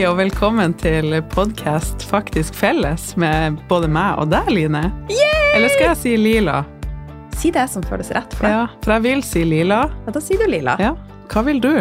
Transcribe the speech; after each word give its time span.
Hei 0.00 0.06
og 0.08 0.14
velkommen 0.16 0.72
til 0.80 1.12
podkast 1.28 2.06
Faktisk 2.08 2.54
felles 2.56 3.10
med 3.20 3.58
både 3.68 3.84
meg 3.92 4.16
og 4.22 4.30
deg, 4.32 4.46
Line. 4.48 4.80
Eller 5.52 5.68
skal 5.74 5.90
jeg 5.90 5.98
si 6.00 6.12
Lila? 6.16 6.62
Si 7.36 7.50
det 7.52 7.66
som 7.68 7.84
føles 7.84 8.08
rett 8.16 8.32
for 8.32 8.48
deg. 8.48 8.54
Ja, 8.54 8.62
for 8.80 8.94
jeg 8.94 9.04
vil 9.04 9.20
si 9.28 9.42
Lila. 9.44 9.82
Ja, 10.06 10.14
da 10.16 10.22
sier 10.24 10.40
du 10.40 10.48
lila. 10.48 10.78
Ja, 10.80 10.94
hva 11.28 11.42
vil 11.44 11.60
du? 11.60 11.74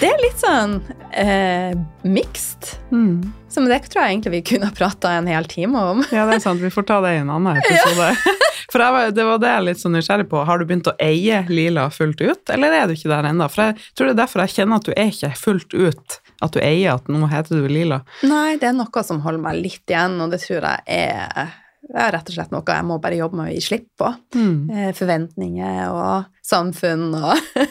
Det 0.00 0.08
er 0.08 0.18
litt 0.18 0.42
sånn 0.42 0.80
eh, 1.14 1.78
mixed. 2.02 2.72
Mm. 2.90 3.22
Som 3.54 3.70
det 3.70 3.84
tror 3.86 4.02
jeg 4.02 4.16
egentlig 4.16 4.34
vi 4.34 4.40
kunne 4.50 4.72
ha 4.72 4.74
prata 4.74 5.14
en 5.20 5.30
hel 5.30 5.46
time 5.50 5.84
om. 5.92 6.02
Ja, 6.16 6.26
det 6.26 6.40
er 6.40 6.42
sant. 6.42 6.58
Vi 6.58 6.72
får 6.74 6.88
ta 6.90 6.98
det 7.06 7.14
i 7.20 7.20
en 7.22 7.30
annen 7.30 7.62
episode. 7.62 8.10
For 8.74 8.82
jeg 8.82 9.14
det 9.14 9.28
var 9.30 9.38
det 9.38 9.54
jeg 9.54 9.60
er 9.60 9.66
litt 9.68 9.84
så 9.84 9.94
nysgjerrig 9.94 10.26
på. 10.30 10.42
Har 10.46 10.58
du 10.58 10.66
begynt 10.66 10.90
å 10.90 10.98
eie 10.98 11.44
Lila 11.50 11.86
fullt 11.94 12.18
ut, 12.18 12.50
eller 12.50 12.74
er 12.82 12.90
du 12.90 12.98
ikke 12.98 13.14
der 13.14 13.30
ennå? 13.30 13.46
For 13.50 13.70
jeg 13.70 13.78
tror 13.94 14.10
det 14.10 14.16
er 14.16 14.20
derfor 14.24 14.42
jeg 14.42 14.56
kjenner 14.58 14.82
at 14.82 14.90
du 14.90 14.92
er 14.96 15.14
ikke 15.14 15.32
fullt 15.38 15.78
ut. 15.78 16.20
At 16.40 16.54
du 16.56 16.60
eier 16.64 16.96
at 16.96 17.10
nå 17.12 17.26
heter 17.30 17.60
du 17.60 17.68
Lila. 17.70 18.00
Nei, 18.28 18.56
det 18.60 18.70
er 18.70 18.78
noe 18.78 19.04
som 19.06 19.20
holder 19.24 19.44
meg 19.44 19.60
litt 19.60 19.92
igjen, 19.92 20.16
og 20.24 20.32
det 20.32 20.40
tror 20.44 20.64
jeg 20.64 20.84
er, 20.96 21.52
er 21.90 22.14
rett 22.16 22.32
og 22.32 22.36
slett 22.36 22.54
noe 22.54 22.64
jeg 22.64 22.88
må 22.88 22.96
bare 23.02 23.20
jobbe 23.20 23.40
med 23.40 23.50
å 23.50 23.54
gi 23.54 23.66
slipp 23.68 23.90
på. 24.00 24.14
Mm. 24.36 24.56
Eh, 24.72 24.90
forventninger 24.96 25.92
og 25.92 26.30
samfunn 26.46 27.12
og 27.20 27.36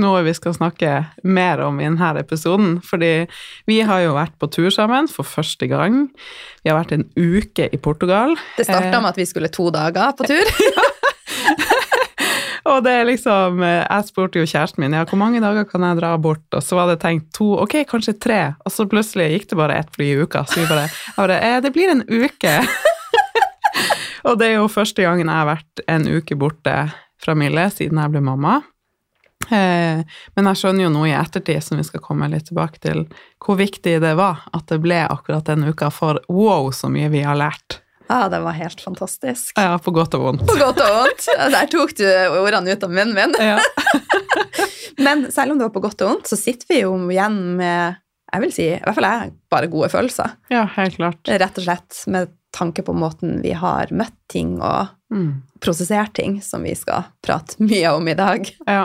Noe 0.00 0.22
vi 0.24 0.32
skal 0.32 0.54
snakke 0.56 0.90
mer 1.28 1.60
om 1.60 1.80
i 1.80 1.84
denne 1.84 2.10
episoden. 2.22 2.78
Fordi 2.84 3.26
vi 3.68 3.80
har 3.84 4.04
jo 4.04 4.14
vært 4.16 4.32
på 4.40 4.48
tur 4.52 4.70
sammen 4.72 5.10
for 5.12 5.28
første 5.28 5.68
gang. 5.68 6.06
Vi 6.64 6.72
har 6.72 6.78
vært 6.78 6.94
en 6.96 7.04
uke 7.18 7.68
i 7.68 7.80
Portugal. 7.80 8.32
Det 8.56 8.64
starta 8.68 9.02
med 9.02 9.10
at 9.12 9.20
vi 9.20 9.28
skulle 9.28 9.52
to 9.52 9.68
dager 9.74 10.16
på 10.16 10.28
tur. 10.30 10.54
Og 12.68 12.82
det 12.84 12.92
er 12.92 13.06
liksom 13.08 13.62
eh, 13.64 13.84
Jeg 13.84 14.08
spurte 14.10 14.40
jo 14.40 14.48
kjæresten 14.48 14.84
min 14.84 14.96
ja, 14.96 15.04
hvor 15.08 15.20
mange 15.20 15.40
dager 15.42 15.66
kan 15.68 15.84
jeg 15.86 16.00
dra 16.00 16.14
bort, 16.20 16.46
og 16.52 16.64
så 16.64 16.76
var 16.78 16.90
det 16.90 17.00
tenkt 17.04 17.30
to, 17.36 17.52
ok, 17.62 17.80
kanskje 17.88 18.16
tre, 18.20 18.40
og 18.64 18.74
så 18.74 18.88
plutselig 18.90 19.30
gikk 19.34 19.50
det 19.52 19.60
bare 19.60 19.78
ett 19.80 19.94
fly 19.94 20.10
i 20.12 20.18
uka. 20.24 20.44
Så 20.48 20.62
vi 20.62 20.66
bare, 20.70 20.88
bare 21.16 21.38
eh, 21.40 21.60
Det 21.64 21.72
blir 21.76 21.92
en 21.92 22.04
uke. 22.08 22.56
og 24.28 24.40
det 24.40 24.50
er 24.50 24.58
jo 24.58 24.68
første 24.72 25.06
gangen 25.06 25.30
jeg 25.30 25.42
har 25.42 25.48
vært 25.48 25.86
en 25.88 26.10
uke 26.10 26.36
borte 26.36 26.76
fra 27.20 27.36
Mille 27.36 27.66
siden 27.72 28.00
jeg 28.00 28.12
ble 28.12 28.24
mamma. 28.24 28.60
Eh, 29.48 30.02
men 30.36 30.48
jeg 30.50 30.60
skjønner 30.60 30.86
jo 30.86 30.92
nå 30.92 31.06
i 31.08 31.16
ettertid, 31.16 31.62
som 31.64 31.80
vi 31.80 31.86
skal 31.86 32.02
komme 32.04 32.28
litt 32.30 32.50
tilbake 32.50 32.82
til, 32.84 33.06
hvor 33.42 33.58
viktig 33.60 33.96
det 34.02 34.14
var 34.18 34.44
at 34.52 34.68
det 34.70 34.80
ble 34.84 35.00
akkurat 35.06 35.48
den 35.48 35.66
uka, 35.70 35.90
for 35.94 36.20
wow, 36.28 36.68
så 36.74 36.92
mye 36.92 37.10
vi 37.12 37.24
har 37.26 37.38
lært. 37.40 37.80
Ja, 38.10 38.24
det 38.32 38.40
var 38.42 38.56
helt 38.58 38.80
fantastisk. 38.82 39.54
Ja, 39.54 39.76
på 39.78 39.92
godt 39.94 40.16
og 40.18 40.24
vondt. 40.24 40.42
På 40.50 40.56
godt 40.58 40.80
og 40.82 40.90
vondt. 40.96 41.28
Der 41.54 41.68
tok 41.70 41.92
du 42.00 42.04
ordene 42.42 42.74
ut 42.74 42.82
av 42.82 42.90
munnen 42.90 43.14
min. 43.14 43.36
Ja. 43.38 43.60
Men 45.06 45.28
selv 45.32 45.52
om 45.54 45.58
det 45.60 45.68
var 45.68 45.74
på 45.74 45.82
godt 45.84 46.02
og 46.04 46.10
vondt, 46.14 46.28
så 46.30 46.36
sitter 46.38 46.66
vi 46.74 46.80
jo 46.82 46.94
igjen 47.10 47.38
med 47.60 47.98
jeg 48.30 48.42
vil 48.44 48.52
si, 48.54 48.64
i 48.70 48.76
hvert 48.84 48.94
fall 48.94 49.06
jeg, 49.08 49.30
bare 49.50 49.66
gode 49.72 49.88
følelser. 49.90 50.36
ja, 50.52 50.60
helt 50.76 50.94
klart. 51.00 51.18
Rett 51.26 51.56
og 51.58 51.64
slett 51.64 51.96
med 52.14 52.28
tanke 52.54 52.84
på 52.86 52.92
måten 52.94 53.40
vi 53.42 53.50
har 53.58 53.90
møtt 53.94 54.14
ting 54.30 54.56
og 54.62 54.96
Mm. 55.10 55.40
prosessert 55.58 56.12
ting, 56.14 56.36
som 56.40 56.62
vi 56.62 56.70
skal 56.78 57.02
prate 57.26 57.56
mye 57.58 57.88
om 57.96 58.06
i 58.06 58.14
dag. 58.14 58.44
Ja. 58.68 58.84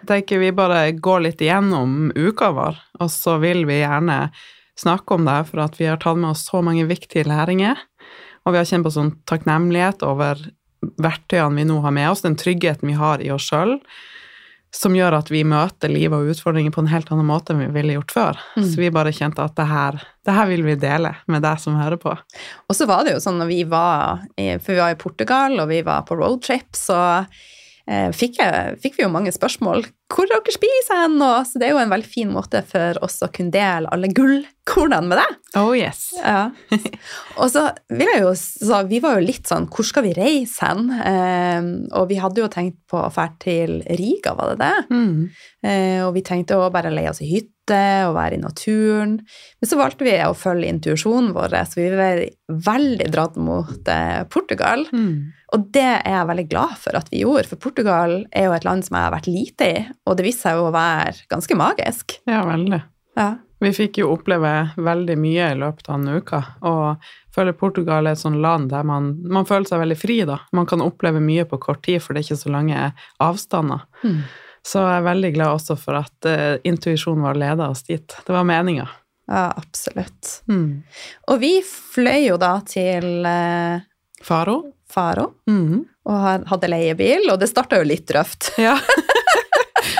Jeg 0.00 0.06
tenker 0.08 0.38
vi 0.40 0.48
bare 0.56 0.94
går 0.96 1.20
litt 1.26 1.42
igjennom 1.44 2.08
uka 2.16 2.48
vår, 2.56 2.78
og 3.04 3.10
så 3.12 3.34
vil 3.42 3.66
vi 3.68 3.82
gjerne 3.82 4.30
snakke 4.80 5.18
om 5.18 5.26
det, 5.28 5.42
for 5.50 5.60
at 5.66 5.76
vi 5.76 5.84
har 5.90 6.00
tatt 6.00 6.16
med 6.16 6.30
oss 6.30 6.46
så 6.48 6.62
mange 6.64 6.86
viktige 6.88 7.26
læringer, 7.28 7.76
og 8.48 8.54
vi 8.54 8.62
har 8.62 8.68
kjent 8.68 8.86
på 8.86 8.94
sånn 8.94 9.10
takknemlighet 9.28 10.00
over 10.08 10.40
verktøyene 11.02 11.60
vi 11.60 11.66
nå 11.68 11.82
har 11.84 11.92
med 11.92 12.08
oss, 12.10 12.24
den 12.24 12.38
tryggheten 12.38 12.88
vi 12.88 12.96
har 12.96 13.20
i 13.20 13.28
oss 13.34 13.50
sjøl, 13.50 13.76
som 14.74 14.94
gjør 14.96 15.18
at 15.18 15.30
vi 15.32 15.42
møter 15.48 15.92
livet 15.92 16.16
og 16.16 16.32
utfordringer 16.32 16.72
på 16.72 16.80
en 16.84 16.90
helt 16.90 17.10
annen 17.12 17.28
måte 17.28 17.52
enn 17.52 17.60
vi 17.62 17.68
ville 17.74 17.96
gjort 17.98 18.14
før. 18.14 18.40
Mm. 18.56 18.64
Så 18.64 18.80
vi 18.80 18.90
bare 18.94 19.12
kjente 19.16 19.44
at 19.44 19.56
det 19.58 19.66
her, 19.68 20.00
det 20.24 20.36
her 20.36 20.48
vil 20.48 20.64
vi 20.64 20.78
dele 20.80 21.12
med 21.28 21.44
deg 21.44 21.60
som 21.60 21.76
hører 21.80 22.00
på. 22.00 22.14
Og 22.68 22.76
så 22.76 22.88
var 22.88 23.04
det 23.04 23.16
jo 23.16 23.22
sånn 23.24 23.40
når 23.40 23.50
vi 23.52 23.62
var 23.68 24.24
i, 24.36 24.50
For 24.60 24.74
vi 24.74 24.80
var 24.80 24.96
i 24.96 25.00
Portugal, 25.00 25.56
og 25.60 25.70
vi 25.72 25.80
var 25.84 26.04
på 26.08 26.18
roadtrip, 26.20 26.68
så 26.76 27.00
eh, 27.20 28.08
fikk, 28.16 28.40
jeg, 28.40 28.76
fikk 28.84 29.00
vi 29.00 29.06
jo 29.06 29.12
mange 29.12 29.32
spørsmål. 29.34 29.88
Hvor 30.08 30.24
dere 30.30 30.52
spiser 30.54 31.02
hen? 31.02 31.18
Og, 31.20 31.42
så 31.44 31.60
det 31.60 31.68
er 31.68 31.74
jo 31.74 31.82
en 31.82 31.92
veldig 31.92 32.08
fin 32.08 32.30
måte 32.32 32.62
for 32.66 32.96
oss 33.04 33.18
å 33.24 33.28
kunne 33.32 33.52
dele 33.52 33.90
alle 33.92 34.08
gullkornene 34.08 35.10
med 35.10 35.20
deg. 35.20 35.34
Oh 35.60 35.74
yes. 35.76 36.08
Ja. 36.16 36.48
Og 37.40 37.50
så 37.52 37.66
vil 37.92 38.08
jeg 38.08 38.22
jo 38.24 38.32
så 38.36 38.82
Vi 38.88 39.00
var 39.00 39.16
jo 39.16 39.24
litt 39.24 39.48
sånn 39.48 39.64
Hvor 39.72 39.86
skal 39.86 40.04
vi 40.04 40.10
reise 40.16 40.66
hen? 40.66 40.90
Eh, 40.92 41.68
og 41.96 42.08
vi 42.10 42.18
hadde 42.20 42.42
jo 42.42 42.50
tenkt 42.52 42.80
på 42.90 43.00
å 43.00 43.12
dra 43.12 43.28
til 43.40 43.78
Riga, 44.00 44.34
var 44.36 44.52
det 44.52 44.64
det? 44.64 44.74
Mm. 44.92 45.22
Eh, 45.64 46.00
og 46.06 46.12
vi 46.16 46.24
tenkte 46.26 46.58
å 46.58 46.68
bare 46.72 46.92
leie 46.92 47.12
oss 47.12 47.22
i 47.24 47.30
hytte 47.30 47.54
og 48.08 48.14
være 48.16 48.38
i 48.38 48.40
naturen. 48.40 49.18
Men 49.60 49.68
så 49.68 49.76
valgte 49.76 50.06
vi 50.06 50.14
å 50.24 50.36
følge 50.36 50.70
intuisjonen 50.72 51.34
vår, 51.36 51.56
så 51.68 51.80
vi 51.80 51.88
var 51.92 52.22
veldig 52.68 53.08
dratt 53.12 53.36
mot 53.36 53.90
eh, 53.92 54.22
Portugal. 54.32 54.86
Mm. 54.88 55.34
Og 55.56 55.68
det 55.72 55.84
er 55.84 56.12
jeg 56.12 56.28
veldig 56.28 56.46
glad 56.50 56.74
for 56.80 56.96
at 56.98 57.08
vi 57.12 57.22
gjorde, 57.24 57.48
for 57.50 57.60
Portugal 57.60 58.18
er 58.36 58.48
jo 58.48 58.56
et 58.56 58.66
land 58.68 58.84
som 58.84 58.98
jeg 58.98 59.06
har 59.06 59.14
vært 59.14 59.30
lite 59.30 59.68
i, 59.68 59.84
og 60.08 60.16
det 60.18 60.24
viste 60.26 60.46
seg 60.48 60.56
jo 60.58 60.68
å 60.70 60.72
være 60.74 61.14
ganske 61.30 61.56
magisk. 61.58 62.18
Ja, 62.28 62.40
veldig. 62.48 62.80
Ja. 63.18 63.28
Vi 63.60 63.72
fikk 63.74 63.98
jo 63.98 64.12
oppleve 64.14 64.50
veldig 64.78 65.16
mye 65.18 65.48
i 65.50 65.56
løpet 65.58 65.88
av 65.90 65.96
en 65.98 66.20
uke, 66.22 66.38
og 66.62 67.08
føler 67.34 67.56
Portugal 67.58 68.06
er 68.06 68.14
et 68.14 68.20
sånt 68.20 68.38
land 68.42 68.70
der 68.70 68.84
man, 68.86 69.08
man 69.26 69.46
føler 69.48 69.66
seg 69.66 69.80
veldig 69.82 69.96
fri, 69.98 70.20
da. 70.28 70.36
Man 70.54 70.66
kan 70.70 70.80
oppleve 70.84 71.18
mye 71.22 71.42
på 71.50 71.58
kort 71.58 71.82
tid, 71.86 71.98
for 72.04 72.14
det 72.14 72.22
er 72.22 72.28
ikke 72.28 72.42
så 72.44 72.52
lange 72.54 72.84
avstander. 73.22 73.82
Mm. 74.04 74.20
Så 74.68 74.84
jeg 74.84 75.00
er 75.00 75.06
veldig 75.08 75.32
glad 75.34 75.56
også 75.56 75.74
for 75.80 75.98
at 75.98 76.28
uh, 76.30 76.54
intuisjonen 76.66 77.24
vår 77.26 77.38
leda 77.42 77.68
oss 77.72 77.82
dit. 77.88 78.06
Det 78.26 78.34
var 78.34 78.46
meninga. 78.46 78.86
ja, 79.28 79.48
absolutt. 79.58 80.36
Mm. 80.48 80.82
Og 81.32 81.40
vi 81.42 81.52
fløy 81.66 82.28
jo 82.28 82.36
da 82.38 82.54
til 82.68 83.26
uh, 83.26 83.82
Faro? 84.22 84.60
Faro 84.88 85.32
Mm. 85.50 85.82
og 86.08 86.16
had- 86.24 86.46
hadde 86.48 86.70
leiebil, 86.70 87.26
og 87.32 87.40
det 87.42 87.50
starta 87.50 87.76
jo 87.82 87.84
litt 87.90 88.10
røft. 88.14 88.52
Ja. 88.62 88.78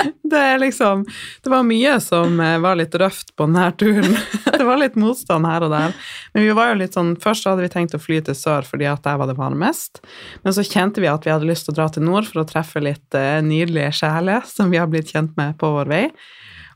Det 0.30 0.38
er 0.38 0.58
liksom 0.60 1.04
Det 1.44 1.50
var 1.50 1.66
mye 1.66 1.94
som 2.04 2.40
eh, 2.40 2.58
var 2.62 2.78
litt 2.78 2.94
røft 3.00 3.34
på 3.36 3.46
denne 3.48 3.70
turen. 3.80 4.16
Det 4.58 4.66
var 4.66 4.80
litt 4.80 4.98
motstand 5.00 5.48
her 5.48 5.66
og 5.66 5.72
der. 5.74 5.96
Men 6.34 6.46
vi 6.46 6.54
var 6.56 6.72
jo 6.72 6.80
litt 6.82 6.98
sånn 6.98 7.14
Først 7.22 7.48
hadde 7.48 7.64
vi 7.64 7.72
tenkt 7.72 7.96
å 7.96 8.02
fly 8.02 8.20
til 8.24 8.36
sør 8.38 8.66
fordi 8.68 8.88
at 8.90 9.04
der 9.06 9.18
var 9.20 9.30
det 9.30 9.38
varmest. 9.38 10.02
Men 10.44 10.56
så 10.56 10.66
kjente 10.66 11.02
vi 11.04 11.10
at 11.10 11.26
vi 11.26 11.34
hadde 11.34 11.48
lyst 11.48 11.68
til 11.68 11.76
å 11.76 11.80
dra 11.80 11.88
til 11.92 12.06
nord 12.06 12.28
for 12.28 12.42
å 12.42 12.48
treffe 12.48 12.82
litt 12.84 13.18
eh, 13.18 13.40
nydelige 13.44 13.94
sjeler 14.02 14.46
som 14.56 14.72
vi 14.72 14.80
har 14.80 14.90
blitt 14.90 15.12
kjent 15.14 15.36
med 15.40 15.58
på 15.60 15.72
vår 15.74 15.90
vei, 15.90 16.06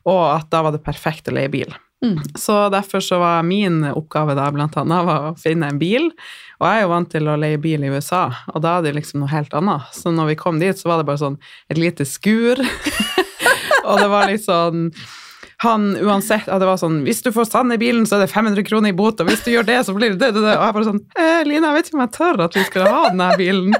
og 0.09 0.23
at 0.33 0.49
da 0.51 0.63
var 0.65 0.75
det 0.75 0.83
perfekt 0.83 1.29
å 1.31 1.35
leie 1.35 1.51
bil. 1.51 1.71
Mm. 2.03 2.19
Så 2.35 2.69
derfor 2.69 2.99
så 2.99 3.19
var 3.19 3.43
min 3.47 3.83
oppgave 3.87 4.35
da 4.35 4.49
blant 4.51 4.75
annet 4.77 5.05
var 5.07 5.29
å 5.29 5.35
finne 5.39 5.69
en 5.71 5.79
bil. 5.79 6.09
Og 6.63 6.69
jeg 6.69 6.79
er 6.79 6.85
jo 6.85 6.91
vant 6.93 7.09
til 7.11 7.27
å 7.27 7.35
leie 7.35 7.59
bil 7.59 7.81
i 7.83 7.89
USA, 7.91 8.21
og 8.53 8.61
da 8.63 8.77
er 8.77 8.85
det 8.85 8.93
liksom 8.95 9.19
noe 9.19 9.31
helt 9.33 9.51
annet. 9.57 9.89
Så 9.91 10.13
når 10.15 10.29
vi 10.31 10.37
kom 10.39 10.61
dit, 10.61 10.77
så 10.79 10.87
var 10.87 11.01
det 11.01 11.07
bare 11.09 11.19
sånn 11.19 11.35
et 11.67 11.81
lite 11.81 12.07
skur. 12.07 12.61
og 13.89 13.99
det 13.99 14.07
var 14.07 14.29
litt 14.31 14.45
sånn 14.45 14.87
han 15.63 15.89
uansett 15.95 16.49
at 16.51 16.59
det 16.59 16.67
var 16.67 16.79
sånn 16.79 17.01
Hvis 17.05 17.21
du 17.23 17.29
får 17.31 17.47
sand 17.47 17.75
i 17.75 17.79
bilen, 17.79 18.03
så 18.07 18.17
er 18.17 18.25
det 18.25 18.33
500 18.33 18.65
kroner 18.67 18.91
i 18.91 18.95
bot, 18.95 19.19
og 19.19 19.29
hvis 19.29 19.43
du 19.45 19.51
gjør 19.53 19.67
det, 19.67 19.79
så 19.87 19.95
blir 19.95 20.15
det 20.15 20.19
det, 20.19 20.31
det. 20.35 20.55
Og 20.55 20.63
jeg 20.65 20.75
bare 20.77 20.87
sånn 20.89 21.01
eh, 21.15 21.41
Line, 21.47 21.67
jeg 21.67 21.77
vet 21.77 21.89
ikke 21.89 21.99
om 21.99 22.05
jeg 22.05 22.15
tør 22.17 22.45
at 22.47 22.57
vi 22.57 22.63
skal 22.67 22.87
ha 22.87 23.01
denne 23.09 23.29
bilen. 23.39 23.75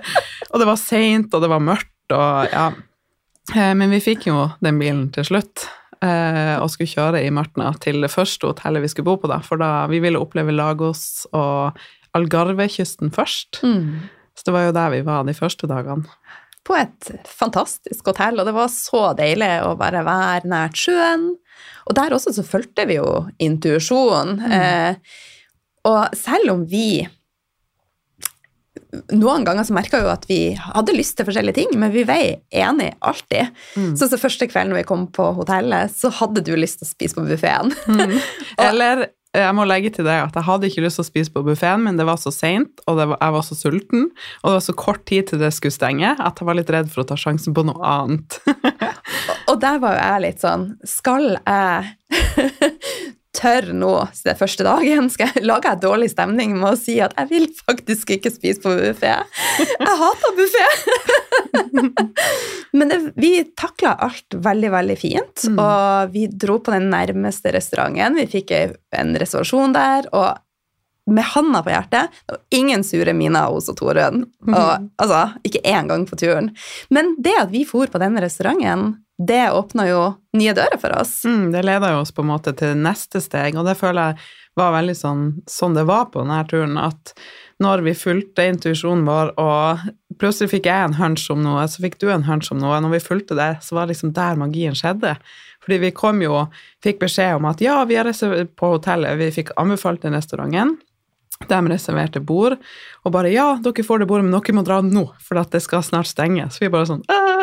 Og 0.51 0.59
det 0.61 0.67
var 0.69 0.79
seint, 0.79 1.31
og 1.31 1.43
det 1.43 1.51
var 1.51 1.63
mørkt, 1.63 2.15
og 2.15 2.51
ja. 2.51 2.67
Eh, 3.55 3.71
Men 3.79 3.95
vi 3.95 4.03
fikk 4.03 4.27
jo 4.29 4.45
den 4.63 4.79
bilen 4.79 5.07
til 5.15 5.27
slutt 5.27 5.65
eh, 6.03 6.55
og 6.59 6.69
skulle 6.71 6.91
kjøre 6.93 7.23
i 7.23 7.31
Martna 7.35 7.73
til 7.83 7.99
det 8.03 8.11
første 8.13 8.51
hotellet 8.51 8.85
vi 8.85 8.91
skulle 8.91 9.11
bo 9.11 9.17
på, 9.23 9.31
da, 9.31 9.41
for 9.43 9.59
da 9.59 9.85
vi 9.91 9.99
ville 10.03 10.21
oppleve 10.21 10.55
Lagos 10.55 11.25
og 11.31 11.79
Algarve-kysten 12.17 13.13
først. 13.13 13.61
Mm. 13.65 14.09
Så 14.33 14.47
det 14.47 14.55
var 14.55 14.67
jo 14.67 14.75
der 14.75 14.93
vi 14.93 15.01
var 15.05 15.25
de 15.27 15.35
første 15.37 15.69
dagene. 15.69 16.05
På 16.63 16.77
et 16.79 17.09
fantastisk 17.27 18.07
hotell, 18.07 18.39
og 18.39 18.47
det 18.47 18.53
var 18.55 18.69
så 18.71 19.09
deilig 19.17 19.51
å 19.65 19.73
bare 19.79 20.05
være 20.07 20.47
nært 20.49 20.79
sjøen. 20.79 21.33
Og 21.89 21.97
der 21.97 22.15
også 22.15 22.31
så 22.37 22.45
fulgte 22.47 22.85
vi 22.87 22.95
jo 23.01 23.25
intuisjonen. 23.43 24.39
Eh, 24.47 25.17
og 25.89 26.15
selv 26.15 26.53
om 26.53 26.63
vi 26.69 27.03
noen 29.13 29.45
ganger 29.45 29.65
så 29.65 29.73
merka 29.75 29.99
jo 30.03 30.09
at 30.11 30.25
vi 30.29 30.53
hadde 30.59 30.95
lyst 30.95 31.17
til 31.17 31.27
forskjellige 31.27 31.57
ting, 31.57 31.73
men 31.81 31.91
vi 31.93 32.05
var 32.07 32.21
enige 32.21 32.93
alltid. 33.01 33.49
Mm. 33.75 33.91
Så, 33.97 34.07
så 34.11 34.19
første 34.21 34.47
kvelden 34.49 34.77
vi 34.77 34.85
kom 34.87 35.07
på 35.13 35.31
hotellet, 35.37 35.93
så 35.97 36.11
hadde 36.21 36.45
du 36.45 36.53
lyst 36.57 36.79
til 36.81 36.87
å 36.87 36.91
spise 36.91 37.17
på 37.17 37.25
buffeen. 37.27 37.73
Mm. 37.89 38.15
Eller 38.67 39.07
jeg 39.33 39.55
må 39.57 39.65
legge 39.65 39.89
til 39.95 40.05
det 40.05 40.15
at 40.27 40.35
jeg 40.37 40.45
hadde 40.45 40.69
ikke 40.69 40.83
lyst 40.85 40.99
til 40.99 41.05
å 41.05 41.07
spise 41.07 41.33
på 41.33 41.41
buffeen, 41.45 41.81
men 41.85 41.97
det 41.97 42.05
var 42.05 42.19
så 42.21 42.29
seint, 42.33 42.83
og 42.85 42.99
var, 42.99 43.15
jeg 43.17 43.35
var 43.35 43.45
så 43.47 43.57
sulten, 43.57 44.05
og 44.43 44.45
det 44.47 44.55
var 44.59 44.65
så 44.67 44.75
kort 44.77 45.05
tid 45.09 45.31
til 45.31 45.41
det 45.41 45.49
skulle 45.55 45.73
stenge, 45.73 46.13
at 46.13 46.39
jeg 46.39 46.49
var 46.49 46.59
litt 46.59 46.69
redd 46.73 46.91
for 46.93 47.01
å 47.03 47.07
ta 47.09 47.17
sjansen 47.17 47.55
på 47.57 47.65
noe 47.65 47.81
annet. 47.81 48.39
Og 49.51 49.57
der 49.61 49.79
var 49.81 49.97
jo 49.97 50.03
jeg 50.03 50.21
litt 50.23 50.43
sånn 50.43 50.63
Skal 50.87 51.33
jeg 51.35 52.52
tør 53.33 53.71
nå, 53.73 53.91
er 54.29 54.37
første 54.37 54.65
dagen, 54.67 55.07
skal 55.09 55.31
jeg 55.33 55.45
lage 55.49 55.71
en 55.71 55.81
dårlig 55.81 56.11
stemning 56.13 56.53
med 56.59 56.67
å 56.75 56.77
si 56.79 56.99
at 57.01 57.15
jeg 57.17 57.31
vil 57.31 57.47
faktisk 57.65 58.13
ikke 58.17 58.31
spise 58.33 58.61
på 58.63 58.75
buffé. 58.77 59.15
Jeg 59.59 59.97
hater 60.03 60.35
buffé! 60.37 60.67
Men 62.77 62.89
det, 62.89 62.99
vi 63.19 63.33
takla 63.57 63.95
alt 64.05 64.37
veldig, 64.37 64.71
veldig 64.73 64.97
fint, 65.01 65.45
Mm. 65.49 65.59
og 65.59 66.13
vi 66.13 66.27
dro 66.27 66.59
på 66.63 66.71
den 66.71 66.89
nærmeste 66.93 67.51
restauranten. 67.53 68.15
Vi 68.21 68.27
fikk 68.39 68.53
en 68.53 69.15
reservasjon 69.19 69.73
der, 69.75 70.07
og 70.13 70.37
med 71.11 71.25
handa 71.33 71.59
på 71.65 71.73
hjertet, 71.73 72.13
det 72.23 72.37
var 72.37 72.41
ingen 72.55 72.83
sure 72.87 73.11
miner 73.17 73.49
hos 73.51 73.67
Torunn. 73.75 74.21
Og, 74.47 74.85
altså, 75.03 75.33
ikke 75.43 75.59
én 75.67 75.89
gang 75.89 76.05
på 76.07 76.15
turen. 76.15 76.53
Men 76.95 77.15
det 77.19 77.33
at 77.41 77.51
vi 77.51 77.65
for 77.67 77.91
på 77.91 77.99
den 77.99 78.15
restauranten, 78.23 78.93
det 79.17 79.51
åpna 79.51 79.85
jo 79.87 80.01
nye 80.37 80.53
dører 80.57 80.79
for 80.81 80.95
oss. 80.97 81.19
Mm, 81.25 81.51
det 81.53 81.61
leda 81.65 81.91
jo 81.93 82.01
oss 82.01 82.13
på 82.15 82.23
en 82.23 82.31
måte 82.31 82.53
til 82.57 82.77
neste 82.79 83.21
steg, 83.21 83.57
og 83.59 83.67
det 83.67 83.77
føler 83.79 84.13
jeg 84.13 84.31
var 84.59 84.73
veldig 84.75 84.95
sånn, 84.97 85.23
sånn 85.49 85.77
det 85.77 85.85
var 85.89 86.09
på 86.13 86.21
denne 86.21 86.41
turen, 86.49 86.75
at 86.77 87.13
når 87.63 87.83
vi 87.85 87.93
fulgte 87.97 88.45
intuisjonen 88.49 89.05
vår, 89.07 89.33
og 89.41 90.17
plutselig 90.21 90.51
fikk 90.51 90.69
jeg 90.69 90.89
en 90.89 90.97
hunch 90.97 91.25
om 91.33 91.41
noe, 91.45 91.63
så 91.69 91.81
fikk 91.85 91.99
du 92.01 92.09
en 92.13 92.25
hunch 92.27 92.51
om 92.53 92.61
noe, 92.61 92.77
når 92.83 92.97
vi 92.97 93.03
fulgte 93.05 93.37
det, 93.39 93.51
så 93.65 93.77
var 93.77 93.87
det 93.87 93.95
liksom 93.95 94.13
der 94.17 94.37
magien 94.41 94.77
skjedde. 94.77 95.15
Fordi 95.63 95.79
vi 95.85 95.93
kom 95.95 96.21
jo, 96.21 96.43
fikk 96.83 97.01
beskjed 97.05 97.37
om 97.39 97.47
at 97.49 97.61
ja, 97.63 97.79
vi 97.89 97.97
har 97.97 98.09
reservert 98.09 98.53
på 98.59 98.73
hotellet, 98.75 99.17
vi 99.21 99.31
fikk 99.33 99.53
anbefalt 99.61 100.03
den 100.05 100.17
restauranten, 100.17 100.75
de 101.49 101.59
reserverte 101.67 102.21
bord, 102.23 102.59
og 103.03 103.15
bare 103.15 103.33
ja, 103.33 103.53
dere 103.63 103.85
får 103.85 104.03
det 104.03 104.09
bordet, 104.11 104.27
men 104.27 104.37
dere 104.37 104.57
må 104.57 104.65
dra 104.67 104.83
nå, 104.85 105.07
for 105.23 105.41
at 105.41 105.55
det 105.55 105.63
skal 105.65 105.85
snart 105.85 106.11
stenge. 106.11 106.45
Så 106.53 106.65
vi 106.65 106.73
bare 106.73 106.89
sånn 106.91 107.05
Åh! 107.09 107.42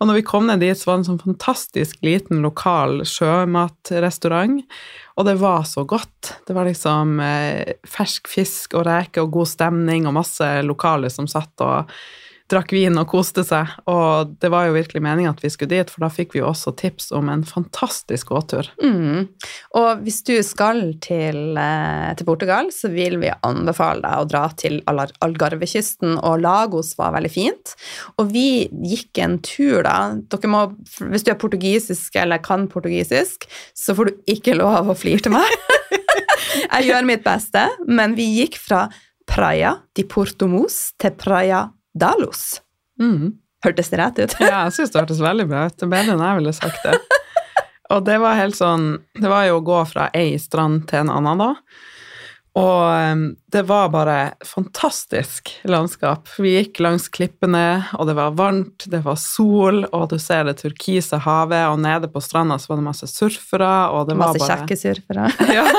Og 0.00 0.08
når 0.08 0.18
vi 0.18 0.24
kom 0.26 0.48
ned 0.48 0.62
dit, 0.62 0.78
så 0.78 0.88
var 0.88 0.96
det 0.96 1.04
en 1.04 1.10
sånn 1.12 1.22
fantastisk 1.22 2.00
liten 2.04 2.42
lokal 2.44 3.04
sjømatrestaurant, 3.08 4.62
og 5.16 5.28
det 5.28 5.36
var 5.42 5.66
så 5.68 5.84
godt. 5.88 6.34
Det 6.48 6.56
var 6.56 6.66
liksom 6.68 7.20
eh, 7.22 7.76
fersk 7.86 8.30
fisk 8.30 8.76
og 8.78 8.86
reker 8.88 9.26
og 9.26 9.36
god 9.38 9.52
stemning 9.52 10.08
og 10.08 10.16
masse 10.18 10.48
lokale 10.66 11.12
som 11.12 11.30
satt 11.30 11.64
og 11.64 11.92
drakk 12.52 12.72
vin 12.74 12.98
og 13.00 13.08
koste 13.10 13.44
seg, 13.46 13.70
og 13.90 14.34
det 14.42 14.50
var 14.52 14.68
jo 14.68 14.76
virkelig 14.76 15.02
meningen 15.04 15.32
at 15.32 15.42
vi 15.42 15.50
skulle 15.52 15.72
dit, 15.72 15.90
for 15.90 16.04
da 16.04 16.10
fikk 16.12 16.36
vi 16.36 16.42
jo 16.42 16.50
også 16.50 16.74
tips 16.78 17.10
om 17.16 17.30
en 17.32 17.44
fantastisk 17.48 18.32
gåtur. 18.32 18.68
Mm. 18.82 19.28
Og 19.78 20.02
hvis 20.04 20.20
du 20.28 20.34
skal 20.46 20.82
til, 21.04 21.56
eh, 21.58 22.12
til 22.18 22.28
Portugal, 22.28 22.70
så 22.74 22.90
vil 22.92 23.18
vi 23.22 23.32
anbefale 23.48 24.04
deg 24.04 24.22
å 24.22 24.28
dra 24.28 24.44
til 24.58 24.80
Algarvekysten, 24.86 26.18
og 26.20 26.42
Lagos 26.44 26.94
var 27.00 27.14
veldig 27.16 27.32
fint. 27.32 27.74
Og 28.18 28.32
vi 28.34 28.68
gikk 28.92 29.22
en 29.24 29.38
tur, 29.42 29.82
da. 29.86 30.14
Må, 30.52 30.64
hvis 31.12 31.24
du 31.24 31.32
er 31.32 31.40
portugisisk 31.40 32.16
eller 32.20 32.42
kan 32.42 32.68
portugisisk, 32.68 33.48
så 33.74 33.96
får 33.96 34.10
du 34.10 34.34
ikke 34.36 34.58
lov 34.58 34.90
å 34.92 34.98
flire 34.98 35.24
til 35.24 35.34
meg. 35.34 35.56
Jeg 36.72 36.88
gjør 36.90 37.08
mitt 37.08 37.24
beste, 37.24 37.66
men 37.88 38.16
vi 38.18 38.26
gikk 38.40 38.58
fra 38.60 38.86
Praia 39.28 39.76
de 39.96 40.04
Portomos 40.08 40.90
til 41.00 41.14
Praia 41.16 41.66
Dalos. 41.94 42.60
Mm. 43.00 43.32
Hørtes 43.64 43.92
det 43.92 43.98
rett 44.00 44.18
ut? 44.18 44.36
Ja, 44.40 44.64
jeg 44.66 44.76
syns 44.76 44.92
det 44.92 45.02
hørtes 45.02 45.22
veldig 45.22 45.46
bra 45.50 45.66
ut. 45.70 45.84
Bedre 45.86 46.16
enn 46.16 46.24
jeg 46.24 46.40
ville 46.40 46.54
sagt 46.56 46.86
det. 46.86 46.98
Og 47.92 48.04
det 48.06 48.18
var 48.22 48.38
helt 48.38 48.56
sånn 48.56 48.86
Det 49.20 49.28
var 49.28 49.44
jo 49.44 49.58
å 49.58 49.64
gå 49.66 49.82
fra 49.90 50.06
ei 50.16 50.38
strand 50.40 50.86
til 50.88 51.04
en 51.04 51.12
annen, 51.12 51.42
da. 51.42 51.50
Og 52.52 53.12
um, 53.12 53.20
det 53.48 53.62
var 53.64 53.88
bare 53.94 54.16
fantastisk 54.44 55.48
landskap. 55.64 56.28
Vi 56.36 56.52
gikk 56.52 56.82
langs 56.84 57.06
klippene, 57.08 57.86
og 57.96 58.10
det 58.10 58.16
var 58.18 58.34
varmt, 58.36 58.84
det 58.92 59.00
var 59.06 59.16
sol, 59.20 59.86
og 59.88 60.10
du 60.10 60.18
ser 60.20 60.44
det 60.44 60.58
turkise 60.60 61.16
havet, 61.24 61.64
og 61.72 61.80
nede 61.80 62.10
på 62.12 62.20
stranda 62.20 62.58
så 62.60 62.74
var 62.74 62.82
det 62.82 62.88
masse 62.90 63.08
surfere, 63.08 63.72
og 63.96 64.10
det 64.10 64.18
Masse 64.20 64.36
var 64.36 64.44
bare 64.44 64.44
Masse 64.44 64.68
kjekke 64.68 64.76
surfere. 64.82 65.30
ja. 65.56 65.64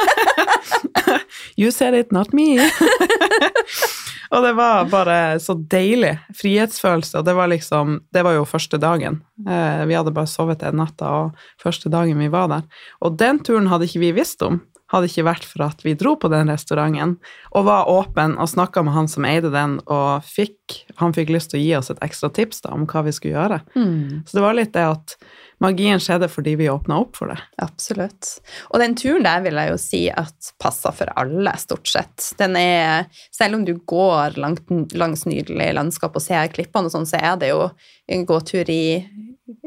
You 1.56 1.70
said 1.70 1.94
it, 1.94 2.12
not 2.12 2.34
me. 2.34 2.58
og 4.34 4.44
det 4.46 4.54
var 4.58 4.88
bare 4.90 5.18
så 5.40 5.56
deilig. 5.70 6.16
Frihetsfølelse. 6.40 7.20
Og 7.20 7.26
det 7.28 7.36
var 7.38 7.52
liksom 7.52 8.00
Det 8.14 8.24
var 8.26 8.34
jo 8.38 8.46
første 8.50 8.80
dagen. 8.82 9.22
Eh, 9.48 9.86
vi 9.86 9.94
hadde 9.98 10.14
bare 10.16 10.30
sovet 10.30 10.64
den 10.64 10.80
natta, 10.82 11.10
og 11.10 11.36
første 11.62 11.90
dagen 11.94 12.20
vi 12.20 12.32
var 12.34 12.50
der. 12.50 12.64
Og 13.02 13.18
den 13.20 13.40
turen 13.46 13.70
hadde 13.70 13.86
ikke 13.86 14.04
vi 14.08 14.14
visst 14.18 14.42
om. 14.42 14.62
Hadde 14.92 15.08
ikke 15.08 15.26
vært 15.26 15.46
for 15.48 15.64
at 15.66 15.80
vi 15.86 15.96
dro 15.98 16.14
på 16.20 16.30
den 16.30 16.52
restauranten 16.52 17.16
og 17.56 17.66
var 17.66 17.88
åpen 17.90 18.36
og 18.42 18.50
snakka 18.52 18.84
med 18.86 18.94
han 18.94 19.08
som 19.10 19.26
eide 19.26 19.50
den, 19.54 19.78
og 19.88 20.26
fikk, 20.28 20.84
han 21.00 21.16
fikk 21.16 21.32
lyst 21.34 21.54
til 21.54 21.62
å 21.62 21.64
gi 21.64 21.72
oss 21.80 21.90
et 21.94 22.04
ekstra 22.06 22.30
tips 22.34 22.62
da, 22.66 22.74
om 22.76 22.84
hva 22.90 23.06
vi 23.08 23.14
skulle 23.16 23.38
gjøre. 23.38 23.62
Mm. 23.78 24.22
Så 24.28 24.38
det 24.38 24.44
var 24.44 24.58
litt 24.58 24.74
det 24.76 24.84
at 24.92 25.16
magien 25.64 26.02
skjedde 26.04 26.28
fordi 26.30 26.56
vi 26.60 26.70
åpna 26.70 27.00
opp 27.06 27.18
for 27.18 27.32
det. 27.32 27.40
Absolutt. 27.64 28.36
Og 28.70 28.84
den 28.84 28.98
turen 29.00 29.26
der 29.26 29.42
vil 29.46 29.60
jeg 29.62 29.72
jo 29.72 29.80
si 29.82 30.04
at 30.12 30.54
passer 30.62 30.96
for 31.00 31.14
alle, 31.20 31.56
stort 31.62 31.90
sett. 31.90 32.30
Den 32.40 32.58
er, 32.60 33.08
selv 33.34 33.60
om 33.60 33.66
du 33.66 33.76
går 33.90 34.38
langt, 34.44 34.68
langs 34.94 35.26
nydelig 35.30 35.72
landskap 35.80 36.20
og 36.20 36.26
ser 36.26 36.52
klippene 36.54 36.92
og 36.92 36.96
sånn, 36.98 37.10
så 37.10 37.22
er 37.24 37.40
det 37.42 37.54
jo 37.54 37.68
en 38.12 38.28
gåtur 38.30 38.70
i 38.70 38.86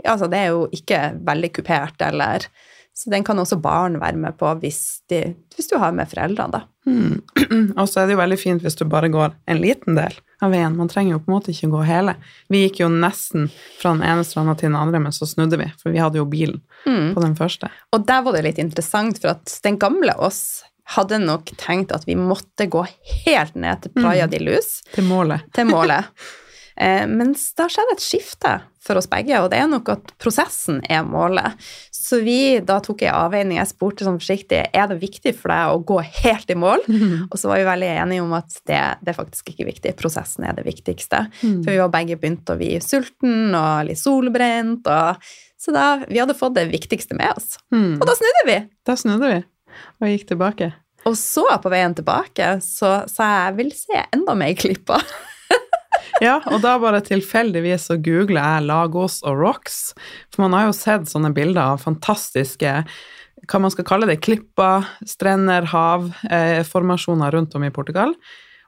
Altså, 0.06 0.24
det 0.32 0.38
er 0.40 0.54
jo 0.54 0.62
ikke 0.72 0.98
veldig 1.26 1.48
kupert 1.52 2.00
eller 2.00 2.46
Så 2.96 3.10
den 3.12 3.24
kan 3.26 3.36
også 3.36 3.58
barn 3.60 3.98
være 4.00 4.16
med 4.16 4.38
på 4.40 4.48
hvis, 4.62 5.02
de, 5.12 5.34
hvis 5.54 5.68
du 5.68 5.74
har 5.82 5.92
med 5.92 6.08
foreldrene, 6.08 6.50
da. 6.56 6.62
Mm. 6.88 7.18
Og 7.80 7.88
så 7.90 8.00
er 8.00 8.06
det 8.08 8.14
jo 8.16 8.20
veldig 8.22 8.38
fint 8.40 8.62
hvis 8.64 8.78
du 8.78 8.86
bare 8.88 9.10
går 9.12 9.34
en 9.52 9.58
liten 9.60 9.98
del 9.98 10.14
av 10.40 10.52
veien. 10.54 10.76
Man 10.78 10.88
trenger 10.88 11.12
jo 11.16 11.18
på 11.20 11.28
en 11.28 11.34
måte 11.36 11.52
ikke 11.52 11.68
gå 11.74 11.82
hele. 11.84 12.14
Vi 12.52 12.62
gikk 12.62 12.80
jo 12.80 12.88
nesten 12.92 13.50
fra 13.80 13.92
den 13.92 14.00
ene 14.06 14.24
stranda 14.24 14.54
til 14.56 14.70
den 14.70 14.78
andre, 14.80 15.00
men 15.04 15.12
så 15.12 15.28
snudde 15.28 15.58
vi, 15.60 15.66
for 15.82 15.92
vi 15.92 16.00
hadde 16.00 16.22
jo 16.22 16.24
bilen 16.30 16.62
Mm. 16.86 17.12
på 17.16 17.20
den 17.24 17.34
første. 17.36 17.68
Og 17.92 18.04
der 18.06 18.22
var 18.22 18.32
det 18.36 18.44
litt 18.46 18.58
interessant, 18.62 19.18
for 19.20 19.34
at 19.34 19.58
den 19.64 19.76
gamle 19.82 20.14
oss 20.22 20.62
hadde 20.94 21.18
nok 21.18 21.50
tenkt 21.58 21.90
at 21.92 22.04
vi 22.06 22.14
måtte 22.14 22.68
gå 22.70 22.84
helt 23.26 23.56
ned 23.58 23.82
til 23.82 23.90
Praia 23.98 24.24
Mm. 24.28 24.30
de 24.30 24.38
Luz. 24.46 24.68
Til 24.94 25.04
målet. 25.04 25.42
til 25.52 25.66
målet. 25.68 26.04
Eh, 26.78 27.06
mens 27.08 27.54
da 27.56 27.64
skjedde 27.72 27.94
et 27.94 28.02
skifte 28.04 28.50
for 28.86 29.00
oss 29.00 29.08
begge, 29.10 29.38
og 29.42 29.50
det 29.52 29.60
er 29.60 29.70
nok 29.70 29.90
at 29.92 30.12
prosessen 30.22 30.78
er 30.88 31.02
målet. 31.06 31.56
Så 31.94 32.20
vi, 32.24 32.58
da 32.64 32.78
tok 32.84 33.02
jeg 33.04 33.14
avveining, 33.14 33.58
jeg 33.58 33.70
spurte 33.72 34.06
sånn 34.06 34.20
forsiktig 34.20 34.62
er 34.66 34.86
det 34.90 35.00
viktig 35.02 35.34
for 35.38 35.52
deg 35.52 35.72
å 35.72 35.82
gå 35.86 35.98
helt 36.22 36.52
i 36.52 36.58
mål. 36.58 36.84
Og 37.30 37.36
så 37.40 37.50
var 37.50 37.60
vi 37.60 37.66
veldig 37.70 37.90
enige 37.96 38.26
om 38.26 38.36
at 38.38 38.60
det, 38.68 38.82
det 39.02 39.12
er 39.12 39.18
faktisk 39.18 39.50
ikke 39.52 39.68
viktig, 39.72 39.96
prosessen 39.98 40.46
er 40.46 40.56
det 40.58 40.66
viktigste. 40.68 41.26
Mm. 41.42 41.58
For 41.64 41.72
vi 41.72 41.82
var 41.82 41.92
begge 41.94 42.20
begynt 42.20 42.54
å 42.54 42.58
bli 42.60 42.76
sulten 42.84 43.56
og 43.58 43.90
litt 43.90 44.00
solbrent, 44.00 44.86
og, 44.86 45.28
så 45.60 45.74
da, 45.74 45.88
vi 46.06 46.20
hadde 46.22 46.38
fått 46.38 46.58
det 46.58 46.68
viktigste 46.70 47.18
med 47.18 47.34
oss. 47.34 47.56
Mm. 47.74 47.98
Og 47.98 48.08
da 48.08 48.16
snudde 48.16 48.48
vi! 48.48 48.62
Da 48.86 48.96
snudde 48.98 49.34
vi 49.34 49.44
og 50.00 50.10
gikk 50.10 50.28
tilbake. 50.30 50.72
Og 51.06 51.14
så, 51.18 51.44
på 51.62 51.70
veien 51.70 51.94
tilbake, 51.94 52.56
så 52.64 52.98
sa 53.10 53.30
jeg 53.30 53.42
jeg 53.46 53.56
vil 53.60 53.72
se 53.78 54.04
enda 54.16 54.34
mer 54.38 54.56
klipper. 54.58 55.02
Ja, 56.24 56.38
og 56.48 56.62
da 56.64 56.76
bare 56.80 57.02
tilfeldigvis 57.04 57.90
så 57.90 57.98
googler 58.00 58.40
jeg 58.40 58.66
Lagos 58.70 59.18
og 59.26 59.36
Rocks, 59.40 59.92
for 60.32 60.46
man 60.46 60.56
har 60.56 60.70
jo 60.70 60.76
sett 60.76 61.10
sånne 61.10 61.32
bilder 61.36 61.74
av 61.74 61.84
fantastiske 61.84 62.72
hva 63.46 63.60
man 63.62 63.70
skal 63.70 63.86
kalle 63.86 64.08
det, 64.08 64.22
klipper, 64.24 64.86
strender, 65.06 65.68
hav, 65.70 66.08
eh, 66.32 66.64
formasjoner 66.66 67.36
rundt 67.36 67.54
om 67.54 67.66
i 67.66 67.70
Portugal. 67.70 68.14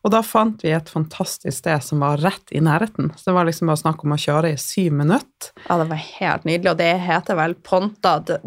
Og 0.07 0.13
da 0.15 0.21
fant 0.23 0.63
vi 0.63 0.71
et 0.71 0.91
fantastisk 0.93 1.57
sted 1.57 1.83
som 1.83 2.05
var 2.05 2.21
rett 2.23 2.53
i 2.55 2.61
nærheten. 2.63 3.11
Så 3.19 3.31
det 3.31 3.35
var 3.35 3.49
liksom 3.49 3.71
bare 3.71 3.81
snakk 3.81 4.05
om 4.07 4.15
å 4.15 4.21
kjøre 4.21 4.53
i 4.53 4.61
syv 4.61 4.95
minutter. 5.01 5.51
Ja, 5.65 5.81
det 5.81 5.89
var 5.91 6.05
helt 6.05 6.47
nydelig, 6.47 6.71
og 6.71 6.79
det 6.79 6.93
heter 7.03 7.39
vel 7.41 7.57
Ponta, 7.67 8.19
de, 8.23 8.39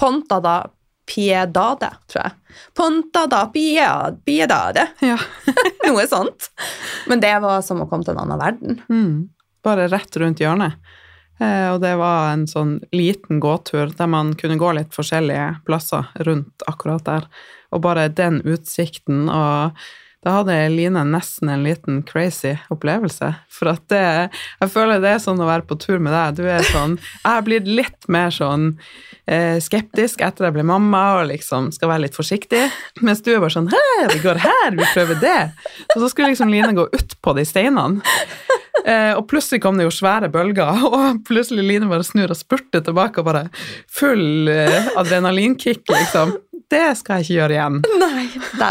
Ponta 0.00 0.40
da 0.40 0.54
Piedade, 1.10 1.90
tror 2.10 2.22
jeg. 2.24 2.62
Ponta 2.76 3.26
da 3.30 3.44
Piedade, 3.50 4.86
Ja. 5.02 5.18
noe 5.86 6.06
sånt. 6.06 6.50
Men 7.10 7.22
det 7.22 7.34
var 7.42 7.62
som 7.66 7.82
å 7.82 7.88
komme 7.90 8.06
til 8.06 8.14
en 8.14 8.24
annen 8.24 8.40
verden. 8.40 8.80
Mm. 8.88 9.14
Bare 9.66 9.88
rett 9.90 10.16
rundt 10.22 10.40
hjørnet. 10.40 10.78
Eh, 11.40 11.68
og 11.72 11.80
det 11.82 11.94
var 12.00 12.34
en 12.34 12.46
sånn 12.48 12.76
liten 12.92 13.40
gåtur 13.40 13.92
der 13.96 14.10
man 14.12 14.34
kunne 14.38 14.58
gå 14.60 14.72
litt 14.76 14.92
forskjellige 14.96 15.62
plasser 15.66 16.10
rundt 16.28 16.64
akkurat 16.68 17.04
der. 17.06 17.26
Og 17.72 17.82
bare 17.84 18.08
den 18.12 18.40
utsikten 18.44 19.28
og 19.32 19.78
da 20.20 20.34
hadde 20.34 20.56
Line 20.68 21.00
nesten 21.08 21.48
en 21.48 21.62
liten 21.64 22.02
crazy 22.04 22.52
opplevelse. 22.68 23.30
For 23.48 23.72
at 23.72 23.86
det 23.88 24.02
Jeg 24.60 24.68
føler 24.68 25.00
det 25.00 25.14
er 25.14 25.22
sånn 25.22 25.40
å 25.40 25.48
være 25.48 25.64
på 25.64 25.78
tur 25.80 25.96
med 25.96 26.12
deg. 26.12 26.36
Du 26.36 26.44
er 26.44 26.66
sånn 26.68 26.98
Jeg 26.98 27.30
har 27.30 27.46
blitt 27.46 27.68
litt 27.68 28.08
mer 28.12 28.28
sånn 28.34 28.74
eh, 29.24 29.56
skeptisk 29.64 30.20
etter 30.20 30.48
jeg 30.48 30.58
ble 30.58 30.66
mamma 30.68 31.02
og 31.20 31.30
liksom 31.30 31.70
skal 31.72 31.94
være 31.94 32.04
litt 32.04 32.18
forsiktig. 32.18 32.66
Mens 33.00 33.24
du 33.24 33.32
er 33.32 33.40
bare 33.40 33.56
sånn 33.56 33.70
Hei, 33.72 34.10
vi 34.12 34.20
går 34.26 34.42
her, 34.44 34.76
vi 34.76 34.90
prøver 34.92 35.22
det. 35.24 35.40
Og 35.94 36.02
så 36.02 36.12
skulle 36.12 36.34
liksom 36.34 36.52
Line 36.52 36.76
gå 36.76 36.84
utpå 37.00 37.36
de 37.38 37.46
steinene. 37.48 38.04
Eh, 38.84 39.12
og 39.16 39.26
plutselig 39.28 39.60
kom 39.64 39.76
det 39.76 39.84
jo 39.84 39.92
svære 39.92 40.30
bølger, 40.32 40.84
og 40.88 41.24
plutselig 41.28 41.64
Line 41.66 41.88
bare 41.90 42.06
snur 42.06 42.32
og 42.32 42.38
spurter 42.38 42.84
tilbake 42.84 43.20
og 43.20 43.28
bare 43.28 43.46
full 43.88 44.48
eh, 44.52 44.92
adrenalinkick, 45.00 45.84
liksom. 45.88 46.36
Det 46.70 46.84
skal 47.00 47.18
jeg 47.20 47.26
ikke 47.26 47.38
gjøre 47.40 47.56
igjen. 47.56 47.78
Nei, 48.02 48.26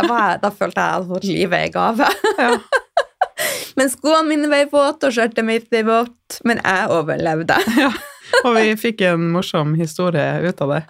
var 0.08 0.38
da 0.44 0.52
følte 0.56 0.86
jeg 0.86 1.18
at 1.18 1.28
livet 1.28 1.66
i 1.68 1.74
gave. 1.74 2.08
Ja. 2.40 2.54
Men 3.80 3.92
skoene 3.92 4.28
mine 4.28 4.50
ble 4.52 4.66
våte, 4.72 5.08
og 5.10 5.16
skjørtet 5.16 5.46
mitt 5.48 5.70
var 5.72 5.86
vått, 5.88 6.40
men 6.48 6.60
jeg 6.64 6.90
overlevde. 6.96 7.56
Ja, 8.30 8.42
Og 8.46 8.54
vi 8.60 8.76
fikk 8.78 9.00
en 9.08 9.24
morsom 9.34 9.72
historie 9.80 10.44
ut 10.46 10.60
av 10.62 10.74
det. 10.76 10.82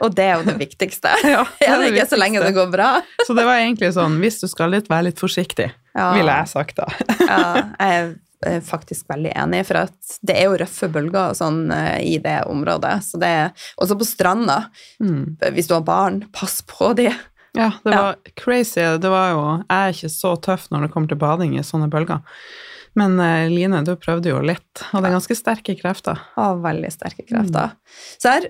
Og 0.00 0.14
det 0.16 0.24
er 0.30 0.38
jo 0.38 0.46
det 0.46 0.54
viktigste. 0.62 1.10
Ja, 1.28 1.42
det 1.58 1.66
Er 1.68 1.82
det 1.82 1.90
ikke 1.90 2.06
så 2.08 2.16
lenge 2.16 2.40
det 2.40 2.54
går 2.56 2.70
bra? 2.72 2.86
Så 3.26 3.34
det 3.36 3.44
var 3.44 3.58
egentlig 3.60 3.90
sånn, 3.92 4.16
hvis 4.22 4.38
du 4.40 4.46
skal 4.48 4.72
litt, 4.72 4.88
være 4.88 5.10
litt 5.10 5.20
forsiktig, 5.20 5.66
Ja. 5.96 6.06
ville 6.16 6.38
jeg 6.40 6.48
sagt 6.54 6.78
da. 6.80 6.86
Ja, 7.20 7.42
jeg 7.80 7.98
er 8.00 8.08
faktisk 8.64 9.08
veldig 9.12 9.32
enig, 9.36 9.62
for 9.68 9.82
at 9.84 10.18
det 10.26 10.36
er 10.40 10.48
jo 10.48 10.58
røffe 10.62 10.88
bølger 10.92 11.30
og 11.32 11.38
sånn 11.38 11.62
eh, 11.74 11.98
i 12.14 12.18
det 12.22 12.38
området. 12.50 12.94
Så 13.06 13.20
det 13.22 13.30
er, 13.42 13.50
også 13.82 13.96
på 14.00 14.06
stranda, 14.08 14.58
Mm. 15.00 15.36
hvis 15.54 15.68
du 15.68 15.74
har 15.74 15.82
barn, 15.86 16.22
pass 16.32 16.62
på 16.66 16.94
de. 16.98 17.10
Ja, 17.56 17.70
det 17.84 17.92
Ja. 17.94 18.02
var 18.02 18.16
crazy. 18.36 18.80
Det 19.00 19.08
var 19.10 19.30
jo, 19.32 19.42
jeg 19.68 19.76
er 19.76 19.92
ikke 19.94 20.10
så 20.12 20.34
tøff 20.40 20.68
når 20.70 20.82
det 20.86 20.92
kommer 20.92 21.08
til 21.08 21.18
bading 21.18 21.54
i 21.58 21.62
sånne 21.64 21.88
bølger. 21.90 22.20
Men 22.96 23.18
eh, 23.20 23.48
Line, 23.52 23.82
du 23.84 23.94
prøvde 23.96 24.30
jo 24.32 24.40
litt, 24.40 24.82
og 24.92 25.02
det 25.02 25.10
er 25.10 25.16
ganske 25.18 25.36
sterke 25.36 25.74
krefter. 25.80 26.18
Ja, 26.36 26.54
veldig 26.54 26.90
sterke 26.92 27.24
krefter. 27.28 27.72
Så 28.18 28.30
her 28.32 28.46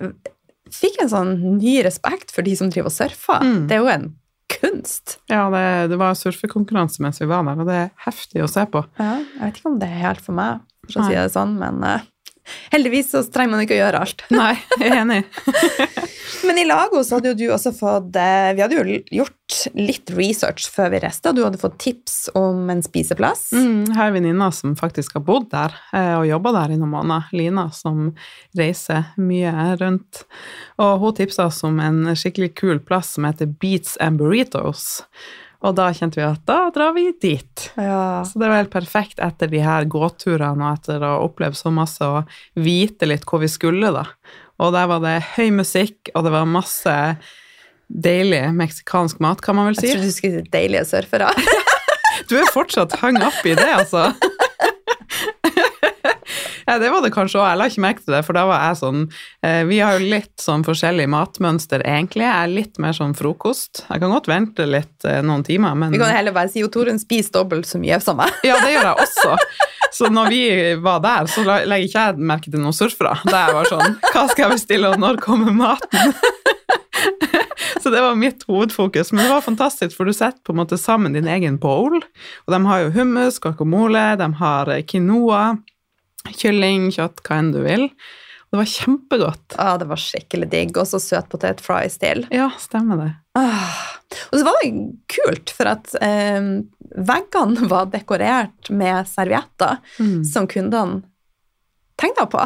fikk 0.70 0.96
jeg 0.98 1.06
en 1.06 1.12
sånn 1.14 1.34
ny 1.60 1.80
respekt 1.86 2.30
for 2.34 2.42
de 2.46 2.54
som 2.58 2.70
driver 2.70 2.90
og 2.90 2.94
surfer. 2.96 3.42
Mm. 3.42 3.66
Det 3.68 3.74
er 3.76 3.82
jo 3.84 3.90
en 3.94 4.06
kunst. 4.52 5.18
Ja, 5.30 5.46
det, 5.52 5.64
det 5.92 5.98
var 6.00 6.16
surfekonkurranse 6.18 7.02
mens 7.04 7.20
vi 7.22 7.28
var 7.30 7.46
der, 7.46 7.62
og 7.62 7.70
det 7.70 7.78
er 7.84 7.94
heftig 8.06 8.44
å 8.44 8.50
se 8.50 8.66
på. 8.70 8.84
Ja, 9.00 9.16
jeg 9.20 9.42
vet 9.42 9.60
ikke 9.60 9.72
om 9.72 9.80
det 9.82 9.90
er 9.90 10.04
helt 10.04 10.22
for 10.24 10.38
meg, 10.38 10.62
for 10.86 11.02
å 11.02 11.08
si 11.08 11.16
det 11.18 11.28
sånn, 11.34 11.56
men 11.60 11.82
eh, 11.86 12.06
heldigvis 12.72 13.12
så 13.14 13.22
trenger 13.32 13.54
man 13.54 13.64
ikke 13.64 13.76
å 13.76 13.82
gjøre 13.84 14.02
alt. 14.06 14.24
Nei, 14.34 14.54
jeg 14.78 14.90
er 14.90 15.00
enig. 15.02 15.22
Men 16.46 16.60
i 16.60 16.66
Lagos 16.66 17.10
hadde 17.14 17.32
jo 17.32 17.38
du 17.38 17.44
også 17.54 17.72
fått 17.74 18.16
eh, 18.18 18.50
Vi 18.56 18.62
hadde 18.62 18.76
jo 18.76 18.98
gjort 19.20 19.56
litt 19.78 20.10
research 20.14 20.66
før 20.72 20.90
vi 20.92 21.00
reiste, 21.04 21.30
og 21.30 21.38
du 21.38 21.44
hadde 21.44 21.60
fått 21.60 21.78
tips 21.82 22.16
om 22.38 22.66
en 22.72 22.82
spiseplass. 22.84 23.48
Mm, 23.54 23.86
jeg 23.86 23.96
har 23.96 24.10
en 24.10 24.16
venninna 24.18 24.50
som 24.54 24.74
faktisk 24.78 25.16
har 25.18 25.24
bodd 25.26 25.48
der 25.54 25.74
eh, 25.94 26.14
og 26.18 26.26
jobba 26.28 26.52
der 26.58 26.74
i 26.74 26.80
noen 26.80 26.92
måneder. 26.96 27.30
Lina, 27.36 27.68
som 27.74 28.10
reiser 28.58 29.12
mye 29.22 29.72
rundt. 29.80 30.24
Og 30.82 31.02
hun 31.02 31.16
tipsa 31.18 31.48
oss 31.50 31.62
om 31.66 31.80
en 31.82 32.12
skikkelig 32.18 32.52
kul 32.58 32.82
plass 32.82 33.14
som 33.16 33.26
heter 33.28 33.50
Beats 33.62 33.96
and 34.02 34.20
Burritos. 34.20 35.04
Og 35.64 35.76
da 35.78 35.88
kjente 35.96 36.20
vi 36.20 36.26
at 36.26 36.42
da 36.48 36.58
drar 36.74 36.92
vi 36.96 37.08
dit. 37.22 37.68
Ja. 37.80 38.24
Så 38.28 38.40
det 38.40 38.50
var 38.50 38.60
helt 38.60 38.74
perfekt 38.74 39.22
etter 39.24 39.48
de 39.50 39.62
her 39.64 39.86
gåturene 39.88 40.68
og 40.68 40.76
etter 40.76 41.00
å 41.00 41.14
ha 41.14 41.24
opplevd 41.24 41.58
så 41.58 41.72
masse 41.74 42.04
og 42.04 42.36
vite 42.60 43.08
litt 43.08 43.24
hvor 43.28 43.40
vi 43.42 43.50
skulle, 43.50 43.92
da. 43.94 44.04
Og 44.60 44.72
der 44.76 44.88
var 44.88 45.02
det 45.04 45.16
høy 45.34 45.50
musikk, 45.56 46.12
og 46.14 46.26
det 46.26 46.32
var 46.32 46.48
masse 46.48 46.96
deilig 47.86 48.42
meksikansk 48.56 49.20
mat, 49.22 49.42
kan 49.44 49.56
man 49.58 49.70
vel 49.70 49.78
si. 49.78 49.88
Jeg 49.90 49.98
trodde 49.98 50.12
du 50.12 50.16
skulle 50.16 50.44
si 50.44 50.52
deilige 50.52 50.86
surfere. 50.88 51.32
Du 52.26 52.32
er 52.40 52.48
fortsatt 52.50 52.94
hung 53.02 53.18
up 53.20 53.44
i 53.46 53.52
det, 53.54 53.66
altså. 53.70 54.08
Ja, 56.66 56.78
det 56.82 56.88
var 56.90 57.04
det 57.04 57.12
kanskje 57.14 57.38
òg. 57.38 57.46
Jeg 57.46 57.58
la 57.60 57.66
ikke 57.70 57.82
merke 57.84 58.02
til 58.02 58.14
det, 58.16 58.22
for 58.26 58.34
da 58.36 58.42
var 58.48 58.64
jeg 58.66 58.78
sånn 58.80 59.02
eh, 59.46 59.60
Vi 59.68 59.78
har 59.82 59.96
jo 60.00 60.08
litt 60.10 60.42
sånn 60.42 60.64
forskjellig 60.66 61.06
matmønster, 61.12 61.84
egentlig. 61.86 62.26
Jeg 62.26 62.34
er 62.42 62.50
litt 62.52 62.80
mer 62.82 62.96
sånn 62.96 63.14
frokost. 63.18 63.84
Jeg 63.86 64.02
kan 64.02 64.14
godt 64.14 64.26
vente 64.30 64.66
litt 64.66 65.06
eh, 65.06 65.20
noen 65.26 65.44
timer, 65.46 65.78
men 65.78 65.94
Vi 65.94 66.00
kan 66.02 66.10
heller 66.14 66.34
bare 66.34 66.50
si 66.50 66.64
jo 66.64 66.70
Torunn 66.74 66.98
spiser 67.02 67.36
dobbelt 67.38 67.68
så 67.70 67.78
mye 67.82 68.00
som 68.02 68.18
meg. 68.18 68.34
Ja, 68.46 68.58
det 68.64 68.74
gjør 68.74 68.88
jeg 68.90 69.02
også. 69.06 69.36
Så 69.96 70.10
når 70.12 70.32
vi 70.34 70.42
var 70.82 70.98
der, 71.04 71.30
så 71.30 71.44
legger 71.46 71.86
ikke 71.86 72.06
jeg 72.10 72.26
merke 72.32 72.50
til 72.50 72.60
noen 72.60 72.74
surfere. 72.76 73.14
Da 73.30 73.46
jeg 73.46 73.54
var 73.56 73.70
sånn 73.70 73.94
Hva 74.10 74.26
skal 74.32 74.42
jeg 74.48 74.56
bestille, 74.58 74.90
og 74.90 75.00
når 75.00 75.22
kommer 75.22 75.54
maten? 75.56 76.12
Så 77.82 77.90
det 77.90 78.00
var 78.02 78.16
mitt 78.18 78.42
hovedfokus. 78.48 79.12
Men 79.12 79.24
det 79.24 79.30
var 79.30 79.44
fantastisk, 79.44 79.94
for 79.96 80.08
du 80.08 80.12
setter 80.16 80.40
på 80.42 80.50
en 80.54 80.58
måte 80.58 80.78
sammen 80.80 81.14
din 81.14 81.28
egen 81.30 81.58
bowl. 81.62 82.00
Og 82.00 82.50
de 82.52 82.58
har 82.66 82.82
jo 82.82 82.90
hummus, 82.96 83.38
guacamole, 83.42 84.02
de 84.18 84.26
har 84.40 84.70
eh, 84.74 84.82
quinoa, 84.90 85.42
kylling, 86.34 86.88
kjøtt, 86.94 87.22
hva 87.26 87.38
enn 87.42 87.52
du 87.54 87.60
vil. 87.64 87.88
Det 88.46 88.60
var 88.60 88.68
kjempegodt. 88.70 89.56
Ah, 89.58 89.74
det 89.80 89.88
var 89.90 89.98
skikkelig 90.00 90.46
digg. 90.52 90.76
Og 90.78 90.86
så 90.88 91.00
søtpotet 91.02 91.60
fries 91.64 91.98
til. 91.98 92.24
Ja, 92.34 92.48
stemmer 92.62 93.00
det. 93.02 93.08
Ah. 93.36 93.80
Og 94.30 94.38
så 94.38 94.44
var 94.46 94.60
det 94.62 94.70
kult, 95.12 95.50
for 95.52 95.70
at 95.72 95.90
eh, 96.00 96.46
veggene 96.96 97.66
var 97.72 97.88
dekorert 97.92 98.70
med 98.70 99.08
servietter 99.10 99.80
Mm. 99.98 100.22
som 100.24 100.46
kundene 100.48 101.02
tegna 102.00 102.26
på. 102.30 102.44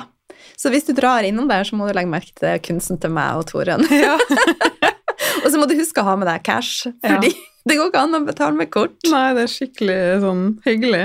Så 0.56 0.70
hvis 0.72 0.86
du 0.88 0.92
drar 0.96 1.22
innom 1.26 1.48
der, 1.50 1.64
så 1.68 1.76
må 1.76 1.86
du 1.88 1.92
legge 1.96 2.08
merke 2.10 2.32
til 2.38 2.60
kunsten 2.64 2.98
til 3.02 3.10
meg 3.12 3.36
og 3.40 3.46
Torunn. 3.50 3.84
Ja. 3.92 4.14
og 5.44 5.48
så 5.52 5.58
må 5.60 5.66
du 5.68 5.74
huske 5.78 6.00
å 6.00 6.06
ha 6.06 6.16
med 6.20 6.28
deg 6.30 6.42
cash, 6.46 6.86
Ja. 7.04 7.20
Det 7.68 7.76
går 7.76 7.90
ikke 7.90 8.02
an 8.06 8.16
å 8.16 8.22
betale 8.24 8.56
med 8.56 8.70
kort. 8.72 8.96
Nei, 9.12 9.26
det 9.36 9.44
er 9.44 9.52
skikkelig 9.52 9.98
sånn 10.22 10.44
hyggelig. 10.64 11.02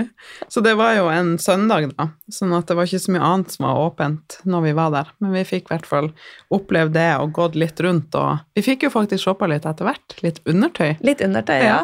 Så 0.52 0.64
det 0.66 0.76
var 0.80 0.94
jo 0.96 1.10
en 1.12 1.34
søndag, 1.42 1.90
da, 1.98 2.10
sånn 2.32 2.56
at 2.56 2.70
det 2.70 2.78
var 2.80 2.88
ikke 2.88 3.02
så 3.04 3.16
mye 3.16 3.26
annet 3.32 3.56
som 3.56 3.68
var 3.68 3.82
åpent 3.90 4.38
når 4.48 4.68
vi 4.70 4.76
var 4.78 4.94
der. 4.96 5.12
Men 5.24 5.36
vi 5.36 5.44
fikk 5.48 5.68
i 5.68 5.74
hvert 5.74 5.90
fall 5.90 6.12
opplevd 6.56 6.96
det 6.96 7.10
og 7.20 7.34
gått 7.36 7.60
litt 7.60 7.82
rundt, 7.84 8.16
og 8.16 8.46
vi 8.56 8.64
fikk 8.66 8.88
jo 8.88 8.94
faktisk 8.94 9.28
shoppa 9.28 9.50
litt 9.52 9.68
etter 9.68 9.90
hvert. 9.90 10.18
Litt 10.24 10.40
undertøy. 10.48 10.96
Litt 11.06 11.24
undertøy, 11.26 11.60
ja. 11.60 11.68
Ja. 11.74 11.82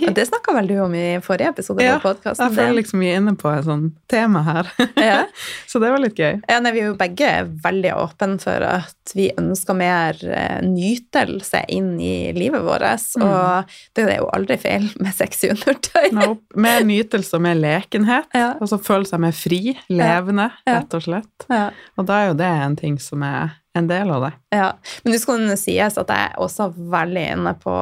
Og 0.00 0.14
det 0.16 0.26
snakka 0.28 0.54
vel 0.56 0.70
du 0.70 0.74
om 0.84 0.94
i 0.96 1.06
forrige 1.24 1.54
episode 1.54 1.84
Ja, 1.84 1.98
på 2.02 2.12
Ja, 2.24 2.34
Jeg 2.34 2.54
føler 2.56 2.76
liksom 2.76 3.02
vi 3.02 3.10
er 3.10 3.20
inne 3.20 3.34
på 3.38 3.50
et 3.52 3.64
sånt 3.66 3.96
tema 4.10 4.42
her. 4.46 4.70
ja. 5.10 5.20
så 5.66 5.80
det 5.82 5.92
var 5.92 6.02
litt 6.02 6.18
gøy. 6.18 6.40
Ja, 6.50 6.58
nei, 6.62 6.72
vi 6.76 6.82
er 6.84 6.90
jo 6.90 6.98
begge 7.00 7.30
veldig 7.64 7.94
åpne 7.96 8.38
for 8.42 8.66
at 8.66 9.14
vi 9.16 9.30
ønsker 9.38 9.76
mer 9.78 10.18
eh, 10.26 10.60
nytelse 10.66 11.64
inn 11.72 11.94
i 12.02 12.30
livet 12.36 12.64
vårt. 12.66 12.86
Mm. 13.18 13.26
Og 13.26 13.76
det 13.96 14.06
er 14.06 14.20
jo 14.20 14.30
aldri 14.34 14.58
feil 14.60 14.90
med 15.02 15.14
sexy 15.16 15.52
undertøy. 15.54 16.10
Nope. 16.16 16.60
Mer 16.60 16.84
nytelse 16.86 17.38
og 17.38 17.44
mer 17.46 17.58
lekenhet. 17.58 18.28
Ja. 18.36 18.52
Og 18.60 18.70
så 18.70 18.80
føle 18.82 19.08
seg 19.08 19.22
mer 19.22 19.34
fri, 19.36 19.76
levende, 19.90 20.50
rett 20.68 20.98
og 20.98 21.06
slett. 21.06 21.48
Ja. 21.50 21.68
Og 21.98 22.08
da 22.08 22.20
er 22.20 22.30
jo 22.32 22.38
det 22.40 22.52
en 22.68 22.78
ting 22.78 23.00
som 23.02 23.24
er 23.26 23.56
en 23.74 23.86
del 23.86 24.10
av 24.10 24.24
det. 24.26 24.32
Ja. 24.50 24.70
Men 25.02 25.14
du 25.14 25.18
skal 25.22 25.44
sies 25.58 25.98
at 26.00 26.10
jeg 26.10 26.30
er 26.32 26.40
også 26.42 26.70
veldig 26.74 27.26
inne 27.36 27.54
på, 27.60 27.74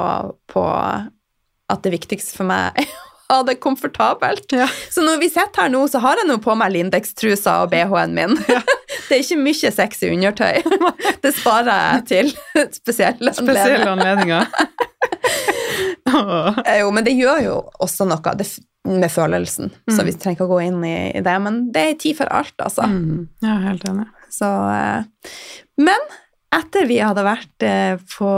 på 0.52 0.64
at 1.68 1.82
det 1.84 1.92
viktigste 1.92 2.36
for 2.38 2.48
meg 2.48 2.76
er 2.80 2.88
å 3.28 3.34
ha 3.34 3.42
det 3.44 3.58
komfortabelt. 3.60 4.46
Ja. 4.56 4.64
Så 4.90 5.02
når 5.04 5.18
vi 5.20 5.28
sitter 5.28 5.66
her 5.66 5.68
nå, 5.72 5.82
så 5.92 6.00
har 6.00 6.16
jeg 6.16 6.28
nå 6.30 6.38
på 6.40 6.54
meg 6.56 6.72
Lindex-trusa 6.72 7.58
og 7.66 7.72
BH-en 7.74 8.14
min. 8.16 8.38
Det 9.08 9.16
er 9.18 9.20
ikke 9.22 9.36
mye 9.40 9.70
sexy 9.72 10.08
undertøy. 10.14 10.62
Det 11.24 11.34
sparer 11.36 11.68
jeg 11.98 12.06
til 12.08 12.30
spesielle 12.80 13.34
Spesielle 13.36 13.90
anledninger. 13.92 14.48
oh. 16.12 16.56
Jo, 16.78 16.88
men 16.94 17.04
det 17.06 17.14
gjør 17.18 17.42
jo 17.44 17.54
også 17.84 18.06
noe 18.08 18.34
med 18.88 19.10
følelsen, 19.12 19.68
så 19.90 20.00
Mm. 20.00 20.06
vi 20.06 20.12
trenger 20.16 20.36
ikke 20.38 20.46
å 20.48 20.52
gå 20.54 20.60
inn 20.64 20.78
i, 20.86 20.94
i 21.18 21.20
det. 21.20 21.34
Men 21.44 21.58
det 21.74 21.82
er 21.90 21.98
tid 22.00 22.16
for 22.16 22.30
alt, 22.32 22.54
altså. 22.64 22.86
Mm. 22.88 23.26
Ja, 23.44 23.58
helt 23.66 23.84
enig. 23.84 24.06
Så, 24.32 24.48
eh, 24.48 25.04
men 25.84 26.00
etter 26.54 26.86
vi 26.88 27.00
hadde 27.02 27.24
vært 27.26 27.64
eh, 27.66 27.96
på 28.16 28.28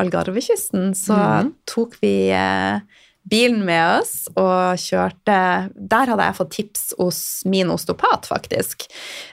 Algarvekysten, 0.00 0.92
så 0.96 1.16
mm. 1.16 1.52
tok 1.70 1.96
vi 2.02 2.14
eh, 2.36 2.82
bilen 3.30 3.62
med 3.66 4.00
oss 4.00 4.14
og 4.32 4.80
kjørte 4.80 5.36
Der 5.74 6.12
hadde 6.12 6.26
jeg 6.26 6.36
fått 6.38 6.54
tips 6.56 6.84
hos 6.98 7.20
min 7.48 7.72
osteopat, 7.72 8.28
faktisk, 8.30 8.86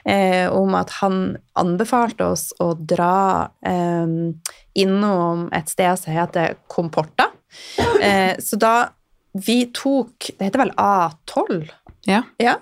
eh, 0.04 0.46
om 0.52 0.76
at 0.78 0.92
han 1.00 1.38
anbefalte 1.58 2.30
oss 2.34 2.50
å 2.62 2.72
dra 2.78 3.48
eh, 3.66 4.06
innom 4.78 5.48
et 5.56 5.72
sted 5.72 6.00
som 6.00 6.14
heter 6.14 6.58
Comporta. 6.70 7.32
Eh, 8.02 8.36
så 8.38 8.58
da 8.60 8.74
vi 9.32 9.62
tok 9.74 10.30
Det 10.36 10.48
heter 10.48 10.60
vel 10.60 10.72
A12? 10.76 11.68
Ja. 12.08 12.22
Ja, 12.40 12.54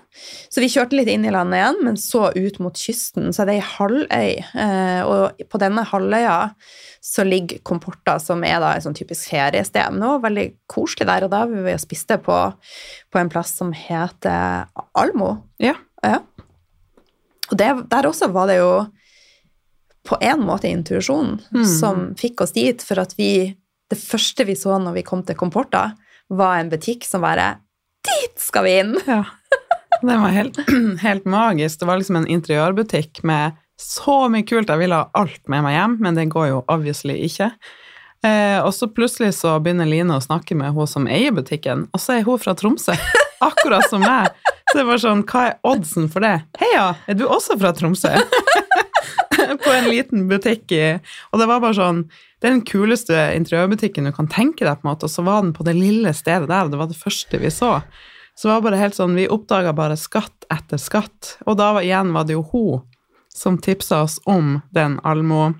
så 0.51 0.59
vi 0.59 0.67
kjørte 0.67 0.97
litt 0.97 1.07
inn 1.07 1.23
i 1.25 1.31
landet 1.31 1.61
igjen, 1.61 1.77
men 1.87 1.95
så 2.01 2.27
ut 2.35 2.57
mot 2.59 2.75
kysten. 2.75 3.29
Så 3.31 3.45
er 3.45 3.47
det 3.47 3.55
ei 3.61 3.63
halvøy, 3.63 4.31
eh, 4.59 5.01
og 5.07 5.39
på 5.47 5.61
denne 5.61 5.85
halvøya 5.87 6.35
så 7.07 7.23
ligger 7.23 7.61
Comporta, 7.63 8.17
som 8.19 8.43
er 8.43 8.59
da 8.59 8.73
et 8.75 8.83
sånn 8.83 8.97
typisk 8.97 9.29
feriested. 9.31 9.93
Men 9.93 10.03
det 10.03 10.09
var 10.11 10.23
veldig 10.25 10.47
koselig 10.67 11.07
der, 11.07 11.23
og 11.23 11.31
da 11.31 11.45
var 11.47 11.63
vi 11.69 11.75
og 11.77 11.79
spiste 11.79 12.17
på, 12.25 12.39
på 13.13 13.21
en 13.21 13.31
plass 13.31 13.53
som 13.55 13.71
heter 13.71 14.67
Almo. 14.99 15.29
Ja. 15.63 15.77
Ja. 16.03 16.19
Og 17.47 17.55
det, 17.61 17.69
der 17.93 18.09
også 18.09 18.27
var 18.35 18.49
det 18.51 18.57
jo 18.59 18.71
på 20.07 20.17
en 20.23 20.43
måte 20.43 20.67
intuisjonen 20.71 21.39
Mm. 21.51 21.65
som 21.79 22.03
fikk 22.19 22.41
oss 22.43 22.51
dit, 22.55 22.81
for 22.83 22.99
at 22.99 23.15
vi 23.17 23.55
Det 23.89 23.95
første 23.97 24.43
vi 24.43 24.51
så 24.59 24.75
når 24.83 24.93
vi 24.97 25.01
kom 25.07 25.21
til 25.23 25.35
Comporta, 25.39 25.93
var 26.29 26.57
en 26.59 26.69
butikk 26.69 27.05
som 27.07 27.21
bare 27.23 27.53
Dit 28.05 28.41
skal 28.41 28.67
vi 28.67 28.75
inn! 28.81 28.93
Ja. 29.07 29.23
Det 30.01 30.17
var 30.17 30.29
helt, 30.29 30.59
helt 31.01 31.25
magisk. 31.25 31.79
Det 31.79 31.89
var 31.89 31.97
liksom 31.97 32.19
en 32.19 32.27
interiørbutikk 32.29 33.23
med 33.23 33.57
så 33.81 34.27
mye 34.29 34.45
kult. 34.45 34.69
Jeg 34.69 34.81
ville 34.81 34.99
ha 35.01 35.09
alt 35.17 35.41
med 35.49 35.65
meg 35.65 35.77
hjem, 35.77 35.97
men 36.05 36.17
det 36.17 36.29
går 36.33 36.49
jo 36.51 36.63
obviously 36.69 37.17
ikke. 37.25 37.51
Eh, 38.25 38.59
og 38.61 38.71
så 38.73 38.89
plutselig 38.89 39.35
så 39.37 39.55
begynner 39.61 39.89
Line 39.89 40.13
å 40.13 40.23
snakke 40.23 40.57
med 40.57 40.73
hun 40.77 40.89
som 40.89 41.09
eier 41.09 41.33
butikken, 41.33 41.87
og 41.93 42.01
så 42.01 42.17
er 42.17 42.27
hun 42.27 42.41
fra 42.41 42.55
Tromsø. 42.57 42.97
Akkurat 43.49 43.85
som 43.89 44.01
meg. 44.01 44.33
Så 44.71 44.79
det 44.79 44.87
var 44.87 45.01
sånn, 45.01 45.25
hva 45.29 45.43
er 45.49 45.59
oddsen 45.67 46.07
for 46.13 46.25
det? 46.25 46.39
Heia, 46.61 46.89
er 47.07 47.17
du 47.17 47.27
også 47.29 47.57
fra 47.61 47.73
Tromsø? 47.77 48.13
på 49.63 49.71
en 49.71 49.89
liten 49.89 50.27
butikk 50.27 50.71
i 50.71 50.85
Og 51.31 51.41
det 51.41 51.47
var 51.49 51.61
bare 51.63 51.77
sånn 51.77 52.03
Det 52.37 52.49
er 52.49 52.53
den 52.53 52.65
kuleste 52.67 53.17
interiørbutikken 53.33 54.05
du 54.05 54.13
kan 54.13 54.29
tenke 54.29 54.65
deg, 54.65 54.77
på 54.77 54.85
en 54.85 54.91
måte, 54.91 55.09
og 55.09 55.13
så 55.13 55.25
var 55.25 55.41
den 55.41 55.55
på 55.57 55.65
det 55.65 55.73
lille 55.77 56.13
stedet 56.13 56.49
der, 56.51 56.67
og 56.67 56.73
det 56.73 56.81
var 56.81 56.91
det 56.91 56.99
første 56.99 57.39
vi 57.41 57.49
så. 57.53 57.79
Så 58.37 58.47
det 58.47 58.53
var 58.53 58.65
bare 58.67 58.81
helt 58.83 58.97
sånn, 58.97 59.15
Vi 59.17 59.25
oppdaga 59.33 59.73
bare 59.73 59.97
skatt 59.97 60.45
etter 60.53 60.77
skatt. 60.77 61.37
Og 61.49 61.57
da 61.57 61.71
var, 61.73 61.81
igjen 61.81 62.13
var 62.13 62.27
det 62.29 62.35
jo 62.37 62.43
hun 62.51 62.83
som 63.33 63.57
tipsa 63.57 64.03
oss 64.05 64.19
om 64.29 64.59
den 64.73 64.99
Almo 65.03 65.55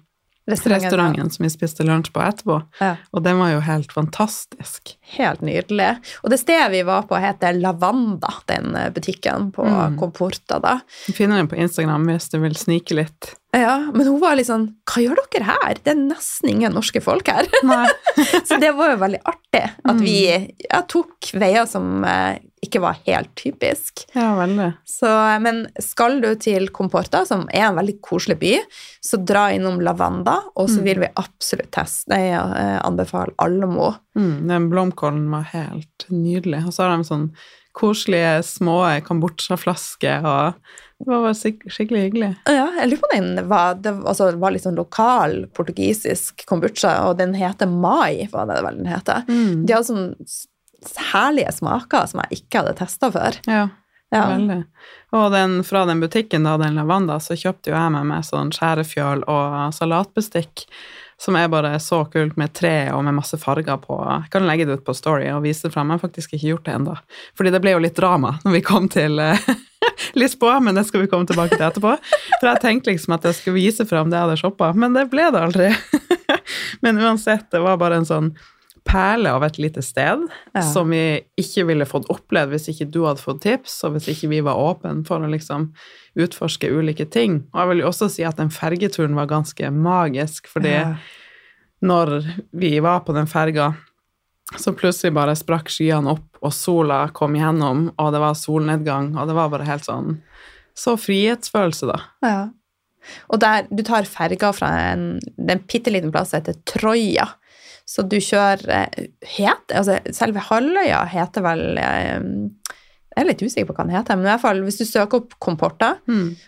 restauranten 0.48 1.30
som 1.30 1.44
vi 1.44 1.50
spiste 1.52 1.84
lunsj 1.84 2.12
på 2.14 2.22
etterpå. 2.24 2.60
Ja. 2.80 2.94
Og 3.12 3.24
den 3.26 3.40
var 3.42 3.52
jo 3.52 3.64
helt 3.66 3.92
fantastisk. 3.92 4.94
Helt 5.18 5.42
nydelig. 5.42 5.90
Og 6.24 6.32
det 6.32 6.40
stedet 6.40 6.72
vi 6.72 6.84
var 6.88 7.04
på, 7.10 7.18
heter 7.20 7.58
Lavanda, 7.58 8.32
den 8.48 8.78
butikken 8.96 9.52
på 9.52 9.66
Mm. 9.68 9.98
Comporta, 10.00 10.60
da. 10.60 10.80
Du 11.08 11.14
finner 11.14 11.38
den 11.38 11.48
på 11.48 11.58
Instagram 11.60 12.08
hvis 12.08 12.30
du 12.32 12.40
vil 12.40 12.56
snike 12.56 12.96
litt. 12.96 13.36
Ja, 13.58 13.78
men 13.94 14.06
hun 14.06 14.20
var 14.22 14.36
litt 14.38 14.48
sånn 14.50 14.68
Hva 14.88 15.02
gjør 15.02 15.20
dere 15.34 15.48
her? 15.50 15.78
Det 15.84 15.94
er 15.94 16.00
nesten 16.02 16.50
ingen 16.52 16.76
norske 16.76 17.02
folk 17.04 17.28
her. 17.32 17.48
Så 18.48 18.60
det 18.62 18.74
var 18.78 18.94
jo 18.94 19.00
veldig 19.06 19.22
artig 19.26 19.64
at 19.64 19.96
Mm. 19.98 20.02
vi 20.04 20.18
ja, 20.68 20.82
tok 20.92 21.30
veier 21.40 21.66
som 21.70 22.04
eh, 22.06 22.38
ikke 22.66 22.82
var 22.84 22.98
helt 23.08 23.32
typisk. 23.40 24.04
Ja, 24.18 24.32
veldig. 24.38 24.68
Så, 24.90 25.10
men 25.42 25.64
skal 25.82 26.20
du 26.22 26.28
til 26.42 26.68
Comporta, 26.76 27.22
som 27.30 27.46
er 27.54 27.68
en 27.70 27.78
veldig 27.80 27.96
koselig 28.04 28.38
by, 28.42 28.54
så 29.06 29.20
dra 29.24 29.48
innom 29.56 29.80
Lavanda, 29.86 30.36
og 30.56 30.68
så 30.70 30.82
Mm. 30.82 30.84
vil 30.90 31.00
vi 31.06 31.10
absolutt 31.22 31.72
teste. 31.72 32.18
Jeg 32.18 32.36
eh, 32.38 32.80
anbefaler 32.86 33.34
Allemo. 33.40 33.94
Mm, 34.18 34.48
den 34.50 34.68
blomkålen 34.74 35.30
var 35.32 35.48
helt 35.54 36.08
nydelig. 36.12 36.66
Og 36.68 36.74
så 36.76 36.84
har 36.88 36.98
de 36.98 37.08
sånn 37.08 37.30
koselige 37.78 38.42
små 38.44 38.80
kambodsjaflasker, 39.08 40.26
og 40.26 40.54
det 41.00 41.08
var 41.22 41.34
skik- 41.38 41.68
skikkelig 41.70 42.02
hyggelig. 42.08 42.30
Ja, 42.50 42.68
jeg 42.80 42.90
lurer 42.90 43.02
på 43.04 43.10
den 43.14 43.48
var, 43.48 43.76
det, 43.76 43.94
altså, 44.04 44.32
var 44.42 44.52
litt 44.52 44.64
sånn 44.66 44.76
lokal 44.80 45.46
portugisisk 45.54 46.46
kombucha, 46.50 46.96
og 47.08 47.18
den 47.20 47.36
heter 47.38 47.70
Mai, 47.70 48.28
var 48.32 48.48
det 48.50 48.62
vel 48.66 48.78
den 48.82 48.90
heter. 48.92 49.22
Mm. 49.30 49.66
De 49.68 49.74
hadde 49.76 49.88
sånn 49.92 50.16
herlige 51.12 51.52
smaker 51.58 52.08
som 52.10 52.22
jeg 52.26 52.42
ikke 52.42 52.62
hadde 52.64 52.76
testa 52.80 53.12
før. 53.14 53.38
Ja, 53.48 53.68
Ja. 54.14 54.22
veldig. 54.32 54.64
Og 55.18 55.32
den, 55.34 55.64
fra 55.64 55.86
den 55.86 56.00
butikken, 56.00 56.44
da, 56.48 56.56
den 56.58 56.76
Lavanda, 56.80 57.18
så 57.20 57.36
kjøpte 57.36 57.72
jo 57.72 57.76
jeg 57.76 57.92
med 57.92 58.06
meg 58.08 58.24
sånn 58.24 58.52
skjærefjøl 58.56 59.24
og 59.28 59.74
salatbestikk, 59.76 60.66
som 61.22 61.36
er 61.36 61.50
bare 61.50 61.74
så 61.82 62.04
kult 62.14 62.38
med 62.38 62.54
tre 62.54 62.92
og 62.94 63.02
med 63.06 63.18
masse 63.18 63.38
farger 63.42 63.80
på. 63.82 63.98
Jeg 64.06 64.32
kan 64.34 64.46
legge 64.46 64.68
det 64.68 64.80
ut 64.80 64.86
på 64.86 64.94
Story 64.98 65.30
og 65.34 65.42
vise 65.48 65.66
det 65.66 65.74
fram. 65.74 65.90
Jeg 65.90 65.98
har 65.98 66.04
faktisk 66.06 66.36
ikke 66.36 66.52
gjort 66.52 66.68
det 66.68 66.76
ennå. 66.78 66.98
Fordi 67.38 67.54
det 67.54 67.62
ble 67.64 67.74
jo 67.74 67.82
litt 67.82 67.98
drama 67.98 68.36
når 68.44 68.58
vi 68.60 68.62
kom 68.66 68.86
til 68.94 69.18
eh, 69.24 69.48
Lisboa, 70.20 70.60
men 70.62 70.78
det 70.78 70.86
skal 70.88 71.04
vi 71.04 71.10
komme 71.12 71.30
tilbake 71.30 71.58
til 71.58 71.66
etterpå. 71.66 71.96
For 72.38 72.52
jeg 72.52 72.62
tenkte 72.62 72.94
liksom 72.94 73.18
at 73.18 73.26
jeg 73.26 73.40
skulle 73.40 73.58
vise 73.58 73.88
fram 73.90 74.12
det 74.12 74.20
jeg 74.20 74.28
hadde 74.28 74.42
shoppa, 74.44 74.70
men 74.78 74.94
det 74.98 75.08
ble 75.14 75.26
det 75.34 75.42
aldri. 75.42 75.72
men 76.86 77.02
uansett, 77.02 77.50
det 77.54 77.64
var 77.66 77.82
bare 77.82 78.02
en 78.02 78.10
sånn 78.10 78.32
perle 78.88 79.32
av 79.36 79.44
et 79.44 79.58
lite 79.60 79.82
sted 79.84 80.24
Ja. 80.56 80.62
som 80.64 80.90
vi 80.90 81.22
ikke 81.38 81.66
ville 81.68 81.86
fått 81.86 82.08
opplevd 82.14 82.54
hvis 82.56 82.70
ikke 82.72 82.90
du 82.92 83.02
hadde 83.06 83.20
fått 83.24 83.42
tips, 83.44 83.84
og 83.84 83.94
hvis 83.98 84.08
ikke 84.14 84.30
vi 84.32 84.40
var 84.46 84.56
åpne 84.56 85.06
for 85.08 85.20
å 85.20 85.30
liksom 85.30 85.74
utforske 86.18 86.70
ulike 86.72 87.06
ting. 87.12 87.44
Og 87.54 87.60
jeg 87.62 87.68
vil 87.74 87.84
jo 87.84 87.90
også 87.92 88.10
si 88.10 88.24
at 88.24 88.38
den 88.40 88.50
fergeturen 88.50 89.16
var 89.16 89.28
ganske 89.28 89.70
magisk, 89.74 90.48
fordi 90.48 90.72
Ja. 90.74 90.96
når 91.84 92.24
vi 92.54 92.80
var 92.80 93.02
på 93.02 93.14
den 93.14 93.28
ferga, 93.28 93.76
så 94.56 94.72
plutselig 94.74 95.14
bare 95.14 95.36
sprakk 95.36 95.68
skyene 95.68 96.10
opp, 96.16 96.24
og 96.42 96.54
sola 96.54 97.10
kom 97.14 97.34
igjennom, 97.36 97.92
og 98.00 98.14
det 98.14 98.20
var 98.22 98.34
solnedgang, 98.34 99.18
og 99.18 99.28
det 99.28 99.36
var 99.36 99.50
bare 99.50 99.66
helt 99.66 99.84
sånn 99.84 100.22
Så 100.78 100.94
frihetsfølelse, 100.96 101.88
da. 101.92 102.00
Ja. 102.22 102.50
Og 103.32 103.40
der, 103.40 103.64
du 103.74 103.82
tar 103.84 104.04
ferga 104.04 104.52
fra 104.54 104.68
en, 104.94 105.20
en 105.50 105.60
bitte 105.66 105.90
liten 105.90 106.12
plass 106.12 106.30
som 106.30 106.40
heter 106.42 106.54
Troja. 106.70 107.26
Så 107.88 108.04
du 108.04 108.18
kjører 108.20 108.64
eh, 108.76 109.12
het, 109.38 109.70
altså 109.72 110.00
Selve 110.16 110.44
halvøya 110.50 111.06
heter 111.08 111.46
vel 111.46 111.62
eh, 111.80 112.18
Jeg 112.20 113.22
er 113.24 113.28
litt 113.30 113.42
usikker 113.42 113.70
på 113.70 113.78
hva 113.78 113.86
den 113.88 113.96
heter, 113.96 114.20
men 114.20 114.28
i 114.28 114.32
hvert 114.34 114.44
fall 114.44 114.60
hvis 114.66 114.82
du 114.82 114.84
søker 114.86 115.24
opp 115.24 115.38
Comporta, 115.42 115.94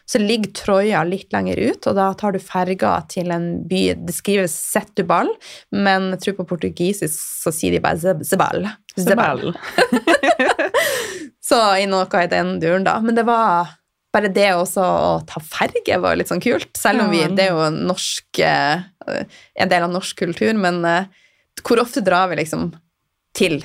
så 0.06 0.20
ligger 0.22 0.52
Troja 0.54 1.02
litt 1.08 1.32
lenger 1.34 1.58
ut, 1.58 1.88
og 1.90 1.96
da 1.98 2.12
tar 2.20 2.36
du 2.36 2.44
ferga 2.44 2.98
til 3.10 3.32
en 3.34 3.48
by 3.70 3.82
Det 4.04 4.14
skrives 4.14 4.54
Setubal, 4.54 5.32
men 5.74 6.12
jeg 6.14 6.26
tror 6.28 6.38
på 6.42 6.50
portugisisk 6.52 7.18
så 7.18 7.56
sier 7.56 7.74
de 7.74 7.82
bare 7.82 8.20
Zebal. 8.28 8.70
Zebal. 9.00 9.50
Så 11.50 11.58
i 11.82 11.88
noe 11.90 12.06
i 12.22 12.30
den 12.30 12.58
duren, 12.62 12.86
da. 12.86 13.00
Men 13.02 13.18
det 13.18 13.26
var 13.26 13.72
bare 14.14 14.30
det 14.34 14.52
også 14.58 14.84
å 14.84 15.10
ta 15.30 15.42
ferge 15.42 15.98
var 16.02 16.18
litt 16.18 16.30
sånn 16.30 16.44
kult. 16.44 16.70
Selv 16.78 17.06
om 17.06 17.14
vi, 17.14 17.24
det 17.34 17.48
er 17.48 17.58
jo 17.58 17.70
norsk 17.74 18.42
eh, 18.46 18.86
En 19.58 19.72
del 19.72 19.86
av 19.88 19.90
norsk 19.90 20.20
kultur, 20.20 20.54
men 20.62 20.84
hvor 21.66 21.82
ofte 21.84 22.02
drar 22.06 22.30
vi 22.32 22.40
liksom 22.42 22.70
til 23.38 23.60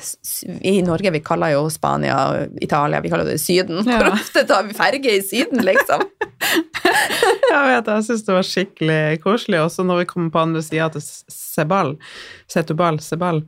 I 0.61 0.83
Norge, 0.85 1.11
vi 1.11 1.21
kaller 1.25 1.55
jo 1.55 1.63
Spania 1.73 2.17
Italia 2.63 3.01
vi 3.01 3.09
kaller 3.11 3.25
det 3.31 3.39
Syden. 3.41 3.81
Hvor 3.87 4.05
Ja. 4.09 4.13
ofte 4.13 4.43
tar 4.47 4.63
vi 4.69 4.75
ferge 4.77 5.15
i 5.17 5.23
Syden, 5.25 5.65
liksom? 5.65 6.05
Jeg 7.55 7.63
vet, 7.71 7.87
jeg 7.89 8.05
syns 8.05 8.25
det 8.27 8.35
var 8.35 8.45
skikkelig 8.47 8.99
koselig. 9.23 9.61
Også 9.65 9.85
når 9.87 10.03
vi 10.03 10.07
kommer 10.11 10.31
på 10.35 10.43
andre 10.43 10.61
sida 10.63 10.89
til 10.93 11.03
Sebal, 11.33 11.95
Setubal, 12.51 12.99
Sebal, 13.01 13.43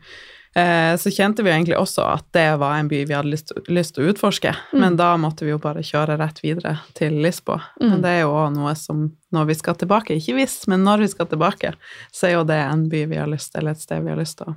så 0.97 1.11
kjente 1.13 1.45
vi 1.45 1.51
egentlig 1.53 1.77
også 1.77 2.05
at 2.09 2.25
det 2.33 2.47
var 2.63 2.79
en 2.79 2.89
by 2.89 3.03
vi 3.05 3.13
hadde 3.13 3.29
lyst, 3.29 3.53
lyst 3.69 3.97
til 3.97 4.07
å 4.07 4.13
utforske. 4.15 4.55
Men 4.73 4.97
da 4.97 5.11
måtte 5.21 5.45
vi 5.45 5.53
jo 5.53 5.59
bare 5.61 5.85
kjøre 5.85 6.17
rett 6.17 6.41
videre 6.41 6.79
til 6.97 7.19
Lisboa. 7.21 7.59
Men 7.83 8.01
det 8.05 8.15
er 8.15 8.23
jo 8.23 8.33
òg 8.33 8.55
noe 8.55 8.73
som 8.79 9.11
når 9.37 9.51
vi 9.51 9.59
skal 9.59 9.77
tilbake, 9.77 10.17
ikke 10.17 10.39
hvis, 10.39 10.63
men 10.71 10.87
når 10.87 11.05
vi 11.05 11.11
skal 11.13 11.29
tilbake, 11.29 11.75
så 12.15 12.31
er 12.31 12.39
jo 12.39 12.47
det 12.49 12.57
en 12.63 12.87
by 12.89 13.05
vi 13.11 13.21
har 13.21 13.29
lyst 13.29 13.53
til, 13.53 13.61
eller 13.61 13.77
et 13.77 13.85
sted 13.85 14.01
vi 14.07 14.15
har 14.15 14.21
lyst 14.21 14.41
til 14.41 14.55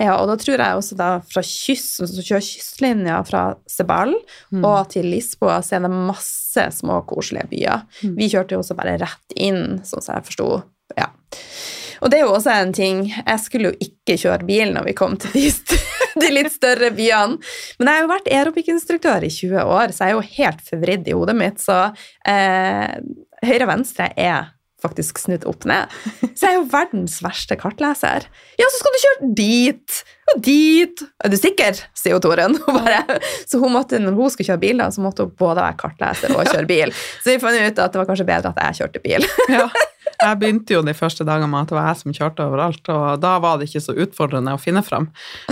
Ja, 0.00 0.16
og 0.16 0.26
da 0.30 0.34
tror 0.38 0.58
jeg 0.58 0.78
også 0.78 0.96
da 0.98 1.08
fra 1.28 1.42
kysten, 1.46 2.08
så 2.10 2.22
kjører 2.22 2.46
kystlinja 2.46 3.20
fra 3.28 3.44
Sebal 3.70 4.14
og 4.58 4.90
til 4.90 5.06
Lisboa, 5.12 5.60
så 5.62 5.76
er 5.76 5.84
det 5.86 5.92
masse 5.94 6.66
små, 6.78 7.00
koselige 7.06 7.50
byer. 7.52 7.84
Vi 8.16 8.30
kjørte 8.32 8.56
jo 8.56 8.62
også 8.62 8.78
bare 8.78 8.96
rett 9.02 9.36
inn, 9.36 9.80
sånn 9.86 10.02
som 10.02 10.16
jeg 10.16 10.28
forsto. 10.30 10.48
Ja. 10.98 11.10
Og 12.04 12.12
det 12.12 12.20
er 12.20 12.26
jo 12.26 12.34
også 12.36 12.52
en 12.52 12.72
ting 12.76 13.06
Jeg 13.08 13.40
skulle 13.40 13.70
jo 13.70 13.76
ikke 13.80 14.18
kjøre 14.20 14.46
bil 14.46 14.74
når 14.74 14.90
vi 14.90 14.96
kom 14.96 15.16
til 15.20 15.32
de, 15.34 15.46
de 16.22 16.32
litt 16.32 16.52
større 16.52 16.92
byene. 16.94 17.38
Men 17.78 17.90
jeg 17.90 17.96
har 17.96 18.04
jo 18.04 18.12
vært 18.12 18.32
aerobic-instruktør 18.38 19.24
i 19.24 19.32
20 19.32 19.62
år, 19.64 19.94
så 19.94 20.04
jeg 20.04 20.12
er 20.12 20.18
jo 20.18 20.34
helt 20.36 20.66
forvridd 20.68 21.08
i 21.08 21.16
hodet 21.16 21.36
mitt. 21.38 21.62
Så 21.64 21.78
eh, 22.28 22.98
høyre-venstre 23.44 24.12
er 24.20 24.52
faktisk 24.84 25.16
snudd 25.22 25.46
opp 25.48 25.64
ned. 25.68 25.92
Så 26.34 26.44
jeg 26.44 26.50
er 26.50 26.58
jo 26.58 26.66
verdens 26.72 27.16
verste 27.24 27.56
kartleser. 27.56 28.26
Ja, 28.60 28.68
så 28.68 28.82
skal 28.82 28.92
du 28.94 29.00
kjøre 29.04 29.30
dit 29.38 30.00
og 30.32 30.44
dit. 30.44 31.04
Er 31.24 31.32
du 31.32 31.38
sikker? 31.40 31.80
sier 31.96 32.16
jo 32.16 32.20
Toren. 32.24 32.58
Så 33.48 33.62
hun 33.62 33.72
måtte, 33.72 34.00
når 34.02 34.18
hun 34.18 34.32
skulle 34.32 34.50
kjøre 34.50 34.62
bil, 34.66 34.82
da, 34.82 34.90
så 34.92 35.04
måtte 35.04 35.24
hun 35.24 35.32
både 35.40 35.64
være 35.64 35.80
kartleser 35.80 36.36
og 36.36 36.52
kjøre 36.52 36.68
bil. 36.68 36.94
Så 37.24 37.32
vi 37.32 37.40
fant 37.40 37.56
ut 37.56 37.80
at 37.86 37.96
det 37.96 38.02
var 38.02 38.08
kanskje 38.10 38.28
bedre 38.28 38.52
at 38.52 38.62
jeg 38.68 38.82
kjørte 38.82 39.04
bil. 39.04 39.28
Ja. 39.52 39.68
Jeg 40.20 40.38
begynte 40.40 40.76
jo 40.76 40.82
de 40.86 40.94
første 40.96 41.26
dagene 41.26 41.48
med 41.50 41.64
at 41.64 41.72
det 41.72 41.76
var 41.76 41.88
jeg 41.90 42.00
som 42.00 42.14
kjørte 42.16 42.46
overalt, 42.46 42.90
og 42.92 43.20
da 43.22 43.32
var 43.42 43.58
det 43.58 43.68
ikke 43.68 43.82
så 43.84 43.96
utfordrende 44.04 44.54
å 44.54 44.60
finne 44.60 44.82
fram. 44.86 45.08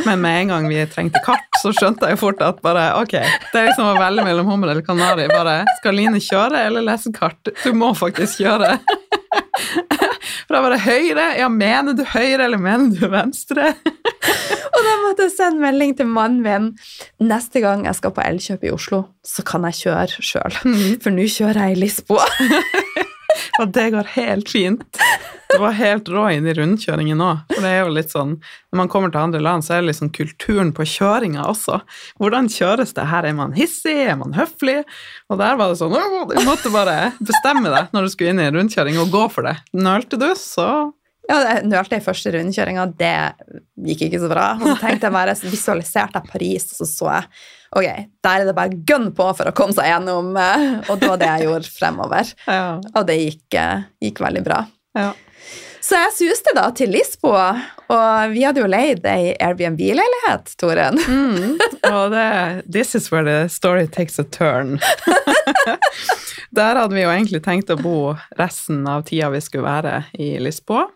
Men 0.06 0.22
med 0.22 0.38
en 0.42 0.52
gang 0.54 0.68
vi 0.70 0.80
trengte 0.90 1.22
kart, 1.26 1.48
så 1.62 1.74
skjønte 1.76 2.10
jeg 2.10 2.20
fort 2.20 2.42
at 2.44 2.62
bare 2.64 2.88
ok, 3.00 3.16
det 3.18 3.58
er 3.58 3.70
liksom 3.70 3.90
å 3.90 3.98
velge 3.98 4.26
mellom 4.26 4.50
hummer 4.50 4.72
eller 4.72 4.86
kanari. 4.86 5.28
Bare 5.32 5.62
skal 5.80 5.98
Line 5.98 6.22
kjøre 6.22 6.66
eller 6.68 6.86
lese 6.86 7.12
kart? 7.14 7.52
Du 7.64 7.72
må 7.76 7.92
faktisk 7.98 8.42
kjøre. 8.42 8.76
For 10.46 10.56
da 10.56 10.62
var 10.64 10.74
det 10.74 10.82
høyre, 10.84 11.26
ja, 11.40 11.48
mener 11.52 11.96
du 11.96 12.04
høyre 12.08 12.46
eller 12.46 12.60
mener 12.60 12.92
du 12.96 13.06
venstre? 13.12 13.72
Og 14.72 14.86
da 14.86 14.92
måtte 15.02 15.26
jeg 15.26 15.34
sende 15.36 15.62
melding 15.62 15.96
til 15.98 16.08
mannen 16.08 16.42
min. 16.44 16.70
Neste 17.22 17.60
gang 17.64 17.84
jeg 17.88 17.98
skal 17.98 18.14
på 18.16 18.24
Elkjøp 18.24 18.64
i 18.64 18.72
Oslo, 18.72 19.04
så 19.26 19.44
kan 19.46 19.66
jeg 19.68 19.80
kjøre 19.82 20.24
sjøl. 20.24 20.60
For 21.04 21.12
nå 21.14 21.28
kjører 21.28 21.66
jeg 21.66 21.76
i 21.76 21.82
Lisboa. 21.84 22.28
Og 23.60 23.68
det 23.72 23.90
går 23.92 24.08
helt 24.14 24.48
fint. 24.52 24.84
Det 25.52 25.58
var 25.60 25.74
helt 25.76 26.08
rå 26.08 26.24
inn 26.32 26.46
i 26.48 26.54
rundkjøringen 26.56 27.20
òg. 27.20 27.42
For 27.50 27.64
det 27.64 27.72
er 27.74 27.82
jo 27.82 27.92
litt 27.92 28.12
sånn, 28.12 28.38
når 28.72 28.80
man 28.80 28.90
kommer 28.92 29.12
til 29.12 29.20
andre 29.20 29.42
land, 29.44 29.66
så 29.66 29.76
er 29.76 29.82
det 29.82 29.90
liksom 29.90 30.12
kulturen 30.16 30.72
på 30.76 30.86
kjøringa 30.88 31.44
også. 31.50 31.82
Hvordan 32.22 32.48
kjøres 32.52 32.94
det? 32.96 33.04
Her 33.10 33.28
er 33.28 33.36
man 33.36 33.52
hissig, 33.56 33.98
er 34.06 34.16
man 34.20 34.32
høflig? 34.36 34.78
Og 35.28 35.40
der 35.42 35.60
var 35.60 35.72
det 35.72 35.80
sånn 35.82 35.92
Du 36.32 36.40
måtte 36.48 36.72
bare 36.72 37.12
bestemme 37.20 37.68
deg 37.68 37.92
når 37.92 38.08
du 38.08 38.14
skulle 38.14 38.32
inn 38.32 38.40
i 38.40 38.48
en 38.48 38.56
rundkjøring, 38.56 39.00
og 39.02 39.12
gå 39.12 39.26
for 39.34 39.48
det. 39.48 39.58
Nølte 39.76 40.20
du, 40.20 40.30
så 40.40 40.70
Ja, 41.30 41.36
jeg 41.46 41.66
nølte 41.70 41.96
i 42.00 42.02
første 42.02 42.32
rundkjøringa, 42.34 42.84
det 42.98 43.12
gikk 43.86 44.08
ikke 44.08 44.20
så 44.24 44.28
bra. 44.32 44.46
Og 44.58 44.64
så 44.72 44.76
tenkte 44.82 45.06
jeg 45.06 45.14
bare, 45.14 45.34
så 45.38 45.50
visualiserte 45.52 46.18
jeg 46.18 46.30
Paris, 46.32 46.66
og 46.72 46.80
så 46.82 46.88
så 46.90 47.10
jeg 47.12 47.28
ok, 47.72 48.06
der 48.26 48.42
er 48.42 48.48
det 48.50 48.54
bare 48.58 48.80
gønn 48.90 49.06
på 49.16 49.28
for 49.38 49.48
å 49.48 49.54
komme 49.56 49.72
seg 49.76 49.86
gjennom. 49.88 50.32
eh, 50.36 50.64
Og 50.90 50.98
det 51.00 51.08
var 51.08 51.20
det 51.22 51.28
jeg 51.30 51.46
gjorde 51.48 51.70
fremover. 51.72 52.32
ja. 52.58 52.64
Og 52.94 53.06
det 53.08 53.16
gikk, 53.22 53.46
eh, 53.54 53.84
gikk 54.08 54.20
veldig 54.26 54.42
bra. 54.50 54.64
ja. 54.98 55.12
Så 55.82 55.98
jeg 55.98 56.12
suste 56.14 56.52
da 56.54 56.68
til 56.70 56.92
Lisboa, 56.94 57.48
og 57.90 58.30
vi 58.30 58.44
hadde 58.46 58.60
jo 58.62 58.68
leid 58.70 59.02
ei 59.10 59.32
Airbnb-leilighet, 59.42 60.52
Toren. 60.60 60.94
Mm. 61.10 61.56
Og 61.90 62.12
det 62.14 62.26
This 62.70 62.94
is 62.94 63.08
where 63.10 63.24
the 63.26 63.48
story 63.50 63.88
takes 63.90 64.16
a 64.22 64.22
turn. 64.22 64.78
Der 66.54 66.76
hadde 66.78 66.94
vi 66.94 67.02
jo 67.02 67.10
egentlig 67.10 67.42
tenkt 67.44 67.70
å 67.72 67.78
bo 67.80 68.14
resten 68.38 68.84
av 68.88 69.02
tida 69.08 69.30
vi 69.32 69.40
skulle 69.42 69.66
være 69.66 69.94
i 70.22 70.34
Lisboa. 70.42 70.86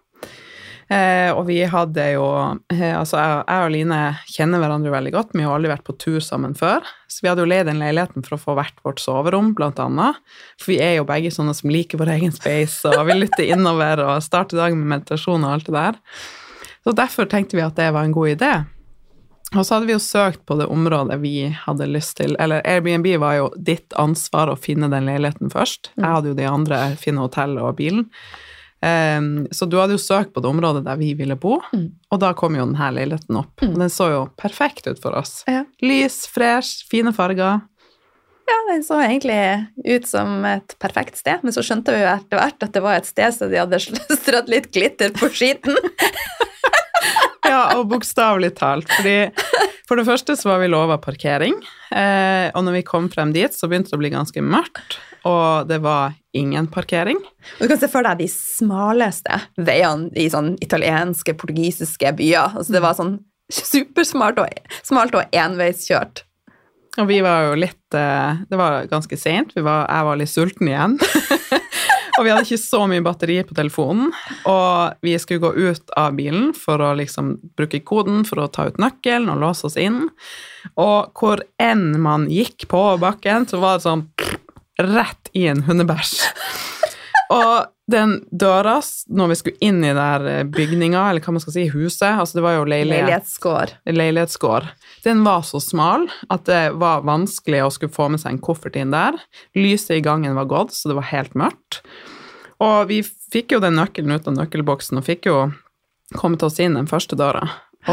Eh, 0.87 1.33
og 1.35 1.49
vi 1.49 1.57
hadde 1.67 2.03
jo 2.13 2.27
eh, 2.71 2.93
Altså, 2.95 3.19
jeg, 3.19 3.41
jeg 3.49 3.65
og 3.65 3.73
Line 3.75 4.01
kjenner 4.31 4.63
hverandre 4.63 4.93
veldig 4.95 5.13
godt. 5.17 5.35
Vi 5.35 5.43
har 5.43 5.57
aldri 5.57 5.73
vært 5.73 5.87
på 5.89 5.97
tur 5.99 6.21
sammen 6.23 6.55
før. 6.59 6.87
Så 7.11 7.25
vi 7.25 7.31
hadde 7.31 7.43
jo 7.43 7.51
leid 7.51 7.67
den 7.67 7.83
leiligheten 7.83 8.23
for 8.27 8.37
å 8.37 8.41
få 8.43 8.55
hvert 8.59 8.79
vårt 8.87 9.03
soverom, 9.03 9.51
blant 9.59 9.83
annet. 9.83 10.21
For 10.63 10.75
vi 10.75 10.79
er 10.85 10.99
jo 11.01 11.09
begge 11.09 11.33
sånne 11.35 11.57
som 11.59 11.73
liker 11.75 11.99
vår 12.03 12.15
egen 12.19 12.35
space, 12.35 12.87
og 12.93 13.03
vi 13.09 13.19
lytter 13.19 13.51
innover 13.51 14.05
og 14.05 14.23
starter 14.25 14.61
dagen 14.61 14.79
med 14.83 14.95
meditasjon 14.95 15.47
og 15.47 15.57
alt 15.57 15.71
det 15.71 15.77
der. 15.77 16.01
Så 16.87 16.95
derfor 16.95 17.27
tenkte 17.31 17.59
vi 17.59 17.67
at 17.67 17.79
det 17.79 17.91
var 17.95 18.07
en 18.07 18.15
god 18.15 18.37
idé. 18.37 18.55
Og 19.55 19.63
så 19.63 19.77
hadde 19.77 19.87
vi 19.89 19.95
jo 19.95 20.03
søkt 20.03 20.43
på 20.47 20.57
det 20.59 20.67
området 20.71 21.19
vi 21.23 21.49
hadde 21.65 21.87
lyst 21.91 22.17
til. 22.19 22.35
Eller 22.43 22.65
Airbnb 22.67 23.07
var 23.23 23.37
jo 23.39 23.51
ditt 23.57 23.95
ansvar 23.99 24.51
å 24.51 24.59
finne 24.59 24.91
den 24.91 25.07
leiligheten 25.07 25.51
først. 25.51 25.93
Jeg 25.95 26.07
hadde 26.07 26.33
jo 26.33 26.39
de 26.39 26.49
andre, 26.51 26.81
finne 26.99 27.23
hotellet 27.23 27.63
og 27.63 27.79
bilen. 27.79 28.09
Um, 28.85 29.47
så 29.57 29.65
du 29.67 29.79
hadde 29.81 29.97
jo 29.97 30.03
søkt 30.03 30.35
på 30.35 30.43
det 30.45 30.51
området 30.51 30.83
der 30.85 30.99
vi 31.01 31.15
ville 31.17 31.35
bo, 31.41 31.57
Mm. 31.73 31.87
og 32.13 32.21
da 32.21 32.33
kom 32.37 32.55
jo 32.59 32.67
denne 32.67 32.91
leiligheten 32.93 33.39
opp. 33.41 33.55
Mm. 33.63 33.73
Og 33.73 33.79
den 33.81 33.91
så 33.91 34.11
jo 34.13 34.21
perfekt 34.37 34.87
ut 34.87 35.01
for 35.03 35.17
oss. 35.17 35.41
Ja. 35.49 35.65
Lys, 35.83 36.27
fresh, 36.29 36.85
fine 36.91 37.13
farger. 37.17 37.63
Ja, 38.47 38.59
den 38.69 38.85
så 38.87 39.01
egentlig 39.03 39.41
ut 39.89 40.07
som 40.07 40.45
et 40.47 40.77
perfekt 40.79 41.17
sted, 41.19 41.41
men 41.43 41.53
så 41.57 41.65
skjønte 41.67 41.91
vi 41.97 42.05
jo 42.05 42.11
etter 42.13 42.39
hvert 42.39 42.63
at 42.63 42.73
det 42.77 42.83
var 42.85 43.01
et 43.01 43.09
sted 43.09 43.33
så 43.35 43.49
de 43.51 43.59
hadde 43.59 43.81
strødd 44.21 44.53
litt 44.53 44.69
glitter 44.77 45.11
på 45.17 45.33
skiten. 45.35 45.75
Ja, 47.47 47.77
og 47.79 47.87
bokstavelig 47.93 48.57
talt. 48.59 48.89
Fordi 48.91 49.31
for 49.87 49.99
det 49.99 50.07
første 50.09 50.35
så 50.39 50.51
var 50.51 50.63
vi 50.63 50.71
lova 50.71 50.97
parkering, 50.99 51.55
eh, 51.95 52.49
og 52.51 52.65
når 52.67 52.81
vi 52.81 52.87
kom 52.87 53.07
frem 53.13 53.31
dit, 53.35 53.55
så 53.55 53.69
begynte 53.71 53.93
det 53.93 53.99
å 53.99 54.03
bli 54.03 54.11
ganske 54.15 54.43
mørkt, 54.43 54.99
og 55.27 55.71
det 55.71 55.79
var 55.85 56.17
ingen 56.37 56.67
parkering. 56.71 57.21
Og 57.57 57.65
du 57.65 57.71
kan 57.71 57.81
se 57.81 57.91
for 57.91 58.07
deg 58.07 58.21
de 58.21 58.29
smaleste 58.31 59.41
veiene 59.59 60.11
i 60.19 60.29
sånn 60.33 60.55
italienske, 60.65 61.37
portugisiske 61.39 62.13
byer. 62.19 62.59
Altså 62.59 62.77
det 62.77 62.83
var 62.85 62.99
sånn 62.99 63.19
supersmart 63.53 64.41
og, 64.43 64.75
smalt 64.87 65.15
og 65.19 65.35
enveiskjørt. 65.35 66.25
Og 66.97 67.11
vi 67.11 67.21
var 67.21 67.51
jo 67.51 67.59
litt 67.61 67.95
eh, 67.95 68.39
Det 68.49 68.57
var 68.57 68.87
ganske 68.89 69.19
seint. 69.21 69.51
Jeg 69.53 69.65
var 69.67 70.17
litt 70.17 70.33
sulten 70.33 70.71
igjen. 70.71 70.97
og 72.17 72.25
vi 72.25 72.33
hadde 72.33 72.47
ikke 72.47 72.61
så 72.63 72.83
mye 72.89 73.05
batteri 73.05 73.37
på 73.47 73.57
telefonen. 73.57 74.11
Og 74.49 75.05
vi 75.05 75.15
skulle 75.21 75.43
gå 75.45 75.53
ut 75.69 75.95
av 75.99 76.17
bilen 76.19 76.53
for 76.57 76.83
å 76.83 76.95
liksom 76.99 77.35
bruke 77.59 77.83
koden 77.87 78.25
for 78.29 78.43
å 78.43 78.51
ta 78.53 78.69
ut 78.71 78.81
nøkkelen 78.83 79.31
og 79.33 79.43
låse 79.45 79.69
oss 79.69 79.79
inn. 79.81 80.07
Og 80.81 81.13
hvor 81.17 81.45
enn 81.63 81.91
man 82.03 82.27
gikk 82.33 82.69
på 82.73 82.83
bakken, 83.03 83.49
så 83.51 83.61
var 83.63 83.79
det 83.79 83.87
sånn 83.87 84.07
rett 84.81 85.33
i 85.37 85.47
en 85.51 85.65
hundebæsj. 85.67 86.19
Og 87.33 87.76
den 87.87 88.17
døra, 88.35 88.81
når 89.07 89.29
vi 89.31 89.37
skulle 89.39 89.63
inn 89.63 89.85
i 89.87 89.93
der 89.95 90.45
bygninga, 90.51 91.05
eller 91.11 91.23
hva 91.23 91.37
man 91.37 91.43
skal 91.45 91.55
si, 91.55 91.67
huset 91.71 92.09
Altså 92.09 92.41
det 92.41 92.45
var 92.47 92.57
jo 92.57 92.65
leilighet 92.67 93.07
Leilighetsgård. 93.07 93.75
leilighetsgård. 93.87 94.67
Den 95.05 95.23
var 95.27 95.45
så 95.47 95.61
smal 95.63 96.09
at 96.33 96.49
det 96.51 96.75
var 96.83 97.07
vanskelig 97.07 97.63
å 97.63 97.71
skulle 97.71 97.95
få 97.95 98.09
med 98.11 98.23
seg 98.23 98.35
en 98.35 98.43
koffert 98.43 98.79
inn 98.81 98.95
der. 98.95 99.19
Lyset 99.55 100.01
i 100.01 100.05
gangen 100.05 100.35
var 100.35 100.51
gått, 100.51 100.75
så 100.75 100.91
det 100.91 100.99
var 100.99 101.11
helt 101.13 101.39
mørkt. 101.39 101.83
Og 102.59 102.89
vi 102.91 103.03
fikk 103.05 103.55
jo 103.55 103.63
den 103.63 103.79
nøkkelen 103.79 104.17
ut 104.17 104.27
av 104.27 104.35
nøkkelboksen 104.35 104.99
og 104.99 105.07
fikk 105.07 105.31
jo 105.31 105.39
kommet 106.17 106.43
oss 106.47 106.59
inn 106.63 106.75
den 106.79 106.91
første 106.91 107.19
døra. 107.19 107.49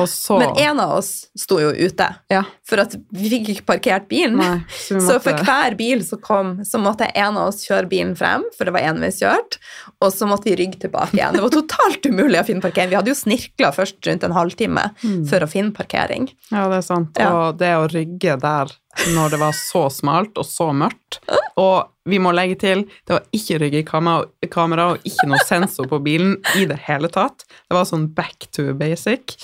Så 0.09 0.39
Men 0.39 0.57
en 0.57 0.79
av 0.81 0.95
oss 0.97 1.27
sto 1.37 1.59
jo 1.61 1.69
ute, 1.69 2.07
Ja. 2.29 2.43
for 2.65 2.81
at 2.81 2.95
vi 3.13 3.29
fikk 3.29 3.49
ikke 3.53 3.65
parkert 3.65 4.07
bilen. 4.09 4.37
Nei, 4.39 4.63
så 4.73 4.97
måtte... 4.97 5.05
Så 5.07 5.19
for 5.21 5.43
hver 5.45 5.77
bil 5.77 6.03
som 6.05 6.21
kom, 6.23 6.53
så 6.65 6.81
måtte 6.81 7.05
en 7.13 7.37
av 7.37 7.51
oss 7.51 7.61
kjøre 7.67 7.89
bilen 7.91 8.15
frem, 8.17 8.43
for 8.57 8.65
det 8.65 8.73
var 8.73 8.87
enveiskjørt, 8.89 9.59
og 10.01 10.09
så 10.13 10.27
måtte 10.29 10.49
vi 10.49 10.57
rygge 10.63 10.81
tilbake 10.87 11.13
igjen. 11.17 11.37
Det 11.37 11.43
var 11.45 11.53
totalt 11.53 12.05
umulig 12.09 12.41
å 12.41 12.45
finne 12.47 12.65
parkering. 12.65 12.89
Vi 12.89 12.99
hadde 12.99 13.13
jo 13.13 13.19
snirkla 13.21 13.73
først 13.75 14.01
rundt 14.09 14.23
en 14.25 14.35
halvtime 14.37 14.87
for 15.29 15.45
å 15.45 15.49
finne 15.51 15.75
parkering. 15.75 16.29
Ja, 16.49 16.65
det 16.71 16.81
er 16.81 16.87
sant. 16.89 17.19
Ja. 17.21 17.29
Og 17.33 17.59
det 17.61 17.73
å 17.77 17.85
rygge 17.91 18.37
der 18.41 18.73
når 19.15 19.31
det 19.33 19.39
var 19.41 19.55
så 19.57 19.87
smalt 19.89 20.37
og 20.37 20.45
så 20.45 20.67
mørkt 20.69 21.17
Og 21.57 21.87
vi 22.05 22.19
må 22.21 22.29
legge 22.35 22.59
til, 22.61 22.83
det 23.07 23.15
var 23.15 23.23
ikke 23.33 23.57
rygge 23.61 23.79
i 23.81 23.85
kamera, 23.87 24.27
kamera 24.53 24.85
og 24.93 25.05
ikke 25.07 25.25
noe 25.31 25.39
sensor 25.47 25.87
på 25.89 25.97
bilen 26.03 26.35
i 26.59 26.65
det 26.69 26.77
hele 26.87 27.09
tatt. 27.13 27.45
Det 27.69 27.77
var 27.77 27.87
sånn 27.89 28.07
back 28.13 28.47
to 28.53 28.73
basic. 28.77 29.37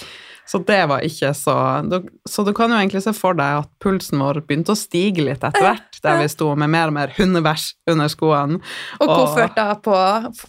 Så 0.50 0.58
det 0.66 0.80
var 0.90 1.04
ikke 1.06 1.30
så 1.38 1.56
Så 2.26 2.44
du 2.46 2.54
kan 2.58 2.72
jo 2.74 2.80
egentlig 2.80 3.04
se 3.06 3.14
for 3.14 3.38
deg 3.38 3.62
at 3.62 3.70
pulsen 3.84 4.22
vår 4.24 4.42
begynte 4.48 4.74
å 4.74 4.80
stige 4.80 5.28
litt 5.28 5.44
etter 5.46 5.62
hvert, 5.62 6.00
der 6.02 6.22
vi 6.24 6.30
sto 6.32 6.50
med 6.58 6.72
mer 6.74 6.90
og 6.90 6.98
mer 6.98 7.14
hundebæsj 7.18 7.68
under 7.94 8.10
skoene. 8.10 8.62
Og 8.98 9.12
koffert 9.14 9.58
da 9.60 9.76
på 9.78 9.96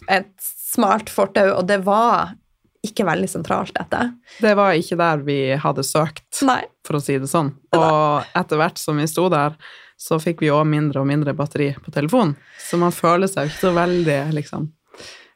et 0.09 0.31
smalt 0.71 1.11
fortau, 1.11 1.51
og 1.59 1.67
det 1.69 1.81
var 1.85 2.33
ikke 2.81 3.05
veldig 3.05 3.29
sentralt, 3.29 3.75
dette. 3.77 4.07
Det 4.41 4.55
var 4.57 4.73
ikke 4.73 4.97
der 4.97 5.21
vi 5.25 5.37
hadde 5.61 5.85
søkt. 5.85 6.25
Nei. 6.47 6.63
for 6.87 6.97
å 6.97 7.03
si 7.03 7.19
det 7.21 7.29
sånn. 7.29 7.51
Og 7.77 8.25
etter 8.33 8.57
hvert 8.57 8.79
som 8.81 8.97
vi 8.97 9.05
sto 9.05 9.27
der, 9.29 9.53
så 10.01 10.17
fikk 10.17 10.41
vi 10.41 10.49
òg 10.49 10.65
mindre 10.65 11.03
og 11.03 11.09
mindre 11.11 11.35
batteri 11.37 11.69
på 11.77 11.93
telefonen. 11.93 12.33
Så 12.57 12.79
man 12.81 12.93
føler 12.95 13.29
seg 13.29 13.45
jo 13.45 13.53
ikke 13.53 13.67
så 13.67 13.73
veldig 13.75 14.19
liksom 14.33 14.71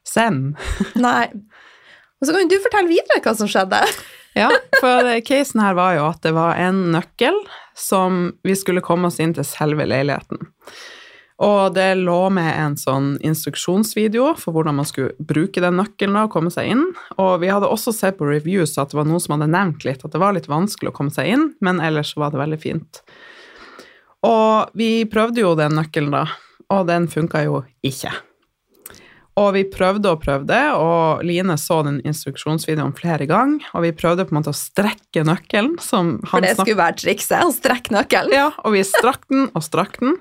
zen. 0.09 0.39
Nei. 1.05 1.27
Og 2.17 2.25
så 2.25 2.33
kan 2.33 2.45
jo 2.47 2.55
du 2.55 2.63
fortelle 2.63 2.89
videre 2.89 3.21
hva 3.21 3.35
som 3.37 3.51
skjedde. 3.51 3.83
Ja, 4.35 4.49
for 4.81 5.07
casen 5.23 5.63
her 5.63 5.77
var 5.77 5.95
jo 5.95 6.09
at 6.09 6.19
det 6.25 6.33
var 6.35 6.59
en 6.59 6.89
nøkkel 6.91 7.37
som 7.75 8.33
vi 8.43 8.55
skulle 8.59 8.83
komme 8.83 9.07
oss 9.07 9.21
inn 9.23 9.33
til 9.35 9.47
selve 9.47 9.87
leiligheten. 9.87 10.41
Og 11.43 11.73
det 11.75 11.97
lå 11.99 12.29
med 12.31 12.47
en 12.47 12.75
sånn 12.79 13.15
instruksjonsvideo 13.23 14.29
for 14.39 14.55
hvordan 14.55 14.77
man 14.77 14.87
skulle 14.87 15.15
bruke 15.19 15.63
den 15.63 15.75
nøkkelen 15.79 16.19
og 16.21 16.31
komme 16.31 16.51
seg 16.51 16.71
inn. 16.71 16.85
Og 17.19 17.41
vi 17.43 17.51
hadde 17.51 17.67
også 17.67 17.91
sett 17.95 18.19
på 18.19 18.27
reviews 18.29 18.77
at 18.79 18.93
det 18.93 18.99
var 18.99 19.07
noen 19.07 19.23
som 19.23 19.35
hadde 19.35 19.51
nevnt 19.51 19.83
litt 19.87 20.05
at 20.07 20.15
det 20.15 20.21
var 20.21 20.35
litt 20.35 20.47
vanskelig 20.51 20.93
å 20.93 20.95
komme 20.95 21.15
seg 21.15 21.33
inn, 21.33 21.49
men 21.63 21.83
ellers 21.83 22.13
var 22.19 22.31
det 22.31 22.39
veldig 22.39 22.61
fint. 22.63 23.01
Og 24.25 24.71
vi 24.79 25.03
prøvde 25.11 25.43
jo 25.43 25.51
den 25.59 25.75
nøkkelen 25.79 26.15
da, 26.15 26.23
og 26.71 26.87
den 26.87 27.11
funka 27.11 27.43
jo 27.45 27.61
ikke. 27.85 28.13
Og 29.35 29.49
vi 29.51 29.65
prøvde 29.67 30.13
og 30.13 30.21
prøvde, 30.23 30.57
og 30.79 31.23
Line 31.27 31.57
så 31.59 31.81
den 31.83 31.97
instruksjonsvideoen 32.07 32.93
flere 32.95 33.27
ganger, 33.27 33.65
og 33.75 33.83
vi 33.83 33.91
prøvde 33.95 34.23
på 34.23 34.31
en 34.31 34.39
måte 34.39 34.53
å 34.53 34.55
strekke 34.55 35.25
nøkkelen, 35.27 35.75
som 35.83 36.15
For 36.31 36.43
det 36.43 36.53
skulle 36.55 36.79
være 36.79 37.01
trikset, 37.01 37.43
å 37.43 37.51
strekke 37.51 37.91
nøkkelen. 37.97 38.31
ja, 38.31 38.49
og 38.63 38.77
vi 38.77 38.85
strakk 38.87 39.27
den 39.31 39.49
og 39.51 39.65
strakk 39.65 39.99
den, 39.99 40.15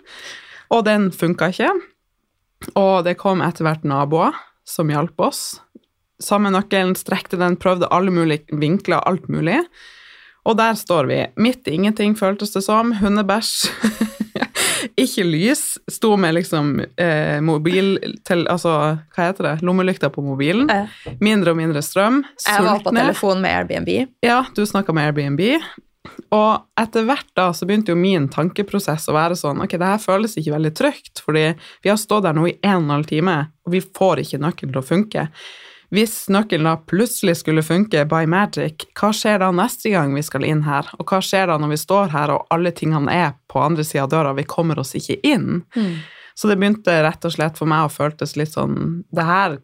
og 0.75 0.83
den 0.89 1.13
funka 1.15 1.53
ikke. 1.55 1.71
Og 2.75 3.05
det 3.07 3.15
kom 3.21 3.45
etter 3.45 3.69
hvert 3.69 3.87
naboer 3.87 4.35
som 4.67 4.91
hjalp 4.91 5.21
oss. 5.23 5.45
Samme 6.23 6.51
nøkkelen, 6.51 6.97
strekte 6.99 7.39
den, 7.39 7.59
prøvde 7.61 7.91
alle 7.95 8.11
mulige 8.15 8.59
vinkler, 8.59 9.03
alt 9.07 9.29
mulig. 9.31 9.61
Og 10.45 10.59
der 10.59 10.75
står 10.77 11.07
vi, 11.09 11.21
midt 11.41 11.69
i 11.69 11.79
ingenting, 11.79 12.19
føltes 12.19 12.53
det 12.57 12.65
som. 12.67 12.97
Hundebæsj. 12.99 13.69
ikke 15.01 15.25
lys. 15.27 15.65
Sto 15.91 16.15
med 16.21 16.37
liksom 16.39 16.77
eh, 16.81 17.41
mobil 17.45 17.97
til 18.27 18.45
Altså, 18.51 18.75
hva 19.15 19.31
heter 19.31 19.49
det? 19.49 19.55
Lommelykta 19.65 20.11
på 20.15 20.25
mobilen. 20.25 20.71
Mindre 21.25 21.55
og 21.55 21.59
mindre 21.61 21.83
strøm. 21.85 22.23
Jeg 22.45 22.67
var 22.67 22.85
på 22.85 22.95
telefon 22.95 23.43
med 23.45 23.55
Airbnb. 23.55 23.91
Ja, 24.25 24.45
du 24.55 24.65
snakka 24.69 24.95
med 24.97 25.11
Airbnb. 25.11 25.43
Og 26.35 26.81
etter 26.81 27.07
hvert 27.09 27.31
da 27.37 27.49
så 27.57 27.67
begynte 27.69 27.95
jo 27.95 27.99
min 27.99 28.27
tankeprosess 28.33 29.09
å 29.09 29.17
være 29.17 29.37
sånn 29.39 29.63
ok, 29.65 29.77
det 29.81 29.89
her 29.89 30.03
føles 30.03 30.37
ikke 30.37 30.53
veldig 30.53 30.73
trygt, 30.77 31.23
fordi 31.25 31.47
vi 31.85 31.91
har 31.91 32.01
stått 32.01 32.27
der 32.27 32.37
nå 32.37 32.49
i 32.51 32.57
en 32.61 32.83
og 32.83 32.85
en 32.85 32.95
halv 32.99 33.09
time, 33.09 33.37
og 33.65 33.77
vi 33.77 33.81
får 33.85 34.25
ikke 34.25 34.43
nøkkelen 34.43 34.75
til 34.75 34.83
å 34.83 34.89
funke. 34.89 35.29
Hvis 35.95 36.25
nøkkelen 36.33 36.67
da 36.67 36.75
plutselig 36.91 37.37
skulle 37.39 37.63
funke 37.63 38.01
by 38.11 38.25
magic, 38.27 38.89
hva 38.99 39.13
skjer 39.15 39.39
da 39.45 39.53
neste 39.55 39.93
gang 39.93 40.15
vi 40.17 40.25
skal 40.27 40.47
inn 40.49 40.65
her? 40.67 40.89
Og 40.99 41.07
hva 41.07 41.21
skjer 41.23 41.47
da 41.53 41.59
når 41.61 41.71
vi 41.75 41.79
står 41.85 42.11
her 42.15 42.33
og 42.35 42.49
alle 42.55 42.73
tingene 42.75 43.13
er 43.15 43.37
på 43.51 43.63
andre 43.63 43.85
sida 43.87 44.09
av 44.09 44.11
døra, 44.11 44.33
vi 44.35 44.47
kommer 44.49 44.81
oss 44.83 44.97
ikke 44.99 45.21
inn? 45.23 45.63
Så 46.35 46.51
det 46.51 46.59
begynte 46.59 46.97
rett 47.05 47.23
og 47.23 47.37
slett 47.37 47.61
for 47.61 47.71
meg 47.71 47.87
å 47.87 47.93
føltes 47.95 48.35
litt 48.35 48.57
sånn 48.57 49.05
Det 49.15 49.23
her 49.23 49.61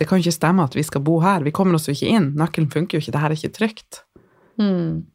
Det 0.00 0.06
kan 0.08 0.22
ikke 0.22 0.32
stemme 0.32 0.64
at 0.64 0.76
vi 0.78 0.84
skal 0.86 1.02
bo 1.04 1.18
her. 1.20 1.44
Vi 1.44 1.52
kommer 1.52 1.76
oss 1.76 1.90
jo 1.90 1.92
ikke 1.92 2.08
inn. 2.08 2.30
Nøkkelen 2.40 2.70
funker 2.72 2.96
jo 2.96 3.02
ikke. 3.02 3.12
Det 3.12 3.20
her 3.20 3.34
er 3.34 3.36
ikke 3.36 3.56
trygt. 3.58 3.98
Mm. 4.56 5.10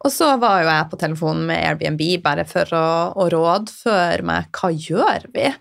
Og 0.00 0.10
så 0.10 0.32
var 0.40 0.64
jo 0.64 0.70
jeg 0.70 0.88
på 0.90 0.98
telefonen 0.98 1.44
med 1.46 1.62
Airbnb 1.62 2.02
bare 2.24 2.46
for 2.48 2.74
å, 2.74 2.86
å 3.14 3.28
rådføre 3.30 4.26
meg 4.26 4.50
hva 4.56 4.72
gjør 4.74 5.28
vi? 5.36 5.52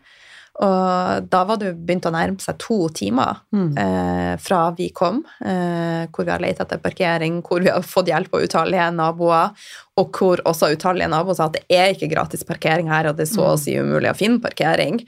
Og 0.59 1.27
da 1.31 1.43
var 1.47 1.59
det 1.59 1.69
jo 1.69 1.75
begynt 1.87 2.07
å 2.09 2.11
nærme 2.11 2.41
seg 2.43 2.57
to 2.59 2.89
timer 2.91 3.37
Mm. 3.55 3.77
eh, 3.79 4.37
fra 4.37 4.71
vi 4.75 4.89
kom, 4.89 5.23
eh, 5.39 6.07
hvor 6.11 6.25
vi 6.25 6.31
har 6.31 6.39
lett 6.43 6.59
etter 6.59 6.77
parkering, 6.83 7.41
hvor 7.41 7.63
vi 7.63 7.69
har 7.69 7.81
fått 7.81 8.07
hjelp 8.11 8.33
av 8.33 8.41
utallige 8.43 8.89
naboer, 8.93 9.51
og 9.97 10.11
hvor 10.11 10.41
også 10.43 10.73
utallige 10.75 11.07
naboer 11.09 11.35
sa 11.35 11.45
at 11.45 11.53
det 11.53 11.63
er 11.69 11.93
ikke 11.93 12.11
gratis 12.11 12.43
parkering 12.43 12.89
her, 12.91 13.07
og 13.07 13.15
det 13.15 13.29
er 13.29 13.35
så 13.35 13.53
å 13.53 13.57
si 13.59 13.77
umulig 13.79 14.11
å 14.11 14.17
finne 14.17 14.41
parkering. 14.43 14.99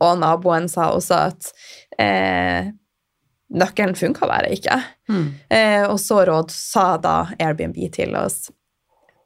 Og 0.00 0.18
naboen 0.18 0.68
sa 0.70 0.92
også 0.94 1.18
at 1.26 1.52
eh, 1.98 2.70
nøkkelen 3.50 3.98
funka 3.98 4.28
bare 4.30 4.54
ikke. 4.54 4.78
Mm. 5.10 5.26
Eh, 5.50 5.84
og 5.90 5.98
så 5.98 6.22
råd 6.26 6.50
sa 6.54 6.96
da 7.02 7.26
Airbnb 7.36 7.74
til 7.92 8.14
oss 8.14 8.50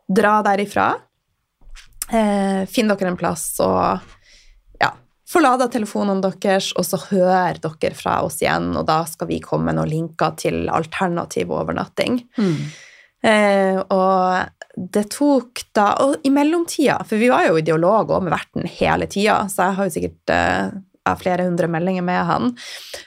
dra 0.09 0.43
derifra, 0.43 0.95
eh, 2.11 2.65
finn 2.69 2.89
dere 2.89 3.09
en 3.13 3.17
plass 3.21 3.61
og 3.61 4.01
få 5.29 5.41
telefonene 5.73 6.21
deres, 6.21 6.73
og 6.77 6.85
så 6.85 7.01
hører 7.11 7.61
dere 7.63 7.95
fra 7.97 8.21
oss 8.23 8.43
igjen, 8.43 8.75
og 8.77 8.87
da 8.87 9.05
skal 9.09 9.29
vi 9.31 9.41
komme 9.41 9.71
med 9.71 9.79
noen 9.79 9.93
linker 9.93 10.37
til 10.37 10.69
alternativ 10.69 11.53
overnatting. 11.53 12.21
Mm. 12.37 12.59
Eh, 13.25 13.79
og 13.89 14.75
det 14.75 15.05
tok 15.15 15.63
da 15.73 15.95
Og 16.05 16.27
i 16.27 16.31
mellomtida, 16.35 16.99
for 17.09 17.17
vi 17.17 17.31
var 17.33 17.47
jo 17.47 17.57
i 17.57 17.65
dialog 17.65 18.11
òg 18.13 18.27
med 18.27 18.35
verten 18.35 18.67
hele 18.69 19.07
tida, 19.09 19.47
så 19.49 19.71
jeg 19.71 19.79
har 19.79 19.89
jo 19.89 19.95
sikkert 19.95 20.35
eh, 20.35 20.75
har 21.05 21.21
flere 21.21 21.47
hundre 21.47 21.69
meldinger 21.69 22.05
med 22.05 22.21
han. 22.29 22.53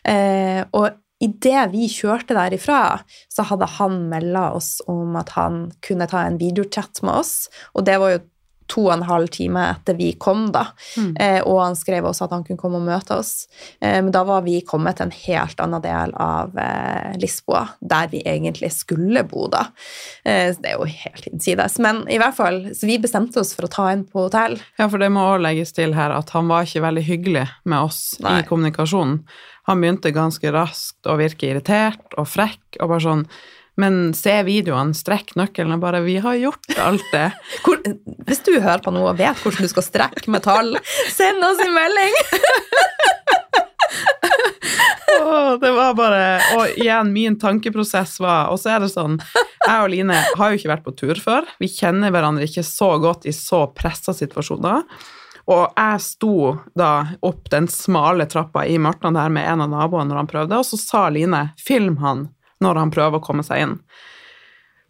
Eh, 0.05 0.63
og 0.77 0.97
idet 1.23 1.67
vi 1.73 1.89
kjørte 1.89 2.37
derifra, 2.37 2.99
så 3.33 3.45
hadde 3.49 3.69
han 3.77 4.03
melda 4.11 4.51
oss 4.57 4.77
om 4.89 5.15
at 5.17 5.33
han 5.37 5.67
kunne 5.85 6.09
ta 6.09 6.25
en 6.25 6.37
videochat 6.41 7.01
med 7.03 7.21
oss, 7.23 7.35
og 7.73 7.87
det 7.89 7.97
var 8.01 8.15
jo 8.15 8.25
to 8.71 8.85
og 8.87 8.93
en 8.97 9.05
halv 9.07 9.31
time 9.33 9.63
etter 9.71 9.97
vi 9.97 10.11
kom, 10.19 10.47
da. 10.53 10.67
Mm. 10.97 11.09
Eh, 11.19 11.39
og 11.41 11.61
han 11.63 11.77
skrev 11.79 12.07
også 12.07 12.27
at 12.27 12.35
han 12.35 12.45
kunne 12.47 12.61
komme 12.61 12.81
og 12.81 12.87
møte 12.87 13.17
oss. 13.17 13.47
Eh, 13.81 13.99
men 14.01 14.11
da 14.15 14.23
var 14.27 14.43
vi 14.45 14.59
kommet 14.67 14.99
til 14.99 15.07
en 15.07 15.15
helt 15.15 15.63
annen 15.63 15.83
del 15.83 16.13
av 16.21 16.57
eh, 16.61 17.17
Lisboa, 17.21 17.63
der 17.79 18.11
vi 18.13 18.23
egentlig 18.27 18.71
skulle 18.75 19.25
bo, 19.27 19.47
da. 19.53 19.67
Eh, 20.23 20.53
det 20.57 20.73
er 20.73 20.77
jo 20.77 20.87
helt 20.91 21.29
innsides. 21.31 21.79
Men 21.83 22.03
i 22.11 22.19
hvert 22.21 22.37
fall, 22.37 22.63
så 22.77 22.89
vi 22.89 22.99
bestemte 23.01 23.41
oss 23.43 23.55
for 23.57 23.67
å 23.67 23.73
ta 23.73 23.89
inn 23.93 24.05
på 24.07 24.27
hotell. 24.27 24.59
Ja, 24.79 24.87
for 24.87 25.01
det 25.01 25.11
må 25.13 25.25
òg 25.33 25.43
legges 25.45 25.75
til 25.77 25.95
her 25.97 26.15
at 26.15 26.33
han 26.35 26.49
var 26.51 26.67
ikke 26.67 26.85
veldig 26.87 27.05
hyggelig 27.07 27.47
med 27.67 27.89
oss 27.89 28.01
Nei. 28.23 28.39
i 28.41 28.47
kommunikasjonen. 28.47 29.21
Han 29.67 29.81
begynte 29.83 30.13
ganske 30.15 30.51
raskt 30.55 31.07
å 31.11 31.17
virke 31.19 31.49
irritert 31.49 32.15
og 32.15 32.29
frekk 32.31 32.79
og 32.79 32.93
bare 32.93 33.03
sånn 33.03 33.23
Men 33.77 34.13
se 34.17 34.33
videoene, 34.47 34.97
strekk 34.97 35.35
nøkkelen 35.37 35.75
og 35.77 35.83
bare 35.83 36.01
Vi 36.05 36.17
har 36.23 36.39
gjort 36.41 36.77
alt 36.81 37.05
det. 37.13 37.27
Hvor, 37.65 37.81
hvis 38.25 38.43
du 38.45 38.55
hører 38.57 38.81
på 38.83 38.93
noe 38.93 39.11
og 39.13 39.19
vet 39.19 39.37
hvordan 39.43 39.67
du 39.67 39.71
skal 39.71 39.85
strekke 39.85 40.33
metall, 40.33 40.77
send 41.13 41.45
oss 41.45 41.61
en 41.61 41.75
melding! 41.75 42.17
oh, 45.21 45.53
det 45.61 45.71
var 45.71 45.93
bare 45.97 46.23
Og 46.57 46.79
igjen, 46.81 47.13
min 47.13 47.37
tankeprosess 47.39 48.17
var 48.19 48.51
Og 48.51 48.59
så 48.59 48.73
er 48.75 48.83
det 48.83 48.89
sånn 48.91 49.15
Jeg 49.15 49.77
og 49.79 49.87
Line 49.93 50.17
har 50.37 50.51
jo 50.51 50.59
ikke 50.59 50.71
vært 50.73 50.85
på 50.85 50.95
tur 50.97 51.21
før. 51.21 51.47
Vi 51.61 51.69
kjenner 51.71 52.11
hverandre 52.13 52.47
ikke 52.47 52.65
så 52.65 52.95
godt 53.03 53.27
i 53.29 53.33
så 53.35 53.65
pressa 53.75 54.13
situasjoner. 54.15 54.83
Og 55.47 55.63
jeg 55.79 56.03
sto 56.03 56.55
da 56.75 56.91
opp 57.23 57.47
den 57.51 57.69
smale 57.71 58.27
trappa 58.31 58.65
i 58.67 58.75
mørket 58.81 59.15
der 59.15 59.31
med 59.31 59.47
en 59.47 59.63
av 59.63 59.71
naboene 59.71 60.09
når 60.09 60.21
han 60.21 60.31
prøvde, 60.31 60.59
og 60.59 60.67
så 60.67 60.79
sa 60.79 61.05
Line 61.13 61.49
'film 61.55 61.99
han' 62.03 62.27
når 62.63 62.79
han 62.81 62.93
prøver 62.93 63.19
å 63.19 63.23
komme 63.23 63.45
seg 63.45 63.63
inn. 63.65 63.75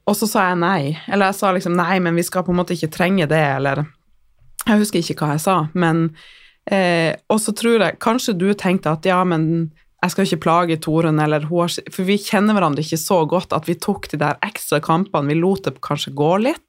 Og 0.07 0.15
så 0.15 0.27
sa 0.29 0.45
jeg 0.49 0.59
nei. 0.61 0.81
Eller 1.11 1.31
jeg 1.31 1.39
sa 1.41 1.51
liksom 1.51 1.75
nei, 1.75 1.97
men 1.99 2.15
vi 2.15 2.23
skal 2.23 2.45
på 2.47 2.53
en 2.53 2.61
måte 2.61 2.77
ikke 2.77 2.93
trenge 2.93 3.27
det, 3.27 3.43
eller 3.57 3.85
Jeg 4.67 4.79
husker 4.81 4.99
ikke 4.99 5.19
hva 5.21 5.33
jeg 5.35 5.43
sa, 5.43 5.57
men 5.73 6.09
eh, 6.71 7.15
Og 7.31 7.39
så 7.39 7.53
tror 7.55 7.79
jeg 7.79 7.99
kanskje 8.03 8.33
du 8.39 8.49
tenkte 8.53 8.91
at 8.91 9.05
ja, 9.07 9.21
men 9.23 9.71
jeg 10.03 10.11
skal 10.13 10.27
ikke 10.27 10.43
plage 10.43 10.77
Torunn, 10.83 11.19
eller 11.19 11.47
hun 11.49 11.71
For 11.91 12.03
vi 12.07 12.17
kjenner 12.21 12.53
hverandre 12.55 12.83
ikke 12.85 12.99
så 13.01 13.23
godt 13.27 13.55
at 13.55 13.67
vi 13.67 13.75
tok 13.75 14.09
de 14.11 14.19
der 14.21 14.37
ekstra 14.45 14.79
kampene. 14.83 15.27
Vi 15.27 15.39
lot 15.39 15.65
det 15.65 15.79
kanskje 15.81 16.13
gå 16.15 16.37
litt. 16.45 16.63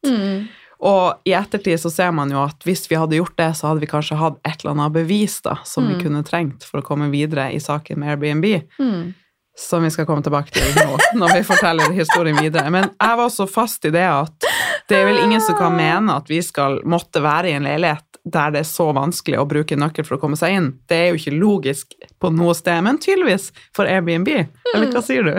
Og 0.79 1.27
i 1.27 1.33
ettertid 1.35 1.81
så 1.83 1.91
ser 1.91 2.13
man 2.15 2.31
jo 2.31 2.39
at 2.39 2.63
hvis 2.63 2.87
vi 2.91 2.95
hadde 2.97 3.19
gjort 3.19 3.35
det, 3.37 3.49
så 3.59 3.67
hadde 3.69 3.83
vi 3.83 3.91
kanskje 3.91 4.19
hatt 4.21 4.39
et 4.47 4.61
eller 4.63 4.77
annet 4.77 4.95
bevis 4.95 5.41
da, 5.43 5.57
som 5.67 5.89
vi 5.91 5.97
kunne 6.05 6.23
trengt 6.23 6.63
for 6.63 6.79
å 6.79 6.87
komme 6.87 7.11
videre 7.11 7.49
i 7.51 7.59
saken 7.59 7.99
med 7.99 8.15
Airbnb 8.15 8.47
Mm. 8.79 9.15
Som 9.59 9.83
vi 9.83 9.91
skal 9.91 10.07
komme 10.07 10.23
tilbake 10.23 10.55
til 10.55 10.69
nå, 10.79 10.99
når 11.21 11.35
vi 11.39 11.47
forteller 11.47 11.95
historien 11.97 12.39
videre. 12.39 12.71
Men 12.71 12.91
jeg 12.95 13.21
var 13.21 13.33
så 13.35 13.49
fast 13.51 13.89
i 13.89 13.95
det 13.95 14.07
at 14.07 14.49
det 14.89 14.97
er 14.97 15.09
vel 15.11 15.21
ingen 15.21 15.43
som 15.45 15.59
kan 15.59 15.75
mene 15.77 16.15
at 16.17 16.31
vi 16.31 16.41
skal 16.45 16.79
måtte 16.89 17.21
være 17.25 17.51
i 17.51 17.57
en 17.59 17.67
leilighet 17.69 18.05
der 18.29 18.53
det 18.53 18.61
er 18.61 18.69
så 18.69 18.91
vanskelig 18.93 19.39
å 19.41 19.47
bruke 19.49 19.77
nøkkel 19.79 20.05
for 20.05 20.19
å 20.19 20.21
komme 20.21 20.37
seg 20.37 20.57
inn. 20.57 20.69
Det 20.89 20.97
er 20.97 21.07
jo 21.11 21.21
ikke 21.21 21.37
logisk 21.39 21.95
på 22.21 22.31
noe 22.35 22.55
sted, 22.57 22.83
men 22.85 23.01
tydeligvis 23.01 23.51
for 23.77 23.89
Airbnb. 23.89 24.29
Eller 24.75 24.93
hva 24.93 25.03
sier 25.05 25.25
du? 25.25 25.33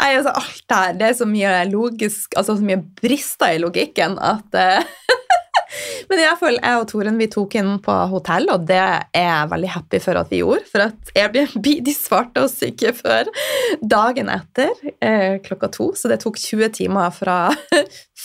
Nei, 0.00 0.10
altså, 0.18 0.32
alt 0.36 0.74
her, 0.74 0.96
det 0.98 1.06
er 1.08 1.14
så 1.18 1.26
mye 1.28 1.52
logisk, 1.70 2.34
altså 2.36 2.58
så 2.58 2.66
mye 2.66 2.82
brister 3.00 3.54
i 3.56 3.62
logikken 3.62 4.18
at 4.22 4.58
eh, 4.58 4.90
Men 6.08 6.20
i 6.20 6.24
hvert 6.26 6.40
fall, 6.40 6.58
jeg 6.60 6.80
og 6.80 6.86
Toren 6.90 7.18
vi 7.20 7.28
tok 7.32 7.56
inn 7.58 7.76
på 7.84 7.94
hotell, 8.12 8.48
og 8.52 8.66
det 8.68 8.78
er 8.80 9.06
jeg 9.16 9.50
veldig 9.52 9.72
happy 9.74 10.00
for 10.02 10.20
at 10.20 10.32
vi 10.32 10.40
gjorde. 10.42 10.68
For 10.70 10.86
at 10.86 11.12
Airbnb 11.16 11.68
de 11.86 11.94
svarte 11.96 12.44
oss 12.46 12.58
ikke 12.66 12.94
før 12.96 13.30
dagen 13.82 14.30
etter 14.32 14.72
eh, 15.00 15.38
klokka 15.44 15.70
to, 15.74 15.90
så 15.98 16.10
det 16.12 16.20
tok 16.24 16.38
20 16.40 16.72
timer 16.80 17.14
fra, 17.14 17.38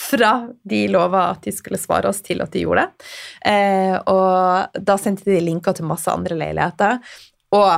fra 0.09 0.33
de 0.67 0.83
lova 0.91 1.29
at 1.35 1.45
de 1.47 1.55
skulle 1.55 1.81
svare 1.81 2.11
oss, 2.11 2.21
til 2.25 2.43
at 2.43 2.53
de 2.53 2.65
gjorde 2.65 2.85
det. 2.85 3.11
Eh, 3.51 3.97
og 4.11 4.81
da 4.91 4.97
sendte 5.01 5.29
de 5.29 5.41
linker 5.43 5.77
til 5.77 5.89
masse 5.89 6.11
andre 6.11 6.37
leiligheter, 6.37 7.01
og 7.57 7.71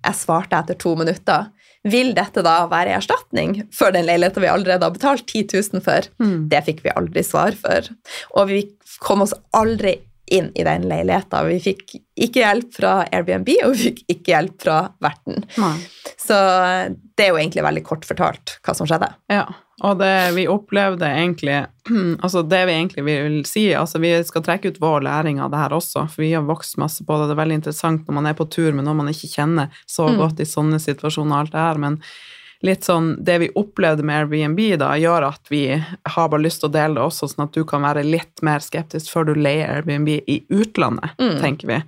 jeg 0.00 0.16
svarte 0.16 0.56
etter 0.56 0.78
to 0.80 0.94
minutter. 0.96 1.50
Vil 1.88 2.12
dette 2.16 2.42
da 2.44 2.66
være 2.68 2.92
erstatning 2.98 3.62
for 3.72 3.94
den 3.94 4.04
leiligheten 4.04 4.44
vi 4.44 4.50
allerede 4.52 4.84
har 4.84 4.92
betalt 4.92 5.24
10 5.24 5.46
000 5.78 5.84
for? 5.84 6.08
Mm. 6.20 6.48
Det 6.52 6.60
fikk 6.66 6.82
vi 6.84 6.92
aldri 6.92 7.24
svar 7.24 7.56
for. 7.56 7.88
Og 8.36 8.50
vi 8.50 8.60
kom 9.00 9.24
oss 9.24 9.32
aldri 9.56 9.96
inn 10.30 10.50
i 10.54 10.64
den 10.66 10.84
leiligheten. 10.90 11.48
Vi 11.50 11.58
fikk 11.64 11.96
ikke 12.20 12.42
hjelp 12.44 12.74
fra 12.76 12.92
Airbnb, 13.10 13.48
og 13.66 13.74
vi 13.74 13.88
fikk 13.90 14.04
ikke 14.14 14.34
hjelp 14.34 14.62
fra 14.62 14.76
verten. 15.02 15.42
Nei. 15.58 15.74
Så 16.20 16.36
det 17.16 17.26
er 17.26 17.32
jo 17.32 17.40
egentlig 17.40 17.64
veldig 17.66 17.82
kort 17.86 18.06
fortalt 18.08 18.58
hva 18.64 18.74
som 18.76 18.88
skjedde. 18.88 19.08
Ja, 19.32 19.46
og 19.82 19.98
det 20.00 20.12
vi 20.36 20.44
opplevde 20.50 21.08
egentlig 21.08 21.54
Altså 22.24 22.42
det 22.44 22.58
vi 22.68 22.74
egentlig 22.74 23.04
vil 23.06 23.38
si 23.48 23.62
Altså 23.72 23.96
vi 24.02 24.10
skal 24.28 24.42
trekke 24.44 24.68
ut 24.74 24.80
vår 24.82 25.06
læring 25.06 25.38
av 25.40 25.48
det 25.54 25.62
her 25.62 25.72
også, 25.72 26.02
for 26.12 26.20
vi 26.24 26.34
har 26.34 26.44
vokst 26.44 26.76
masse 26.80 27.04
på 27.06 27.16
det. 27.16 27.30
Det 27.30 27.36
er 27.36 27.40
veldig 27.40 27.60
interessant 27.62 28.04
når 28.08 28.18
man 28.18 28.28
er 28.28 28.36
på 28.36 28.48
tur 28.52 28.74
med 28.76 28.84
noen 28.84 29.00
man 29.00 29.12
ikke 29.12 29.32
kjenner 29.32 29.72
så 29.88 30.10
Mm. 30.10 30.18
godt 30.20 30.40
i 30.44 30.48
sånne 30.48 30.80
situasjoner 30.82 31.32
og 31.32 31.40
alt 31.46 31.52
det 31.56 31.64
her, 31.64 31.80
men 31.80 31.96
litt 32.62 32.84
sånn 32.84 33.14
Det 33.24 33.38
vi 33.40 33.48
opplevde 33.56 34.02
med 34.04 34.18
Airbnb, 34.26 34.58
da, 34.78 34.90
gjør 35.00 35.24
at 35.30 35.48
vi 35.48 35.62
har 35.76 36.28
bare 36.28 36.42
lyst 36.42 36.60
til 36.60 36.68
å 36.68 36.72
dele 36.74 36.94
det 36.98 37.04
også, 37.06 37.28
sånn 37.32 37.46
at 37.46 37.54
du 37.56 37.64
kan 37.64 37.80
være 37.82 38.02
litt 38.04 38.42
mer 38.44 38.60
skeptisk 38.60 39.08
før 39.14 39.30
du 39.30 39.34
leier 39.40 39.70
Airbnb 39.78 40.08
i 40.28 40.36
utlandet, 40.52 41.14
Mm. 41.18 41.38
tenker 41.40 41.66
vi 41.66 41.78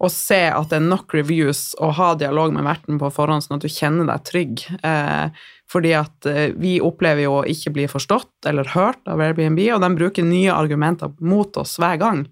og 0.00 0.10
se 0.10 0.42
at 0.50 0.68
det 0.68 0.76
er 0.76 0.84
nok 0.90 1.14
reviews 1.14 1.74
og 1.80 1.94
ha 1.94 2.14
dialog 2.14 2.52
med 2.52 2.64
verten 2.64 2.98
på 3.00 3.08
forhånd, 3.12 3.42
sånn 3.46 3.56
at 3.56 3.62
du 3.64 3.68
kjenner 3.68 4.06
deg 4.06 4.24
trygg. 4.28 4.66
Eh, 4.84 5.30
fordi 5.70 5.92
at 5.94 6.26
eh, 6.26 6.52
vi 6.58 6.80
opplever 6.80 7.22
jo 7.22 7.40
å 7.40 7.46
ikke 7.46 7.72
bli 7.72 7.86
forstått 7.86 8.44
eller 8.46 8.64
hørt 8.74 9.00
av 9.06 9.20
Airbnb, 9.20 9.58
og 9.72 9.80
de 9.80 9.90
bruker 9.96 10.22
nye 10.26 10.50
argumenter 10.52 11.12
mot 11.20 11.56
oss 11.56 11.78
hver 11.78 11.96
gang. 11.98 12.26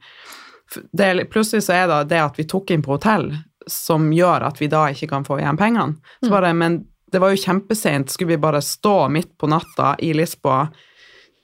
Det, 0.92 1.31
plutselig 1.31 1.62
så 1.64 1.72
er 1.72 1.87
det 1.88 2.09
det 2.11 2.20
at 2.20 2.37
vi 2.37 2.44
tok 2.44 2.70
inn 2.74 2.83
på 2.85 2.98
hotell 2.98 3.31
som 3.68 4.11
gjør 4.12 4.44
at 4.48 4.59
vi 4.61 4.66
da 4.68 4.87
ikke 4.92 5.09
kan 5.09 5.24
få 5.24 5.38
igjen 5.40 5.57
pengene. 5.57 5.96
Så 6.22 6.29
bare, 6.33 6.53
men 6.57 6.83
det 7.11 7.21
var 7.23 7.35
jo 7.35 7.40
kjempesent. 7.42 8.11
Skulle 8.11 8.37
vi 8.37 8.42
bare 8.42 8.62
stå 8.64 9.09
midt 9.12 9.35
på 9.38 9.49
natta 9.51 9.94
i 9.99 10.12
Lisboa? 10.16 10.68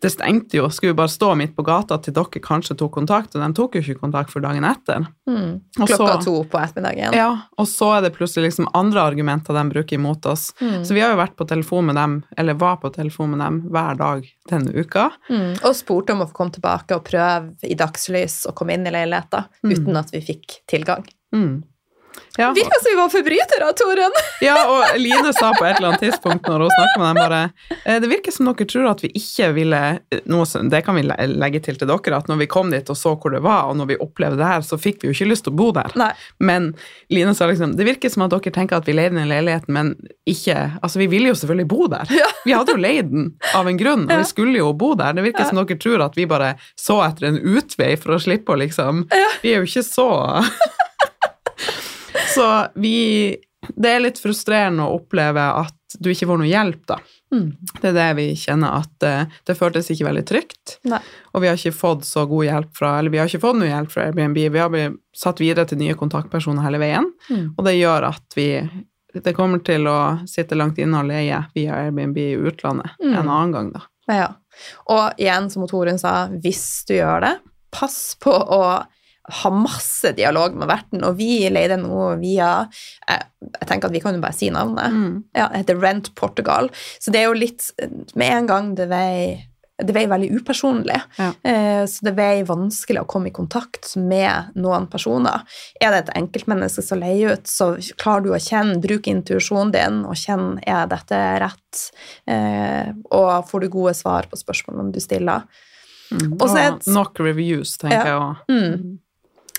Det 0.04 0.10
stengte 0.12 0.58
jo. 0.58 0.66
Skulle 0.68 0.92
vi 0.92 0.96
bare 0.98 1.08
stå 1.08 1.30
midt 1.34 1.54
på 1.56 1.62
gata 1.64 1.96
til 2.02 2.12
dere 2.12 2.40
kanskje 2.44 2.74
tok 2.76 2.92
kontakt, 2.92 3.32
og 3.32 3.40
de 3.40 3.46
tok 3.56 3.78
jo 3.78 3.80
ikke 3.80 4.02
kontakt 4.02 4.28
for 4.34 4.44
dagen 4.44 4.66
etter. 4.68 5.06
Mm. 5.24 5.62
Klokka 5.78 5.96
så- 5.96 6.24
to 6.24 6.34
på 6.44 6.58
ettermiddagen. 6.60 7.14
Ja, 7.16 7.30
og 7.56 7.66
så 7.66 7.96
er 7.96 8.02
det 8.02 8.12
plutselig 8.12 8.50
liksom 8.50 8.68
andre 8.74 9.00
argumenter 9.00 9.54
de 9.56 9.70
bruker 9.70 9.96
imot 9.96 10.26
oss. 10.26 10.52
Mm. 10.60 10.84
Så 10.84 10.92
vi 10.92 11.00
har 11.00 11.14
jo 11.14 11.22
vært 11.22 11.36
på 11.36 11.48
telefon 11.48 11.86
med 11.86 11.96
dem, 11.96 12.22
eller 12.36 12.52
var 12.52 12.76
på 12.76 12.92
telefon 12.92 13.30
med 13.30 13.38
dem 13.40 13.62
hver 13.70 13.96
dag 13.96 14.28
denne 14.50 14.74
uka. 14.74 15.10
Mm. 15.30 15.64
Og 15.64 15.74
spurte 15.74 16.12
om 16.12 16.20
å 16.20 16.28
få 16.28 16.34
komme 16.34 16.52
tilbake 16.52 16.92
og 16.94 17.04
prøve 17.04 17.56
i 17.62 17.74
dagslys 17.74 18.44
å 18.46 18.52
komme 18.54 18.74
inn 18.74 18.86
i 18.86 18.90
leiligheten, 18.90 19.46
uten 19.64 19.96
at 19.96 20.10
vi 20.10 20.20
fikk 20.20 20.60
tilgang. 20.68 21.06
Mm. 21.32 21.62
Ja, 22.38 22.48
Virka 22.50 22.78
som 22.82 22.90
vi 22.90 22.96
var 22.98 23.08
forbrytere, 23.12 23.66
Torunn! 23.78 24.16
ja, 24.42 24.56
og 24.66 24.96
Line 24.98 25.30
sa 25.36 25.52
på 25.54 25.62
et 25.68 25.76
eller 25.78 25.92
annet 25.92 26.02
tidspunkt 26.02 26.48
når 26.50 26.64
hun 26.64 26.72
snakket 26.74 26.98
med 26.98 27.06
dem 27.06 27.20
bare 27.20 27.42
eh, 27.86 27.98
Det 28.02 28.08
virker 28.10 28.34
som 28.34 28.48
dere 28.48 28.66
tror 28.72 28.88
at 28.90 29.04
vi 29.04 29.10
ikke 29.20 29.52
ville 29.54 29.82
noe, 30.32 30.46
som- 30.50 30.66
Det 30.72 30.80
kan 30.86 30.98
vi 30.98 31.04
legge 31.06 31.60
til 31.62 31.78
til 31.78 31.86
dere, 31.92 32.18
at 32.18 32.26
når 32.32 32.40
vi 32.42 32.48
kom 32.50 32.72
dit 32.74 32.90
og 32.90 32.98
så 32.98 33.12
hvor 33.14 33.30
det 33.36 33.42
var, 33.44 33.68
og 33.70 33.78
når 33.78 33.86
vi 33.92 33.98
opplevde 34.02 34.40
det 34.40 34.48
her, 34.50 34.66
så 34.66 34.74
fikk 34.82 35.04
vi 35.04 35.12
jo 35.12 35.14
ikke 35.14 35.30
lyst 35.30 35.46
til 35.46 35.54
å 35.54 35.58
bo 35.62 35.68
der. 35.78 35.94
Nei. 36.00 36.10
Men 36.42 36.72
Line 37.14 37.36
sa 37.38 37.46
liksom 37.46 37.76
Det 37.78 37.86
virker 37.86 38.10
som 38.10 38.26
at 38.26 38.34
dere 38.34 38.54
tenker 38.58 38.82
at 38.82 38.90
vi 38.90 38.96
leide 38.98 39.14
den 39.14 39.30
leiligheten, 39.30 39.70
men 39.78 39.94
ikke 40.26 40.58
Altså, 40.82 40.98
vi 40.98 41.06
ville 41.14 41.30
jo 41.30 41.38
selvfølgelig 41.38 41.68
bo 41.70 41.86
der. 41.92 42.10
Vi 42.44 42.52
hadde 42.56 42.74
jo 42.74 42.80
leid 42.82 43.10
den 43.14 43.30
av 43.54 43.68
en 43.70 43.78
grunn, 43.78 44.08
og 44.10 44.18
vi 44.24 44.26
skulle 44.32 44.58
jo 44.58 44.72
bo 44.74 44.94
der. 44.98 45.14
Det 45.14 45.22
virker 45.30 45.46
som 45.46 45.62
dere 45.62 45.78
tror 45.78 46.02
at 46.10 46.18
vi 46.18 46.26
bare 46.26 46.56
så 46.74 46.98
etter 47.06 47.30
en 47.30 47.38
utvei 47.38 47.94
for 48.00 48.16
å 48.18 48.20
slippe 48.26 48.52
å 48.52 48.58
liksom 48.58 49.06
Vi 49.44 49.54
er 49.54 49.62
jo 49.62 49.68
ikke 49.70 49.86
så 49.86 50.08
Så 52.34 52.46
vi 52.74 53.36
Det 53.74 53.88
er 53.94 54.02
litt 54.04 54.18
frustrerende 54.20 54.84
å 54.84 54.98
oppleve 54.98 55.40
at 55.64 55.94
du 55.98 56.10
ikke 56.10 56.26
får 56.28 56.36
noe 56.42 56.48
hjelp, 56.50 56.82
da. 56.90 56.98
Mm. 57.32 57.46
Det 57.80 57.88
er 57.88 57.94
det 57.96 58.08
vi 58.18 58.26
kjenner, 58.36 58.74
at 58.82 59.06
uh, 59.06 59.36
det 59.46 59.54
føltes 59.56 59.88
ikke 59.90 60.04
veldig 60.08 60.24
trygt. 60.28 60.74
Nei. 60.90 60.98
Og 61.32 61.40
vi 61.40 61.48
har 61.48 61.56
ikke 61.56 61.72
fått 61.72 62.04
så 62.04 62.26
god 62.28 62.44
hjelp 62.44 62.74
fra 62.76 62.90
Eller 62.98 63.10
vi 63.14 63.18
har 63.22 63.30
ikke 63.30 63.40
fått 63.40 63.56
noe 63.56 63.70
hjelp 63.70 63.90
fra 63.94 64.04
Airbnb. 64.10 64.36
Vi 64.52 64.60
har 64.60 64.68
blitt 64.74 64.98
satt 65.16 65.40
videre 65.40 65.64
til 65.70 65.78
nye 65.80 65.94
kontaktpersoner 65.96 66.62
hele 66.66 66.78
veien, 66.82 67.08
Mm. 67.30 67.54
og 67.56 67.64
det 67.64 67.76
gjør 67.78 68.08
at 68.10 68.36
vi 68.36 68.48
Det 69.14 69.32
kommer 69.36 69.62
til 69.64 69.86
å 69.86 70.26
sitte 70.28 70.56
langt 70.58 70.76
inne 70.82 70.98
og 70.98 71.06
leie 71.06 71.38
via 71.54 71.72
Airbnb 71.86 72.16
i 72.18 72.34
utlandet 72.36 72.90
Mm. 73.00 73.14
en 73.16 73.28
annen 73.28 73.52
gang, 73.52 73.72
da. 73.72 73.80
Ja. 74.08 74.28
Og 74.90 75.12
igjen, 75.16 75.48
som 75.50 75.66
Torunn 75.68 75.98
sa, 75.98 76.26
hvis 76.28 76.84
du 76.86 76.94
gjør 76.94 77.20
det, 77.22 77.38
pass 77.70 78.16
på 78.20 78.30
å 78.34 78.84
ha 79.24 79.50
masse 79.50 80.12
dialog 80.16 80.54
med 80.54 80.68
verten, 80.68 81.04
og 81.04 81.16
vi 81.16 81.48
leide 81.48 81.78
noe 81.80 82.16
via 82.20 82.68
Jeg, 83.08 83.22
jeg 83.60 83.68
tenker 83.70 83.88
at 83.88 83.92
vi 83.96 84.00
kan 84.04 84.14
jo 84.14 84.20
bare 84.20 84.36
si 84.36 84.50
navnet. 84.50 84.92
Mm. 84.92 85.24
Ja, 85.34 85.48
det 85.48 85.62
heter 85.62 85.80
Rent 85.80 86.14
Portugal. 86.14 86.68
Så 87.00 87.10
det 87.10 87.20
er 87.22 87.30
jo 87.30 87.38
litt 87.38 87.70
Med 88.14 88.30
en 88.42 88.46
gang 88.46 88.74
det 88.76 88.88
vei 88.92 89.48
det 89.82 89.90
vei 89.90 90.04
veldig 90.06 90.28
upersonlig, 90.38 91.00
Ja. 91.18 91.32
eh, 91.42 91.82
så 91.90 92.04
det 92.06 92.12
vei 92.14 92.44
vanskelig 92.46 93.00
å 93.00 93.08
komme 93.10 93.26
i 93.26 93.32
kontakt 93.34 93.96
med 93.96 94.52
noen 94.54 94.86
personer. 94.86 95.42
Er 95.82 95.90
det 95.90 95.98
et 96.04 96.12
enkeltmenneske 96.14 96.80
som 96.86 97.00
leier 97.02 97.32
ut, 97.32 97.42
så 97.50 97.72
klarer 97.98 98.22
du 98.22 98.30
å 98.30 98.38
kjenne, 98.38 98.78
bruke 98.80 99.10
intuisjonen 99.10 99.72
din 99.74 100.04
og 100.06 100.14
kjenne 100.14 100.62
er 100.64 100.86
dette 100.86 101.18
rett, 101.42 101.90
eh, 102.28 102.92
og 103.10 103.48
får 103.50 103.60
du 103.62 103.68
gode 103.74 103.96
svar 103.98 104.28
på 104.30 104.38
spørsmålene 104.38 104.92
du 104.94 105.00
stiller. 105.02 105.42
Mm. 106.12 106.36
Og 106.40 106.46
så 106.48 106.68
Og 106.70 106.86
nok 106.94 107.18
reviews, 107.18 107.76
tenker 107.76 108.04
Ja. 108.04 108.04
jeg 108.04 108.20
òg. 108.22 108.36
Mm. 108.48 108.98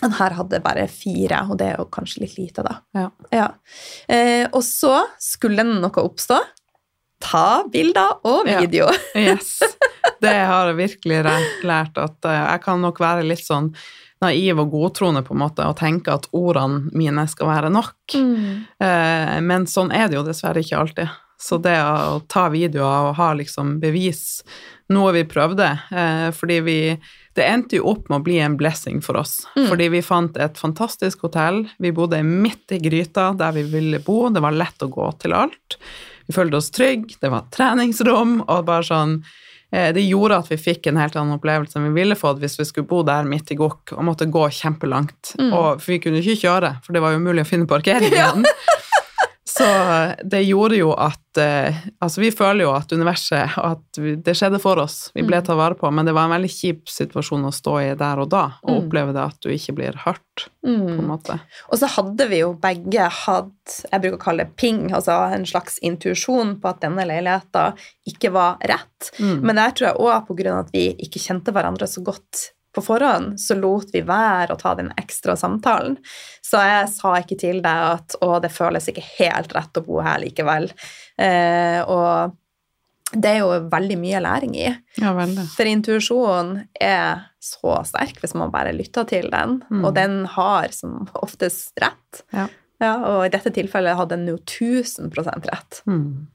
Den 0.01 0.11
her 0.17 0.35
hadde 0.35 0.59
bare 0.61 0.87
fire, 0.91 1.43
og 1.49 1.57
det 1.57 1.69
er 1.71 1.77
jo 1.79 1.85
kanskje 1.93 2.21
litt 2.25 2.37
lite, 2.37 2.63
da. 2.67 2.75
Ja. 3.31 3.47
Eh, 4.11 4.45
og 4.51 4.61
så 4.67 5.05
skulle 5.21 5.63
noe 5.63 5.89
oppstå. 6.03 6.39
Ta 7.23 7.63
bilder 7.71 8.19
og 8.27 8.47
Ja. 8.47 8.59
video. 8.61 8.89
Yes. 9.15 9.59
Det 10.21 10.33
har 10.45 10.67
jeg 10.67 10.75
virkelig 10.77 11.21
lært- 11.63 11.97
at 11.97 12.25
eh, 12.27 12.41
jeg 12.51 12.61
kan 12.67 12.81
nok 12.83 12.99
være 12.99 13.23
litt 13.25 13.39
sånn 13.45 13.71
naiv 14.21 14.59
og 14.59 14.71
godtroende 14.71 15.23
på 15.25 15.33
en 15.35 15.41
måte 15.41 15.65
og 15.67 15.77
tenke 15.79 16.13
at 16.13 16.27
ordene 16.35 16.89
mine 16.95 17.25
skal 17.27 17.47
være 17.47 17.71
nok. 17.73 18.15
Eh, 18.15 19.39
Men 19.41 19.65
sånn 19.65 19.91
er 19.95 20.07
det 20.09 20.15
jo 20.19 20.23
dessverre 20.27 20.61
ikke 20.63 20.77
alltid. 20.79 21.09
Så 21.39 21.57
det 21.61 21.75
å 21.83 22.21
ta 22.31 22.47
videoer 22.49 23.09
og 23.09 23.15
ha 23.17 23.33
liksom 23.35 23.79
bevis, 23.81 24.41
noe 24.89 25.11
vi 25.13 25.23
prøvde, 25.27 25.67
eh, 25.91 26.29
fordi 26.31 26.59
vi 26.63 26.77
Det 27.35 27.43
endte 27.43 27.79
jo 27.79 27.89
opp 27.91 28.07
med 28.07 28.21
å 28.21 28.23
bli 28.23 28.37
en 28.39 28.55
blessing 28.55 29.01
for 29.03 29.19
oss. 29.19 29.41
Mm. 29.57 29.67
Fordi 29.67 29.87
vi 29.91 30.01
fant 30.05 30.37
et 30.39 30.59
fantastisk 30.59 31.25
hotell. 31.27 31.65
Vi 31.83 31.91
bodde 31.95 32.21
midt 32.23 32.71
i 32.71 32.79
gryta 32.79 33.33
der 33.35 33.55
vi 33.57 33.65
ville 33.73 33.99
bo. 34.03 34.29
Det 34.31 34.43
var 34.43 34.55
lett 34.55 34.85
å 34.85 34.91
gå 34.91 35.09
til 35.19 35.35
alt. 35.35 35.75
Vi 36.25 36.33
følte 36.33 36.61
oss 36.61 36.71
trygge, 36.73 37.19
det 37.21 37.29
var 37.29 37.49
treningsrom, 37.53 38.39
og 38.47 38.63
bare 38.65 38.87
sånn 38.87 39.19
eh, 39.69 39.91
Det 39.93 40.01
gjorde 40.01 40.39
at 40.41 40.49
vi 40.49 40.57
fikk 40.57 40.87
en 40.89 40.97
helt 40.97 41.17
annen 41.19 41.35
opplevelse 41.37 41.77
enn 41.77 41.89
vi 41.91 41.99
ville 41.99 42.17
fått 42.17 42.39
hvis 42.41 42.57
vi 42.57 42.65
skulle 42.65 42.89
bo 42.89 43.03
der 43.05 43.27
midt 43.29 43.51
i 43.53 43.59
gokk 43.59 43.93
og 43.93 44.07
måtte 44.07 44.29
gå 44.31 44.47
kjempelangt. 44.61 45.35
Mm. 45.37 45.51
Og, 45.51 45.83
for 45.83 45.93
vi 45.93 45.99
kunne 46.07 46.23
ikke 46.23 46.39
kjøre, 46.47 46.77
for 46.85 46.95
det 46.95 47.03
var 47.03 47.13
jo 47.13 47.21
umulig 47.21 47.45
å 47.45 47.51
finne 47.51 47.69
parkering 47.69 48.15
Ja. 48.15 48.31
Så 49.47 49.63
det 50.25 50.39
gjorde 50.47 50.77
jo 50.79 50.87
at 50.97 51.37
eh, 51.37 51.75
Altså, 52.01 52.21
vi 52.23 52.31
føler 52.33 52.63
jo 52.65 52.71
at 52.73 52.89
universet 52.95 53.53
At 53.61 53.99
det 54.25 54.33
skjedde 54.33 54.57
for 54.63 54.79
oss. 54.81 55.11
Vi 55.13 55.21
ble 55.21 55.37
Mm. 55.37 55.45
tatt 55.45 55.57
vare 55.59 55.75
på, 55.77 55.91
men 55.93 56.05
det 56.07 56.13
var 56.15 56.25
en 56.25 56.33
veldig 56.33 56.49
kjip 56.49 56.89
situasjon 56.89 57.45
å 57.45 57.51
stå 57.53 57.75
i 57.83 57.95
der 57.99 58.19
og 58.23 58.29
da, 58.31 58.45
og 58.63 58.69
Mm. 58.71 58.79
oppleve 58.89 59.13
det 59.13 59.21
at 59.21 59.37
du 59.41 59.49
ikke 59.49 59.75
blir 59.75 59.93
hørt, 60.05 60.47
på 60.63 60.69
en 60.71 60.97
Mm. 60.97 61.07
måte. 61.07 61.39
Og 61.71 61.77
så 61.79 61.87
hadde 61.87 62.27
vi 62.29 62.39
jo 62.39 62.53
begge 62.55 63.09
hatt 63.09 63.51
jeg 63.91 64.01
bruker 64.01 64.17
å 64.17 64.23
kalle 64.23 64.37
det 64.45 64.55
ping, 64.57 64.89
altså 64.91 65.31
en 65.33 65.45
slags 65.45 65.77
intuisjon 65.83 66.59
på 66.61 66.69
at 66.69 66.79
denne 66.81 67.05
leiligheten 67.05 67.73
ikke 68.07 68.31
var 68.31 68.57
rett. 68.65 69.11
Mm. 69.19 69.41
Men 69.41 69.55
der 69.55 69.71
tror 69.71 69.87
jeg 69.87 69.97
òg 69.97 70.27
på 70.27 70.35
grunn 70.37 70.53
av 70.59 70.65
at 70.65 70.71
vi 70.71 70.93
ikke 70.95 71.19
kjente 71.21 71.51
hverandre 71.53 71.87
så 71.87 72.03
godt 72.03 72.51
på 72.75 72.83
forhånd, 72.85 73.39
så 73.41 73.55
lot 73.57 73.91
vi 73.95 74.01
være 74.05 74.53
å 74.55 74.59
ta 74.59 74.73
den 74.77 74.91
ekstra 74.99 75.35
samtalen. 75.39 75.95
Så 76.45 76.59
jeg 76.61 76.89
sa 76.93 77.13
ikke 77.21 77.37
til 77.41 77.61
deg 77.65 77.85
at 77.95 78.17
å, 78.21 78.35
det 78.43 78.51
føles 78.53 78.89
ikke 78.91 79.03
helt 79.17 79.55
rett 79.55 79.79
å 79.79 79.85
bo 79.85 80.01
her 80.05 80.19
likevel. 80.23 80.67
Eh, 81.17 81.79
og 81.87 82.35
det 83.15 83.31
er 83.31 83.39
jo 83.43 83.69
veldig 83.71 83.97
mye 84.01 84.19
læring 84.25 84.55
i. 84.59 84.67
Ja, 84.99 85.13
veldig. 85.15 85.45
For 85.55 85.69
intuisjonen 85.69 86.65
er 86.81 87.23
så 87.39 87.77
sterk 87.87 88.17
hvis 88.21 88.33
man 88.35 88.51
bare 88.51 88.73
lytter 88.75 89.05
til 89.07 89.29
den, 89.31 89.61
Mm. 89.69 89.85
og 89.85 89.93
den 89.95 90.25
har 90.35 90.67
som 90.75 91.07
oftest 91.21 91.71
rett. 91.81 92.23
Ja. 92.33 92.47
Ja, 92.81 92.95
og 93.07 93.21
i 93.25 93.29
dette 93.31 93.53
tilfellet 93.55 93.95
hadde 93.95 94.17
den 94.17 94.27
jo 94.27 94.35
1000 94.41 95.07
rett. 95.47 95.81
Mm. 95.87 96.27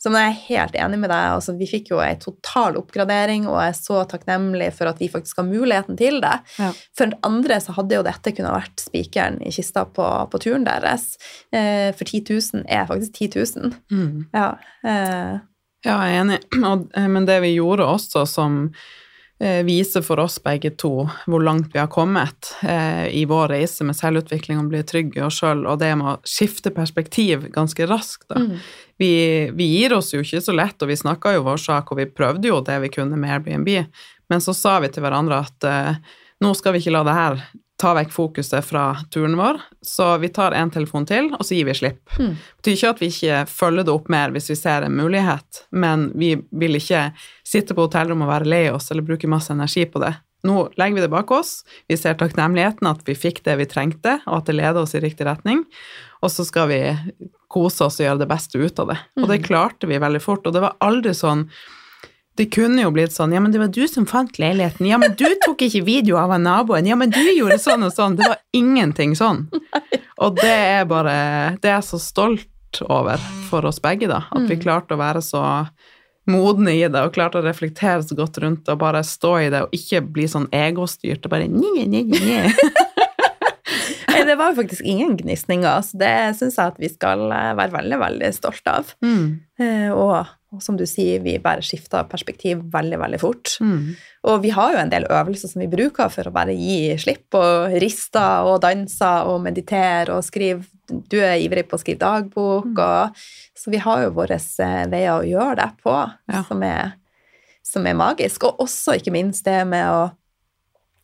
Så 0.00 0.08
men 0.12 0.24
jeg 0.24 0.32
er 0.32 0.44
helt 0.46 0.78
enig 0.80 0.98
med 1.02 1.12
deg. 1.12 1.26
Altså, 1.34 1.52
vi 1.58 1.68
fikk 1.68 1.90
jo 1.92 2.00
en 2.00 2.22
total 2.22 2.78
oppgradering, 2.80 3.44
og 3.50 3.58
jeg 3.60 3.74
er 3.74 3.76
så 3.76 4.00
takknemlig 4.08 4.70
for 4.78 4.88
at 4.88 5.02
vi 5.02 5.10
faktisk 5.12 5.42
har 5.42 5.48
muligheten 5.48 5.98
til 6.00 6.22
det. 6.24 6.38
Ja. 6.56 6.70
For 6.96 7.12
andre 7.28 7.60
så 7.60 7.76
hadde 7.76 7.98
jo 7.98 8.06
dette 8.06 8.32
kunnet 8.32 8.56
vært 8.56 8.86
spikeren 8.86 9.36
i 9.44 9.52
kista 9.52 9.84
på, 9.84 10.08
på 10.32 10.40
turen 10.40 10.64
deres. 10.64 11.12
Eh, 11.52 11.92
for 11.92 12.08
10 12.08 12.24
000 12.32 12.64
er 12.64 12.88
faktisk 12.88 13.20
10 13.20 13.30
000. 13.60 13.78
Mm. 13.92 14.26
Ja. 14.32 14.50
Eh, 14.88 15.38
Ja, 15.86 16.00
jeg 16.04 16.16
er 16.16 16.24
enig. 16.24 16.40
Og, 16.70 16.88
eh, 16.96 17.08
men 17.08 17.28
det 17.28 17.40
vi 17.44 17.54
gjorde 17.54 17.86
også, 17.88 18.26
som 18.28 18.58
eh, 19.40 19.62
viser 19.64 20.04
for 20.04 20.20
oss 20.20 20.38
begge 20.44 20.74
to 20.80 20.92
hvor 21.24 21.44
langt 21.44 21.72
vi 21.72 21.80
har 21.80 21.90
kommet 21.92 22.52
eh, 22.60 23.06
i 23.16 23.24
vår 23.28 23.54
reise 23.54 23.86
med 23.88 23.96
selvutvikling 23.96 24.60
og 24.60 24.68
bli 24.72 24.82
trygge 24.84 25.20
i 25.20 25.24
oss 25.24 25.40
sjøl, 25.40 25.64
og 25.64 25.80
det 25.80 25.94
med 25.96 26.12
å 26.12 26.18
skifte 26.28 26.72
perspektiv 26.76 27.48
ganske 27.54 27.88
raskt, 27.88 28.28
da. 28.28 28.44
mm. 28.44 28.56
Vi, 29.00 29.50
vi 29.56 29.66
gir 29.78 29.94
oss 29.96 30.12
jo 30.12 30.20
ikke 30.20 30.42
så 30.44 30.52
lett, 30.52 30.76
og 30.82 30.90
vi 30.90 30.98
snakka 31.00 31.32
jo 31.32 31.46
vår 31.46 31.62
sak, 31.62 31.88
og 31.88 32.02
vi 32.02 32.08
prøvde 32.12 32.50
jo 32.50 32.58
det 32.64 32.76
vi 32.82 32.92
kunne 32.92 33.16
med 33.16 33.32
Airbnb, 33.38 33.70
men 34.28 34.44
så 34.44 34.52
sa 34.52 34.76
vi 34.84 34.90
til 34.92 35.06
hverandre 35.06 35.40
at 35.46 35.66
eh, 35.66 35.96
nå 36.44 36.52
skal 36.56 36.76
vi 36.76 36.82
ikke 36.82 36.92
la 36.98 37.04
det 37.08 37.16
her 37.16 37.40
ta 37.80 37.94
vekk 37.96 38.12
fokuset 38.12 38.64
fra 38.64 38.84
turen 39.12 39.38
vår, 39.40 39.60
så 39.80 40.12
vi 40.20 40.28
tar 40.28 40.52
en 40.52 40.70
telefon 40.70 41.06
til, 41.08 41.30
og 41.38 41.46
så 41.46 41.56
gir 41.56 41.68
vi 41.70 41.76
slipp. 41.78 42.02
Mm. 42.18 42.34
Det 42.36 42.60
betyr 42.60 42.76
ikke 42.76 42.90
at 42.92 43.00
vi 43.00 43.08
ikke 43.14 43.38
følger 43.48 43.86
det 43.88 43.94
opp 43.94 44.10
mer 44.12 44.34
hvis 44.34 44.50
vi 44.52 44.58
ser 44.60 44.84
en 44.84 44.98
mulighet, 45.00 45.64
men 45.72 46.10
vi 46.12 46.34
vil 46.60 46.76
ikke 46.76 47.06
sitte 47.46 47.76
på 47.76 47.88
hotellrommet 47.88 48.28
og 48.28 48.34
være 48.34 48.52
lei 48.52 48.66
oss 48.72 48.90
eller 48.92 49.06
bruke 49.06 49.30
masse 49.30 49.52
energi 49.54 49.86
på 49.88 50.02
det. 50.04 50.12
Nå 50.44 50.70
legger 50.80 50.96
vi 50.96 51.04
det 51.04 51.12
bak 51.12 51.32
oss, 51.36 51.62
vi 51.88 51.96
ser 52.00 52.16
takknemligheten 52.20 52.88
at 52.88 53.02
vi 53.08 53.16
fikk 53.16 53.42
det 53.48 53.58
vi 53.60 53.68
trengte, 53.68 54.18
og 54.26 54.40
at 54.40 54.48
det 54.48 54.56
leder 54.60 54.84
oss 54.84 54.96
i 54.96 55.02
riktig 55.04 55.28
retning, 55.28 55.64
og 56.22 56.30
så 56.30 56.44
skal 56.46 56.68
vi 56.68 56.80
kose 57.50 57.84
oss 57.86 57.98
og 58.00 58.06
gjøre 58.06 58.18
det 58.22 58.28
beste 58.30 58.58
ut 58.60 58.78
av 58.78 58.88
det. 58.92 58.98
Og 59.18 59.28
det 59.28 59.40
Mm. 59.40 59.46
klarte 59.48 59.88
vi 59.88 59.98
veldig 59.98 60.20
fort, 60.22 60.46
og 60.46 60.52
det 60.52 60.60
var 60.62 60.76
aldri 60.80 61.10
sånn 61.16 61.48
det 62.36 62.46
kunne 62.54 62.80
jo 62.80 62.90
blitt 62.94 63.12
sånn 63.12 63.32
Ja, 63.34 63.40
men 63.40 63.50
det 63.52 63.58
var 63.60 63.68
du 63.68 63.86
som 63.88 64.06
fant 64.06 64.38
leiligheten. 64.38 64.86
Ja, 64.86 64.96
men 64.96 65.12
du 65.14 65.24
tok 65.44 65.58
ikke 65.66 65.84
video 65.84 66.16
av 66.16 66.30
naboen. 66.40 66.86
Ja, 66.86 66.94
men 66.96 67.10
du 67.10 67.18
gjorde 67.20 67.58
sånn 67.60 67.84
og 67.84 67.92
sånn. 67.92 68.16
Det 68.16 68.24
var 68.28 68.38
ingenting 68.54 69.12
sånn. 69.18 69.48
Og 70.20 70.36
det 70.36 70.44
er 70.48 70.84
bare 70.84 71.56
Det 71.60 71.68
er 71.68 71.80
jeg 71.80 71.88
så 71.90 71.98
stolt 72.00 72.80
over 72.88 73.18
for 73.50 73.66
oss 73.66 73.80
begge, 73.80 74.06
da. 74.08 74.24
At 74.32 74.46
vi 74.48 74.56
Mm. 74.56 74.62
klarte 74.62 74.94
å 74.94 75.00
være 75.00 75.20
så 75.20 75.68
modne 76.28 76.70
i 76.70 76.86
det, 76.88 76.94
og 77.02 77.12
klarte 77.12 77.40
å 77.40 77.44
reflektere 77.44 78.04
så 78.06 78.14
godt 78.14 78.38
rundt 78.40 78.64
det, 78.64 78.72
og 78.72 78.78
bare 78.78 79.02
stå 79.02 79.46
i 79.46 79.50
det, 79.50 79.62
og 79.62 79.70
ikke 79.72 80.00
bli 80.12 80.24
sånn 80.28 80.46
egostyrt 80.52 81.24
og 81.26 81.30
bare 81.30 81.48
nye, 81.48 81.84
nye, 81.88 82.04
nye. 82.04 82.52
Nei, 84.20 84.26
Det 84.28 84.36
var 84.38 84.50
jo 84.52 84.58
faktisk 84.62 84.82
ingen 84.84 85.16
gnisninger, 85.18 85.80
så 85.86 85.98
det 86.00 86.12
syns 86.38 86.58
jeg 86.60 86.74
at 86.74 86.78
vi 86.82 86.88
skal 86.92 87.24
eh, 87.32 87.54
være 87.58 87.72
veldig, 87.78 87.98
veldig 88.04 88.30
stolte 88.36 88.76
av. 88.82 88.92
Mm. 89.04 89.24
Eh, 89.60 89.88
Og, 89.96 90.26
og 90.52 90.62
som 90.64 90.76
du 90.76 90.82
sier, 90.88 91.20
vi 91.22 91.36
bare 91.38 91.62
skifter 91.62 92.06
perspektiv 92.10 92.62
veldig, 92.72 92.98
veldig 92.98 93.20
fort. 93.22 93.52
Mm. 93.62 93.92
Og 94.26 94.40
vi 94.42 94.50
har 94.50 94.72
jo 94.74 94.80
en 94.82 94.90
del 94.90 95.06
øvelser 95.06 95.48
som 95.52 95.60
vi 95.62 95.68
bruker 95.70 96.10
for 96.10 96.26
å 96.26 96.32
bare 96.34 96.54
gi 96.58 96.96
slipp, 96.98 97.28
og 97.38 97.76
riste 97.80 98.24
og 98.44 98.60
danse 98.64 99.10
og 99.30 99.40
meditere 99.44 100.10
og 100.16 100.24
skrive 100.26 100.64
Du 100.90 101.20
er 101.22 101.38
ivrig 101.38 101.68
på 101.70 101.76
å 101.78 101.80
skrive 101.80 102.00
dagbok, 102.02 102.66
Mm. 102.66 102.78
og, 102.82 103.14
så 103.54 103.70
vi 103.70 103.78
har 103.78 104.02
jo 104.02 104.10
våre 104.16 104.34
eh, 104.34 104.86
veier 104.90 105.12
å 105.20 105.26
gjøre 105.28 105.54
det 105.60 105.68
på, 105.84 105.94
Ja. 106.32 106.42
som, 106.48 106.62
er, 106.66 106.94
som 107.62 107.86
er 107.86 107.94
magisk. 107.94 108.42
Og 108.48 108.58
også 108.66 108.96
ikke 108.98 109.12
minst 109.14 109.44
det 109.46 109.60
med 109.70 109.86
å 109.86 110.10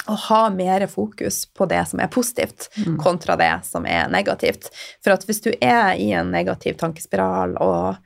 å 0.09 0.17
ha 0.29 0.49
mer 0.51 0.87
fokus 0.87 1.45
på 1.47 1.67
det 1.69 1.83
som 1.89 2.01
er 2.01 2.09
positivt, 2.13 2.69
Mm. 2.87 2.97
kontra 3.03 3.37
det 3.37 3.65
som 3.67 3.87
er 3.87 4.09
negativt. 4.09 4.71
For 5.03 5.11
at 5.13 5.25
hvis 5.27 5.41
du 5.43 5.53
er 5.61 5.95
i 5.99 6.13
en 6.13 6.31
negativ 6.31 6.77
tankespiral 6.79 7.57
og 7.61 7.97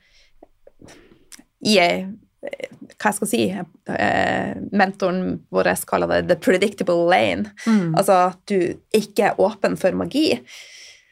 i 1.66 1.78
ei 1.78 2.06
hva 2.40 3.10
jeg 3.10 3.14
skal 3.18 3.28
si, 3.28 3.42
eh, 3.52 4.54
mentoren 4.72 5.40
vår 5.52 5.68
kaller 5.86 6.08
det 6.08 6.28
the 6.28 6.36
predictable 6.36 7.06
lane, 7.08 7.50
Mm. 7.66 7.94
altså 7.96 8.28
at 8.30 8.38
du 8.46 8.74
ikke 8.94 9.30
er 9.30 9.34
åpen 9.38 9.76
for 9.78 9.92
magi, 9.92 10.40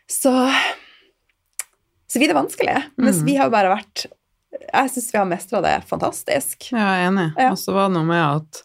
så, 0.08 0.50
så 2.08 2.18
blir 2.18 2.28
det 2.28 2.36
vanskelig. 2.36 2.82
Mens 2.96 3.20
Mm. 3.20 3.26
vi 3.26 3.36
har 3.36 3.50
bare 3.50 3.76
vært 3.76 4.06
Jeg 4.74 4.90
syns 4.90 5.12
vi 5.12 5.18
har 5.18 5.26
mestra 5.26 5.60
det 5.62 5.84
fantastisk. 5.86 6.70
Ja, 6.72 6.78
jeg 6.96 7.04
er 7.04 7.10
enig. 7.10 7.32
Ja. 7.36 7.50
Og 7.52 7.58
så 7.58 7.72
var 7.72 7.88
det 7.88 7.94
noe 7.94 8.04
med 8.04 8.36
at 8.36 8.62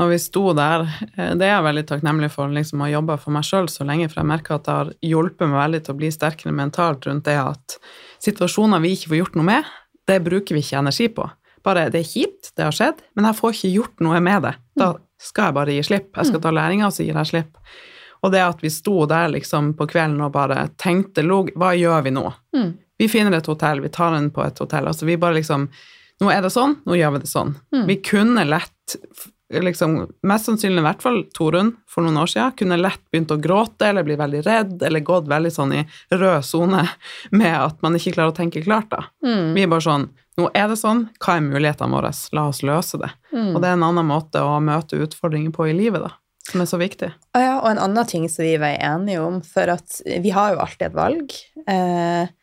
når 0.00 0.10
vi 0.10 0.18
sto 0.18 0.48
der 0.56 0.84
eh, 0.88 1.32
Det 1.38 1.46
er 1.46 1.52
jeg 1.52 1.66
veldig 1.68 1.84
takknemlig 1.90 2.30
for, 2.34 2.50
liksom, 2.50 2.82
å 2.82 2.90
jobbe 2.90 3.18
for 3.22 3.36
meg 3.36 3.46
sjøl 3.46 3.70
så 3.70 3.86
lenge, 3.86 4.08
for 4.10 4.22
jeg 4.22 4.30
merker 4.32 4.58
at 4.58 4.66
det 4.66 4.74
har 4.74 4.92
hjulpet 5.12 5.46
meg 5.46 5.60
veldig 5.60 5.82
til 5.84 5.94
å 5.94 6.00
bli 6.02 6.10
sterkere 6.14 6.54
mentalt 6.56 7.08
rundt 7.08 7.28
det 7.28 7.38
at 7.40 7.78
situasjoner 8.24 8.82
vi 8.82 8.94
ikke 8.96 9.12
får 9.12 9.20
gjort 9.20 9.40
noe 9.40 9.48
med, 9.52 9.72
det 10.08 10.20
bruker 10.24 10.56
vi 10.56 10.62
ikke 10.64 10.82
energi 10.82 11.08
på. 11.14 11.26
Bare 11.64 11.88
det 11.92 12.02
er 12.02 12.08
kjipt, 12.10 12.52
det 12.58 12.66
har 12.66 12.76
skjedd, 12.76 13.00
men 13.16 13.28
jeg 13.30 13.38
får 13.38 13.56
ikke 13.56 13.74
gjort 13.78 14.04
noe 14.04 14.20
med 14.24 14.44
det. 14.44 14.54
Da 14.76 14.92
skal 15.20 15.48
jeg 15.48 15.56
bare 15.56 15.74
gi 15.74 15.84
slipp. 15.88 16.10
Jeg 16.12 16.28
skal 16.28 16.42
ta 16.44 16.52
læringa, 16.52 16.88
og 16.90 16.96
så 16.96 17.06
gir 17.06 17.16
jeg 17.16 17.30
slipp. 17.30 17.60
Og 18.24 18.32
det 18.32 18.40
at 18.44 18.62
vi 18.64 18.72
sto 18.72 19.04
der 19.08 19.30
liksom 19.32 19.72
på 19.78 19.86
kvelden 19.88 20.20
og 20.24 20.32
bare 20.34 20.66
tenkte 20.80 21.24
log, 21.24 21.50
hva 21.60 21.72
gjør 21.76 22.04
vi 22.04 22.12
nå? 22.16 22.24
Mm. 22.56 22.70
Vi 23.00 23.08
finner 23.10 23.36
et 23.36 23.48
hotell, 23.50 23.82
vi 23.84 23.92
tar 23.92 24.14
den 24.16 24.30
på 24.32 24.44
et 24.44 24.60
hotell. 24.60 24.88
Altså 24.90 25.08
vi 25.08 25.20
bare 25.20 25.40
liksom 25.40 25.68
Nå 26.22 26.28
er 26.30 26.44
det 26.44 26.52
sånn, 26.54 26.76
nå 26.86 26.94
gjør 26.94 27.16
vi 27.16 27.20
det 27.24 27.26
sånn. 27.26 27.48
Mm. 27.74 27.86
Vi 27.88 27.94
kunne 28.06 28.44
lett 28.46 28.92
liksom, 29.52 29.96
mest 30.22 30.48
sannsynlig 30.48 30.80
i 30.80 30.86
hvert 30.86 31.02
fall 31.04 31.22
Torunn 31.36 31.74
for 31.90 32.04
noen 32.04 32.18
år 32.22 32.30
siden, 32.30 32.56
kunne 32.58 32.80
lett 32.80 33.02
begynt 33.12 33.32
å 33.34 33.40
gråte 33.40 33.88
eller 33.88 34.06
bli 34.06 34.16
veldig 34.18 34.42
redd 34.46 34.82
eller 34.82 35.04
gått 35.04 35.28
veldig 35.30 35.52
sånn 35.52 35.74
i 35.76 35.84
rød 36.14 36.44
sone 36.46 36.84
med 37.30 37.56
at 37.58 37.80
man 37.84 37.96
ikke 37.98 38.16
klarer 38.16 38.34
å 38.34 38.36
tenke 38.36 38.64
klart, 38.64 38.90
da. 38.92 39.04
Mm. 39.26 39.54
Vi 39.56 39.64
er 39.64 39.72
bare 39.72 39.88
sånn 39.88 40.10
Nå 40.34 40.48
er 40.50 40.64
det 40.66 40.80
sånn, 40.80 41.04
hva 41.22 41.36
er 41.38 41.44
mulighetene 41.46 41.94
våre? 41.94 42.08
La 42.34 42.48
oss 42.50 42.64
løse 42.66 42.98
det. 42.98 43.06
Mm. 43.30 43.52
Og 43.52 43.60
det 43.62 43.68
er 43.68 43.76
en 43.76 43.84
annen 43.86 44.08
måte 44.08 44.40
å 44.42 44.56
møte 44.58 44.98
utfordringer 44.98 45.52
på 45.54 45.68
i 45.70 45.74
livet, 45.78 46.02
da, 46.02 46.08
som 46.48 46.64
er 46.64 46.66
så 46.66 46.80
viktig. 46.80 47.12
Ja, 47.38 47.60
og 47.60 47.68
en 47.70 47.78
annen 47.78 48.08
ting 48.10 48.26
som 48.26 48.42
vi 48.42 48.56
var 48.58 48.74
enige 48.74 49.22
om, 49.22 49.36
for 49.46 49.70
at 49.76 50.00
vi 50.02 50.32
har 50.34 50.56
jo 50.56 50.64
alltid 50.64 50.88
et 50.88 50.96
valg. 50.98 51.36
Eh, 51.70 52.34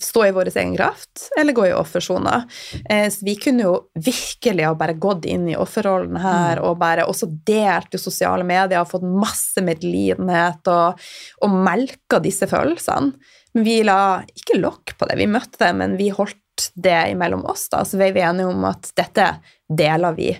stå 0.00 0.26
i 0.26 0.32
vår 0.32 0.48
egen 0.56 0.76
kraft, 0.76 1.28
eller 1.40 1.52
gå 1.52 1.66
i 1.66 1.72
offersona. 1.72 2.44
Eh, 2.90 3.08
så 3.10 3.24
vi 3.24 3.36
kunne 3.36 3.66
jo 3.66 3.74
virkelig 3.94 4.64
ha 4.64 4.74
bare 4.78 4.96
gått 5.00 5.24
inn 5.28 5.48
i 5.48 5.56
offerrollen 5.56 6.16
her, 6.22 6.62
og 6.64 6.78
bare 6.80 7.06
også 7.08 7.28
delt 7.46 7.94
i 7.94 8.00
sosiale 8.00 8.46
medier 8.46 8.80
og 8.80 8.90
fått 8.94 9.04
masse 9.04 9.64
medlidenhet 9.64 10.72
og, 10.72 11.04
og 11.44 11.58
melka 11.68 12.22
disse 12.24 12.48
følelsene. 12.50 13.12
Men 13.54 13.66
vi 13.66 13.76
la 13.86 14.22
ikke 14.34 14.58
lokk 14.58 14.96
på 14.98 15.06
det. 15.06 15.18
Vi 15.20 15.30
møtte 15.30 15.60
det, 15.60 15.70
men 15.78 15.98
vi 16.00 16.08
holdt 16.10 16.72
det 16.74 17.10
imellom 17.12 17.44
oss. 17.46 17.68
da, 17.70 17.84
Så 17.84 18.00
vi 18.00 18.08
er 18.08 18.24
enige 18.30 18.50
om 18.50 18.64
at 18.66 18.90
dette 18.98 19.28
deler 19.68 20.16
vi 20.16 20.32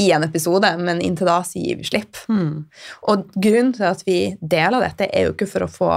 i 0.00 0.12
en 0.12 0.24
episode, 0.24 0.70
men 0.78 1.02
inntil 1.04 1.28
da 1.28 1.40
så 1.44 1.60
gir 1.60 1.76
vi 1.80 1.84
slipp. 1.84 2.16
Mm. 2.28 2.64
Og 3.12 3.26
grunnen 3.34 3.74
til 3.76 3.84
at 3.90 4.04
vi 4.06 4.20
deler 4.40 4.80
dette, 4.86 5.10
er 5.10 5.26
jo 5.26 5.34
ikke 5.34 5.50
for 5.50 5.66
å 5.66 5.72
få 5.72 5.90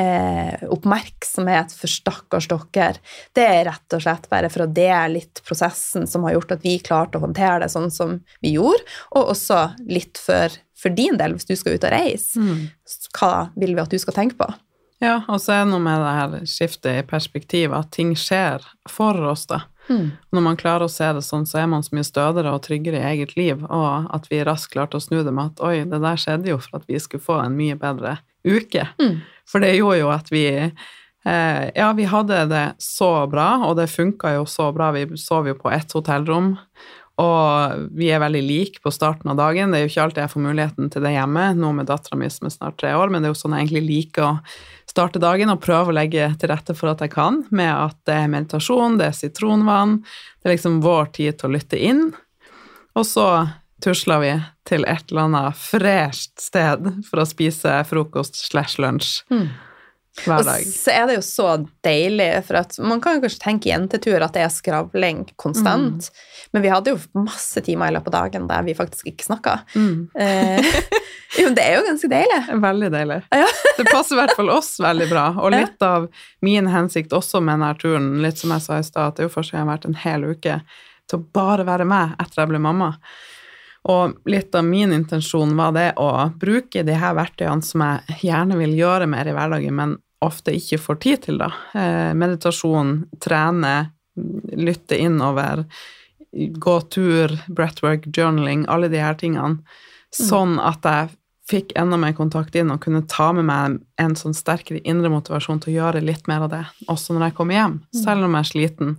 eh, 0.00 0.62
oppmerksomhet 0.72 1.74
for 1.76 1.90
stakkars 1.90 2.48
dere. 2.50 3.00
Det 3.36 3.44
er 3.44 3.66
rett 3.68 3.96
og 3.96 4.04
slett 4.04 4.28
bare 4.32 4.50
for 4.52 4.64
å 4.64 4.70
dele 4.70 5.18
litt 5.18 5.42
prosessen 5.46 6.08
som 6.10 6.24
har 6.26 6.38
gjort 6.38 6.56
at 6.56 6.64
vi 6.66 6.78
klarte 6.84 7.20
å 7.20 7.24
håndtere 7.26 7.64
det 7.64 7.70
sånn 7.72 7.90
som 7.94 8.18
vi 8.44 8.54
gjorde, 8.56 8.86
og 9.12 9.34
også 9.34 9.62
litt 9.90 10.20
for, 10.20 10.56
for 10.78 10.96
din 10.96 11.20
del, 11.20 11.36
hvis 11.36 11.48
du 11.48 11.54
skal 11.58 11.76
ut 11.76 11.86
og 11.86 11.94
reise. 11.94 12.40
Mm. 12.40 12.66
Hva 13.16 13.34
vil 13.56 13.76
vi 13.76 13.84
at 13.84 13.92
du 13.92 14.00
skal 14.00 14.16
tenke 14.16 14.40
på? 14.40 14.50
Ja, 15.00 15.22
og 15.32 15.40
så 15.40 15.54
er 15.54 15.62
det 15.64 15.72
noe 15.72 15.80
med 15.80 16.02
det 16.04 16.16
her 16.16 16.48
skiftet 16.48 16.98
i 17.00 17.06
perspektiv, 17.08 17.72
at 17.72 17.88
ting 17.96 18.12
skjer 18.18 18.64
for 18.88 19.16
oss, 19.30 19.46
da. 19.48 19.64
Når 19.90 20.44
man 20.44 20.58
klarer 20.60 20.86
å 20.86 20.92
se 20.92 21.08
det 21.16 21.22
sånn, 21.26 21.46
så 21.48 21.62
er 21.62 21.70
man 21.70 21.82
så 21.82 21.96
mye 21.96 22.06
stødigere 22.06 22.52
og 22.54 22.62
tryggere 22.66 23.00
i 23.00 23.08
eget 23.14 23.34
liv, 23.38 23.64
og 23.66 24.10
at 24.14 24.28
vi 24.30 24.42
raskt 24.46 24.74
klarte 24.74 25.00
å 25.00 25.02
snu 25.02 25.22
det 25.26 25.32
med 25.34 25.54
at 25.54 25.62
oi, 25.66 25.80
det 25.88 26.02
der 26.04 26.20
skjedde 26.20 26.52
jo 26.52 26.60
for 26.62 26.78
at 26.78 26.86
vi 26.90 27.00
skulle 27.02 27.24
få 27.24 27.40
en 27.42 27.56
mye 27.58 27.78
bedre 27.80 28.18
uke. 28.46 28.86
Mm. 29.00 29.20
For 29.50 29.62
det 29.62 29.74
gjorde 29.76 30.00
jo 30.00 30.12
at 30.14 30.30
vi 30.32 30.46
eh, 30.54 31.64
Ja, 31.74 31.90
vi 31.96 32.06
hadde 32.08 32.44
det 32.50 32.64
så 32.82 33.26
bra, 33.30 33.66
og 33.66 33.76
det 33.80 33.90
funka 33.92 34.36
jo 34.38 34.46
så 34.48 34.70
bra. 34.74 34.92
Vi 34.96 35.06
sov 35.20 35.50
jo 35.50 35.58
på 35.58 35.72
ett 35.74 35.92
hotellrom, 35.96 36.54
og 37.20 37.88
vi 37.98 38.08
er 38.08 38.22
veldig 38.22 38.40
like 38.46 38.80
på 38.80 38.92
starten 38.94 39.32
av 39.32 39.36
dagen. 39.40 39.72
Det 39.72 39.80
er 39.80 39.84
jo 39.84 39.90
ikke 39.90 40.04
alltid 40.06 40.22
jeg 40.24 40.32
får 40.32 40.44
muligheten 40.46 40.90
til 40.92 41.04
det 41.04 41.12
hjemme, 41.12 41.50
nå 41.58 41.72
med 41.76 41.90
dattera 41.90 42.16
mi 42.16 42.30
som 42.32 42.48
er 42.48 42.54
snart 42.54 42.78
tre 42.80 42.94
år, 42.96 43.12
men 43.12 43.20
det 43.20 43.28
er 43.28 43.34
jo 43.34 43.40
sånn 43.42 43.56
jeg 43.58 43.66
egentlig 43.66 43.84
liker 43.88 44.26
å 44.28 44.32
starte 44.88 45.22
dagen 45.22 45.52
og 45.52 45.60
prøve 45.62 45.92
å 45.92 45.96
legge 45.96 46.30
til 46.40 46.50
rette 46.50 46.74
for 46.78 46.92
at 46.92 47.02
jeg 47.04 47.12
kan, 47.12 47.42
med 47.52 47.70
at 47.70 47.98
det 48.08 48.16
er 48.22 48.32
meditasjon, 48.32 48.96
det 49.00 49.10
er 49.10 49.18
sitronvann, 49.18 49.98
det 50.40 50.48
er 50.48 50.56
liksom 50.56 50.80
vår 50.84 51.12
tid 51.18 51.38
til 51.38 51.50
å 51.50 51.54
lytte 51.58 51.82
inn. 51.90 52.06
Og 52.96 53.04
så 53.06 53.26
tusler 53.84 54.22
vi 54.22 54.34
til 54.68 54.84
et 54.88 55.10
eller 55.10 55.28
annet 55.28 55.58
fresht 55.58 56.36
sted 56.40 56.86
for 57.08 57.22
å 57.22 57.28
spise 57.28 57.80
frokost 57.88 58.38
slash 58.46 58.80
lunsj 58.82 59.20
hver 60.24 60.44
dag. 60.44 60.64
Og 60.66 60.74
så 60.74 60.92
er 60.92 61.06
det 61.08 61.16
jo 61.16 61.22
så 61.24 61.46
deilig, 61.84 62.28
for 62.48 62.60
at 62.60 62.76
man 62.82 63.00
kan 63.02 63.16
jo 63.16 63.24
kanskje 63.24 63.42
tenke 63.44 63.70
jentetur 63.70 64.22
at 64.24 64.34
det 64.36 64.42
er 64.44 64.52
skravling 64.52 65.22
konstant, 65.40 66.10
men 66.52 66.64
vi 66.64 66.72
hadde 66.72 66.94
jo 66.94 67.22
masse 67.22 67.62
timer 67.64 67.90
i 67.92 67.96
løpet 67.96 68.12
av 68.12 68.26
dagen 68.26 68.48
der 68.50 68.66
vi 68.66 68.76
faktisk 68.76 69.10
ikke 69.12 69.28
snakka. 69.30 69.56
Mm. 69.74 70.10
Eh, 70.18 70.70
jo, 71.40 71.48
det 71.56 71.64
er 71.64 71.78
jo 71.78 71.86
ganske 71.88 72.10
deilig. 72.10 72.40
Veldig 72.66 72.92
deilig. 72.96 73.20
Ja. 73.32 73.48
Det 73.80 73.88
passer 73.88 74.16
i 74.16 74.20
hvert 74.20 74.36
fall 74.36 74.50
oss 74.52 74.74
veldig 74.82 75.06
bra. 75.08 75.26
Og 75.40 75.54
litt 75.54 75.80
av 75.84 76.10
min 76.44 76.68
hensikt 76.68 77.14
også 77.16 77.40
med 77.40 77.56
denne 77.56 77.72
turen, 77.80 78.10
litt 78.20 78.42
som 78.42 78.52
jeg 78.52 78.66
sa 78.66 78.80
i 78.80 78.84
stad, 78.84 79.12
at 79.12 79.16
det 79.16 79.24
er 79.24 79.30
jo 79.30 79.36
første 79.38 79.54
gang 79.54 79.62
jeg 79.62 79.68
har 79.68 79.76
vært 79.76 79.88
en 79.88 80.00
hel 80.02 80.26
uke 80.28 80.56
til 81.08 81.20
å 81.20 81.26
bare 81.34 81.64
være 81.66 81.86
med 81.88 82.18
etter 82.20 82.42
jeg 82.42 82.50
ble 82.52 82.60
mamma. 82.62 82.92
Og 83.88 84.18
litt 84.28 84.54
av 84.54 84.64
min 84.66 84.92
intensjon 84.92 85.54
var 85.56 85.72
det 85.72 85.88
å 86.00 86.10
bruke 86.40 86.82
de 86.84 86.96
her 87.00 87.14
verktøyene 87.16 87.64
som 87.64 87.84
jeg 87.86 88.18
gjerne 88.28 88.58
vil 88.60 88.74
gjøre 88.76 89.08
mer 89.08 89.30
i 89.30 89.32
hverdagen, 89.36 89.76
men 89.76 89.94
ofte 90.20 90.52
ikke 90.52 90.80
får 90.82 90.98
tid 91.00 91.22
til, 91.24 91.38
da. 91.40 91.48
Eh, 91.72 92.10
meditasjon, 92.18 93.06
trene, 93.24 93.92
lytte 94.52 94.98
innover, 95.00 95.64
gå 96.32 96.80
tur, 96.92 97.32
breathwork, 97.48 98.04
journaling, 98.12 98.66
alle 98.68 98.90
de 98.92 99.00
her 99.00 99.16
tingene. 99.18 99.62
Sånn 100.14 100.58
at 100.60 100.84
jeg 100.84 101.16
fikk 101.50 101.72
enda 101.78 101.98
mer 101.98 102.12
kontakt 102.14 102.54
inn 102.58 102.70
og 102.70 102.82
kunne 102.84 103.02
ta 103.10 103.30
med 103.34 103.46
meg 103.48 103.80
en 103.98 104.14
sånn 104.18 104.36
sterkere 104.36 104.82
indre 104.86 105.10
motivasjon 105.10 105.62
til 105.62 105.72
å 105.72 105.76
gjøre 105.80 106.04
litt 106.04 106.28
mer 106.30 106.46
av 106.46 106.52
det, 106.52 106.62
også 106.90 107.16
når 107.16 107.28
jeg 107.28 107.36
kommer 107.40 107.58
hjem, 107.58 107.76
selv 108.04 108.26
om 108.26 108.36
jeg 108.36 108.44
er 108.44 108.50
sliten. 108.50 108.92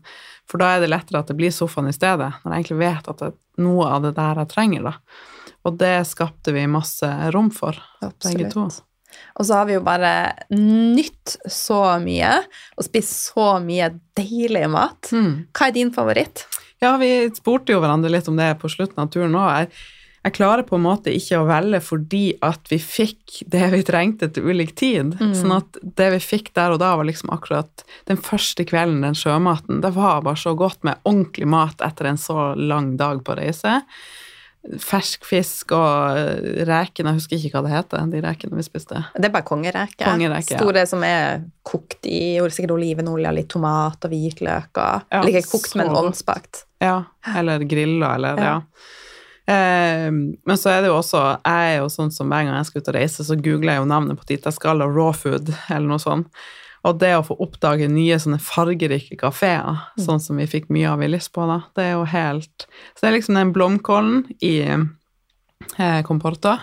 For 0.52 0.60
da 0.60 0.74
er 0.76 0.84
det 0.84 0.92
lettere 0.92 1.22
at 1.24 1.32
det 1.32 1.38
blir 1.40 1.54
sofaen 1.56 1.88
i 1.88 1.96
stedet, 1.96 2.28
når 2.44 2.52
jeg 2.52 2.64
egentlig 2.66 2.80
vet 2.82 3.12
at 3.14 3.24
det 3.24 3.32
noe 3.64 3.88
av 3.88 4.04
det 4.04 4.16
der 4.18 4.42
jeg 4.44 4.52
trenger, 4.52 4.90
da. 4.90 4.94
Og 5.68 5.78
det 5.80 5.96
skapte 6.10 6.54
vi 6.56 6.66
masse 6.68 7.08
rom 7.32 7.52
for, 7.54 7.78
begge 8.26 8.50
to. 8.52 8.66
Og 9.38 9.46
så 9.48 9.60
har 9.60 9.68
vi 9.70 9.76
jo 9.78 9.84
bare 9.86 10.12
nytt 10.56 11.38
så 11.52 11.82
mye, 12.04 12.34
og 12.76 12.88
spist 12.88 13.32
så 13.32 13.54
mye 13.64 13.92
deilig 14.18 14.66
mat. 14.72 15.12
Mm. 15.14 15.48
Hva 15.56 15.70
er 15.70 15.76
din 15.76 15.94
favoritt? 15.96 16.46
Ja, 16.82 16.96
vi 16.98 17.30
spurte 17.38 17.76
jo 17.76 17.82
hverandre 17.84 18.12
litt 18.12 18.30
om 18.32 18.40
det 18.40 18.56
på 18.62 18.72
slutten 18.72 19.04
av 19.04 19.12
turen 19.14 19.38
òg. 19.38 19.72
Jeg, 20.24 20.34
klarer 20.38 20.62
på 20.68 20.78
en 20.78 20.84
måte 20.86 21.10
ikke 21.14 21.40
å 21.42 21.48
velge 21.50 21.80
fordi 21.82 22.24
at 22.46 22.70
vi 22.70 22.78
fikk 22.78 23.40
det 23.50 23.72
vi 23.74 23.82
trengte 23.88 24.30
til 24.30 24.52
ulik 24.52 24.76
tid. 24.78 25.16
Sånn 25.34 25.54
at 25.56 25.80
det 25.82 26.12
vi 26.14 26.20
fikk 26.22 26.52
der 26.58 26.76
og 26.76 26.82
da, 26.84 26.92
var 27.00 27.08
liksom 27.10 27.32
akkurat 27.34 27.86
den 28.10 28.20
første 28.22 28.66
kvelden, 28.70 29.02
den 29.02 29.18
sjømaten. 29.18 29.82
Det 29.82 29.94
var 29.98 30.22
bare 30.22 30.38
så 30.38 30.54
godt 30.58 30.84
med 30.86 31.02
ordentlig 31.10 31.48
mat 31.50 31.82
etter 31.82 32.12
en 32.12 32.22
så 32.22 32.52
lang 32.56 32.94
dag 33.02 33.24
på 33.26 33.34
reise. 33.40 33.80
Fersk 34.62 35.26
fisk 35.26 35.72
og 35.74 36.20
rekene, 36.70 37.16
jeg 37.16 37.18
husker 37.18 37.38
ikke 37.40 37.56
hva 37.56 37.64
det 37.66 37.74
heter, 37.74 38.10
de 38.12 38.22
rekene 38.22 38.60
vi 38.60 38.68
spiste. 38.68 39.00
Det 39.18 39.26
er 39.26 39.34
bare. 39.34 39.48
Kongereke, 39.50 40.06
ja. 40.06 40.60
Store 40.62 40.86
som 40.86 41.02
er 41.08 41.48
kokt 41.66 42.06
i 42.06 42.38
sikkert 42.54 42.76
olivenolje, 42.78 43.34
litt 43.40 43.50
tomat 43.50 44.06
og 44.06 44.14
hvitløk. 44.14 44.70
Og, 44.76 45.08
Ja, 45.10 45.24
eller 45.24 45.42
ikke 45.42 45.56
kokt, 45.56 45.74
men 45.82 45.90
ovnsbakt. 45.90 46.68
Ja, 46.78 47.00
eller 47.42 47.66
grilla, 47.66 48.14
eller 48.20 48.38
ja. 48.38 48.52
Ja. 48.52 49.00
Eh, 49.52 50.08
men 50.12 50.60
så 50.60 50.72
er 50.72 50.84
det 50.84 50.92
jo 50.92 51.00
også 51.00 51.22
Jeg 51.42 51.72
er 51.74 51.78
jo 51.82 51.90
sånn 51.92 52.12
som 52.14 52.30
hver 52.32 52.46
gang 52.48 52.56
jeg 52.60 52.70
skal 52.70 52.84
ut 52.84 52.90
og 52.92 52.98
reise, 52.98 53.28
så 53.28 53.38
googler 53.38 53.76
jeg 53.76 53.84
jo 53.84 53.92
navnet 53.92 54.20
på 54.20 54.28
dit 54.30 54.48
jeg 54.48 54.58
skal, 54.58 54.84
og 54.86 54.96
raw 54.96 55.12
food, 55.18 55.52
eller 55.74 55.90
noe 55.92 56.02
sånt. 56.02 56.44
Og 56.88 56.98
det 56.98 57.12
å 57.14 57.26
få 57.26 57.36
oppdage 57.44 57.86
nye 57.92 58.18
sånne 58.18 58.40
fargerike 58.42 59.18
kafeer, 59.20 59.84
sånn 60.02 60.22
som 60.24 60.40
vi 60.42 60.48
fikk 60.50 60.72
mye 60.74 60.90
av 60.90 61.04
i 61.06 61.12
Lisboa, 61.12 61.46
da, 61.46 61.58
det 61.78 61.84
er 61.86 61.92
jo 61.94 62.08
helt 62.10 62.66
Så 62.66 63.04
det 63.04 63.10
er 63.12 63.16
liksom 63.20 63.38
den 63.38 63.52
blomkålen 63.54 64.24
i 64.42 64.56
eh, 64.66 66.00
Comporta, 66.08 66.56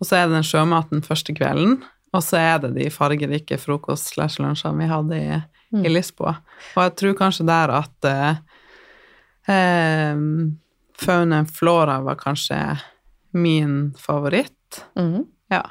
og 0.00 0.08
så 0.08 0.16
er 0.16 0.28
det 0.28 0.38
den 0.38 0.48
sjømaten 0.48 1.04
første 1.04 1.36
kvelden, 1.36 1.82
og 2.14 2.24
så 2.24 2.40
er 2.40 2.62
det 2.62 2.72
de 2.78 2.88
fargerike 2.94 3.58
frokost-slash-lunsjene 3.60 4.80
vi 4.80 4.88
hadde 4.88 5.20
i, 5.20 5.38
i 5.82 5.92
Lisboa. 5.92 6.38
Og 6.72 6.80
jeg 6.86 6.96
tror 7.00 7.16
kanskje 7.18 7.48
der 7.50 7.74
at 7.82 8.08
eh, 8.08 8.42
eh, 9.52 10.24
fauna 10.98 11.42
and 11.42 11.50
flora 11.50 12.00
var 12.04 12.18
kanskje 12.20 12.58
min 13.34 13.94
favoritt. 13.98 14.84
Mm. 14.98 15.24
Ja. 15.50 15.64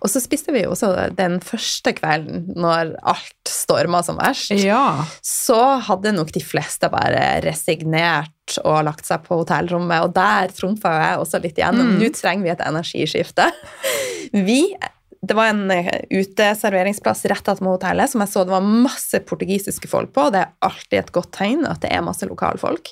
Og 0.00 0.10
så 0.10 0.20
spiste 0.22 0.52
vi 0.54 0.62
jo 0.64 0.72
også 0.74 0.92
den 1.18 1.40
første 1.44 1.92
kvelden, 1.96 2.46
når 2.56 2.94
alt 3.02 3.50
storma 3.50 4.02
som 4.06 4.18
verst. 4.20 4.54
Ja. 4.62 5.04
Så 5.24 5.58
hadde 5.88 6.14
nok 6.14 6.30
de 6.34 6.42
fleste 6.44 6.88
bare 6.92 7.42
resignert 7.44 8.58
og 8.62 8.84
lagt 8.88 9.08
seg 9.08 9.24
på 9.26 9.40
hotellrommet, 9.42 10.06
og 10.06 10.14
der 10.16 10.54
trumfa 10.54 10.94
jeg 11.00 11.22
også 11.22 11.42
litt 11.42 11.60
igjennom. 11.60 11.94
Mm. 11.94 12.02
Nå 12.02 12.12
trenger 12.16 12.46
vi 12.46 12.54
et 12.54 12.66
energiskifte. 12.68 13.50
Vi 14.34 14.60
det 15.24 15.34
var 15.34 15.46
en 15.48 15.70
eh, 15.70 16.02
uteserveringsplass 16.10 17.24
rett 17.30 17.48
attmed 17.48 17.70
hotellet 17.76 18.10
som 18.10 18.20
jeg 18.20 18.32
så 18.32 18.42
det 18.44 18.52
var 18.52 18.66
masse 18.66 19.20
portugisiske 19.24 19.88
folk 19.88 20.12
på. 20.12 20.26
Det 20.34 20.42
er 20.42 20.52
alltid 20.68 20.98
et 21.00 21.12
godt 21.16 21.32
tegn 21.38 21.64
at 21.68 21.80
det 21.84 21.92
er 21.94 22.04
masse 22.04 22.28
lokalfolk. 22.28 22.90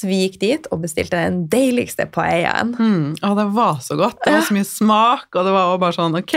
Så 0.00 0.08
vi 0.08 0.22
gikk 0.22 0.38
dit 0.40 0.66
og 0.72 0.80
bestilte 0.80 1.18
den 1.18 1.42
deiligste 1.52 2.06
paellaen. 2.08 2.70
Mm. 2.78 3.08
Og 3.26 3.34
det 3.36 3.44
var 3.52 3.82
så 3.84 3.98
godt. 4.00 4.16
Det 4.24 4.32
var 4.32 4.46
så 4.46 4.56
mye 4.56 4.68
smak, 4.68 5.26
og 5.34 5.44
det 5.44 5.52
var 5.52 5.74
bare 5.82 5.96
sånn 5.96 6.16
Ok, 6.16 6.34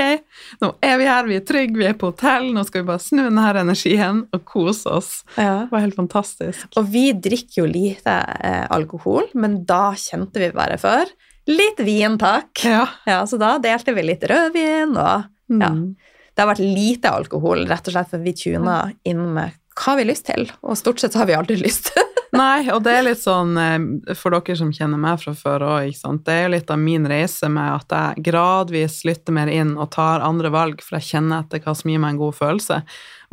nå 0.60 0.72
er 0.84 0.98
vi 1.00 1.08
her, 1.08 1.30
vi 1.30 1.38
er 1.40 1.46
trygge, 1.48 1.80
vi 1.80 1.88
er 1.88 1.96
på 2.00 2.10
hotell, 2.12 2.50
nå 2.52 2.66
skal 2.68 2.84
vi 2.84 2.90
bare 2.90 3.04
snu 3.06 3.22
denne 3.24 3.46
energien 3.62 4.24
og 4.36 4.44
kose 4.50 4.92
oss. 4.92 5.12
Ja. 5.38 5.64
Det 5.64 5.72
var 5.72 5.86
helt 5.86 6.00
fantastisk. 6.00 6.66
Og 6.80 6.90
vi 6.92 7.06
drikker 7.16 7.62
jo 7.62 7.68
lite 7.70 8.18
eh, 8.44 8.66
alkohol, 8.74 9.30
men 9.40 9.62
da 9.70 9.94
kjente 9.96 10.44
vi 10.44 10.52
bare 10.56 10.80
før. 10.82 11.08
litt 11.48 11.80
vin, 11.84 12.18
takk. 12.20 12.66
Ja. 12.68 12.88
Ja, 13.08 13.22
så 13.28 13.40
da 13.40 13.58
delte 13.64 13.96
vi 13.96 14.04
litt 14.04 14.24
rødvin, 14.28 14.98
og 14.98 15.30
ja. 15.54 15.72
Mm. 15.72 15.94
Det 16.34 16.42
har 16.42 16.50
vært 16.50 16.64
lite 16.66 17.12
alkohol, 17.14 17.68
rett 17.70 17.88
og 17.88 17.94
slett 17.94 18.10
for 18.10 18.24
vi 18.24 18.34
tuna 18.34 18.88
inn 19.06 19.22
med 19.36 19.54
hva 19.78 19.96
vi 19.98 20.04
har 20.04 20.10
lyst 20.10 20.26
til, 20.26 20.48
og 20.66 20.78
stort 20.78 21.02
sett 21.02 21.16
har 21.18 21.30
vi 21.30 21.36
aldri 21.38 21.60
lyst. 21.62 21.92
Nei, 22.34 22.66
og 22.74 22.80
det 22.82 22.94
er 22.98 23.04
litt 23.06 23.22
sånn 23.22 23.52
eh, 23.62 24.16
for 24.18 24.34
dere 24.34 24.56
som 24.58 24.72
kjenner 24.74 24.98
meg 24.98 25.20
fra 25.22 25.36
før 25.38 25.68
òg. 25.76 25.92
Det 26.26 26.34
er 26.34 26.48
jo 26.48 26.54
litt 26.56 26.72
av 26.74 26.80
min 26.82 27.06
reise 27.10 27.50
med 27.52 27.76
at 27.76 27.94
jeg 27.94 28.24
gradvis 28.26 29.04
lytter 29.06 29.36
mer 29.38 29.52
inn 29.54 29.76
og 29.78 29.92
tar 29.94 30.26
andre 30.26 30.50
valg, 30.54 30.82
for 30.82 30.98
jeg 30.98 31.12
kjenner 31.12 31.44
etter 31.44 31.62
hva 31.62 31.76
som 31.78 31.94
gir 31.94 32.02
meg 32.02 32.16
en 32.16 32.24
god 32.24 32.40
følelse. 32.40 32.80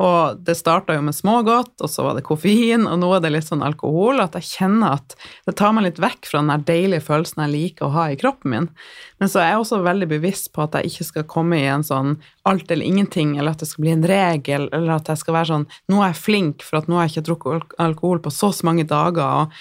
Og 0.01 0.39
det 0.41 0.55
starta 0.57 0.95
jo 0.97 1.03
med 1.05 1.13
smågodt, 1.13 1.75
og 1.85 1.91
så 1.93 2.05
var 2.07 2.15
det 2.17 2.23
koffein, 2.25 2.87
og 2.89 2.97
nå 3.03 3.11
er 3.13 3.21
det 3.21 3.33
litt 3.35 3.49
sånn 3.51 3.61
alkohol. 3.67 4.23
At 4.25 4.39
jeg 4.39 4.47
kjenner 4.49 4.95
at 4.97 5.13
det 5.45 5.55
tar 5.61 5.75
meg 5.77 5.85
litt 5.85 6.01
vekk 6.01 6.25
fra 6.31 6.41
den 6.41 6.49
der 6.55 6.63
deilige 6.71 7.05
følelsen 7.05 7.43
jeg 7.45 7.53
liker 7.53 7.85
å 7.89 7.93
ha 7.99 8.07
i 8.09 8.17
kroppen 8.21 8.55
min. 8.55 8.69
Men 9.21 9.29
så 9.29 9.43
er 9.43 9.51
jeg 9.53 9.61
også 9.61 9.83
veldig 9.85 10.09
bevisst 10.15 10.49
på 10.57 10.65
at 10.65 10.79
jeg 10.79 10.89
ikke 10.89 11.09
skal 11.11 11.27
komme 11.35 11.59
i 11.61 11.69
en 11.69 11.85
sånn 11.85 12.15
alt 12.49 12.73
eller 12.73 12.89
ingenting, 12.89 13.37
eller 13.37 13.53
at 13.53 13.61
det 13.61 13.69
skal 13.69 13.85
bli 13.85 13.93
en 13.99 14.07
regel, 14.09 14.71
eller 14.73 14.95
at 14.97 15.13
jeg 15.13 15.21
skal 15.21 15.37
være 15.37 15.51
sånn 15.53 15.69
Nå 15.93 16.01
er 16.01 16.15
jeg 16.15 16.23
flink, 16.25 16.65
for 16.65 16.81
at 16.81 16.89
nå 16.89 16.97
har 16.97 17.07
jeg 17.09 17.19
ikke 17.19 17.29
drukket 17.29 17.77
alkohol 17.85 18.23
på 18.25 18.33
så 18.33 18.51
mange 18.65 18.87
dager. 18.89 19.21
og 19.45 19.53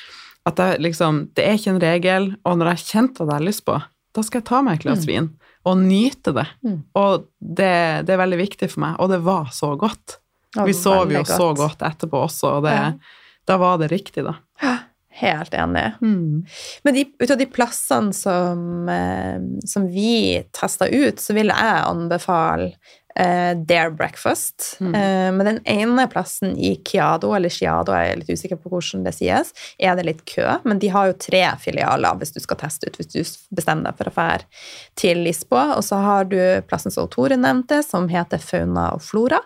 at 0.47 0.57
jeg 0.57 0.79
liksom, 0.79 1.29
Det 1.35 1.43
er 1.45 1.59
ikke 1.59 1.73
en 1.75 1.81
regel, 1.83 2.29
og 2.45 2.57
når 2.57 2.71
jeg 2.73 2.85
kjente 2.93 3.21
at 3.21 3.27
jeg 3.27 3.35
har 3.35 3.45
lyst 3.49 3.65
på, 3.67 3.75
da 4.15 4.21
skal 4.23 4.39
jeg 4.39 4.47
ta 4.47 4.61
meg 4.63 4.79
et 4.79 4.83
glass 4.87 5.03
Mm. 5.05 5.11
vin 5.11 5.29
og 5.65 5.77
nyte 5.77 6.31
det. 6.33 6.47
Mm. 6.63 6.83
Og 6.95 7.27
det, 7.43 8.05
det 8.07 8.13
er 8.15 8.23
veldig 8.23 8.39
viktig 8.39 8.69
for 8.71 8.79
meg, 8.79 8.95
og 8.99 9.09
det 9.11 9.19
var 9.27 9.51
så 9.51 9.75
godt. 9.77 10.17
Vi 10.65 10.73
sov 10.73 11.11
jo 11.11 11.21
godt. 11.21 11.27
så 11.37 11.49
godt 11.53 11.81
etterpå 11.85 12.23
også, 12.25 12.55
og 12.57 12.63
det, 12.65 12.73
Ja. 12.73 12.93
da 13.47 13.57
var 13.57 13.77
det 13.77 13.91
riktig, 13.91 14.23
da. 14.25 14.37
Helt 15.19 15.53
enig. 15.53 15.93
Mm. 16.01 16.45
Men 16.83 16.93
de, 16.95 17.03
ut 17.19 17.31
av 17.31 17.37
de 17.37 17.45
plassene 17.45 18.13
som, 18.15 18.87
eh, 18.89 19.39
som 19.67 19.87
vi 19.91 20.43
testa 20.55 20.87
ut, 20.87 21.19
så 21.19 21.33
vil 21.35 21.51
jeg 21.51 21.83
anbefale 21.83 22.69
eh, 23.19 23.51
Dare 23.67 23.91
Breakfast. 23.91 24.77
Mm. 24.79 24.95
Eh, 24.95 25.31
men 25.35 25.45
den 25.45 25.59
ene 25.65 26.05
plassen 26.07 26.55
i 26.57 26.75
Kiado, 26.87 27.33
eller 27.35 27.49
Chiado, 27.51 27.91
jeg 27.91 28.13
er 28.13 28.21
litt 28.21 28.29
usikker 28.31 28.61
på 28.61 28.69
hvordan 28.71 29.03
det 29.03 29.13
sies, 29.17 29.51
er 29.77 29.97
det 29.99 30.05
litt 30.07 30.23
kø. 30.29 30.45
Men 30.63 30.79
de 30.79 30.87
har 30.93 31.09
jo 31.09 31.17
tre 31.19 31.43
filialer 31.59 32.15
hvis 32.21 32.31
du 32.31 32.39
skal 32.39 32.61
teste 32.61 32.87
ut, 32.87 32.95
hvis 33.01 33.11
du 33.11 33.19
bestemmer 33.59 33.89
deg 33.89 33.99
for 33.99 34.07
å 34.07 34.15
fære 34.15 34.47
til 34.95 35.19
Lisboa. 35.25 35.73
Og 35.75 35.83
så 35.83 35.99
har 35.99 36.29
du 36.31 36.39
plassen 36.69 36.95
som 36.95 37.09
Tore 37.11 37.35
nevnte, 37.35 37.83
som 37.83 38.07
heter 38.07 38.39
Fauna 38.39 38.93
og 38.95 39.03
Flora. 39.03 39.41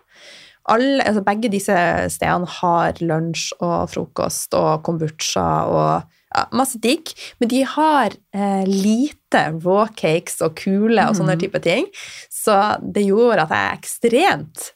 Alle, 0.71 1.03
altså 1.03 1.23
begge 1.25 1.51
disse 1.51 1.75
stedene 2.13 2.47
har 2.59 2.99
lunsj 3.03 3.49
og 3.59 3.89
frokost 3.91 4.55
og 4.55 4.83
kombucha 4.85 5.47
og 5.67 6.13
ja, 6.33 6.45
masse 6.55 6.79
digg, 6.81 7.11
men 7.41 7.51
de 7.51 7.63
har 7.67 8.15
eh, 8.35 8.63
lite 8.69 9.43
raw 9.63 9.89
cakes 9.91 10.39
og 10.45 10.55
kule 10.61 11.03
og 11.03 11.17
sånne 11.19 11.35
mm. 11.35 11.43
type 11.43 11.61
ting. 11.65 11.89
Så 12.31 12.55
det 12.81 13.05
gjorde 13.09 13.45
at 13.45 13.53
jeg 13.53 13.67
er 13.67 13.81
ekstremt 13.81 14.71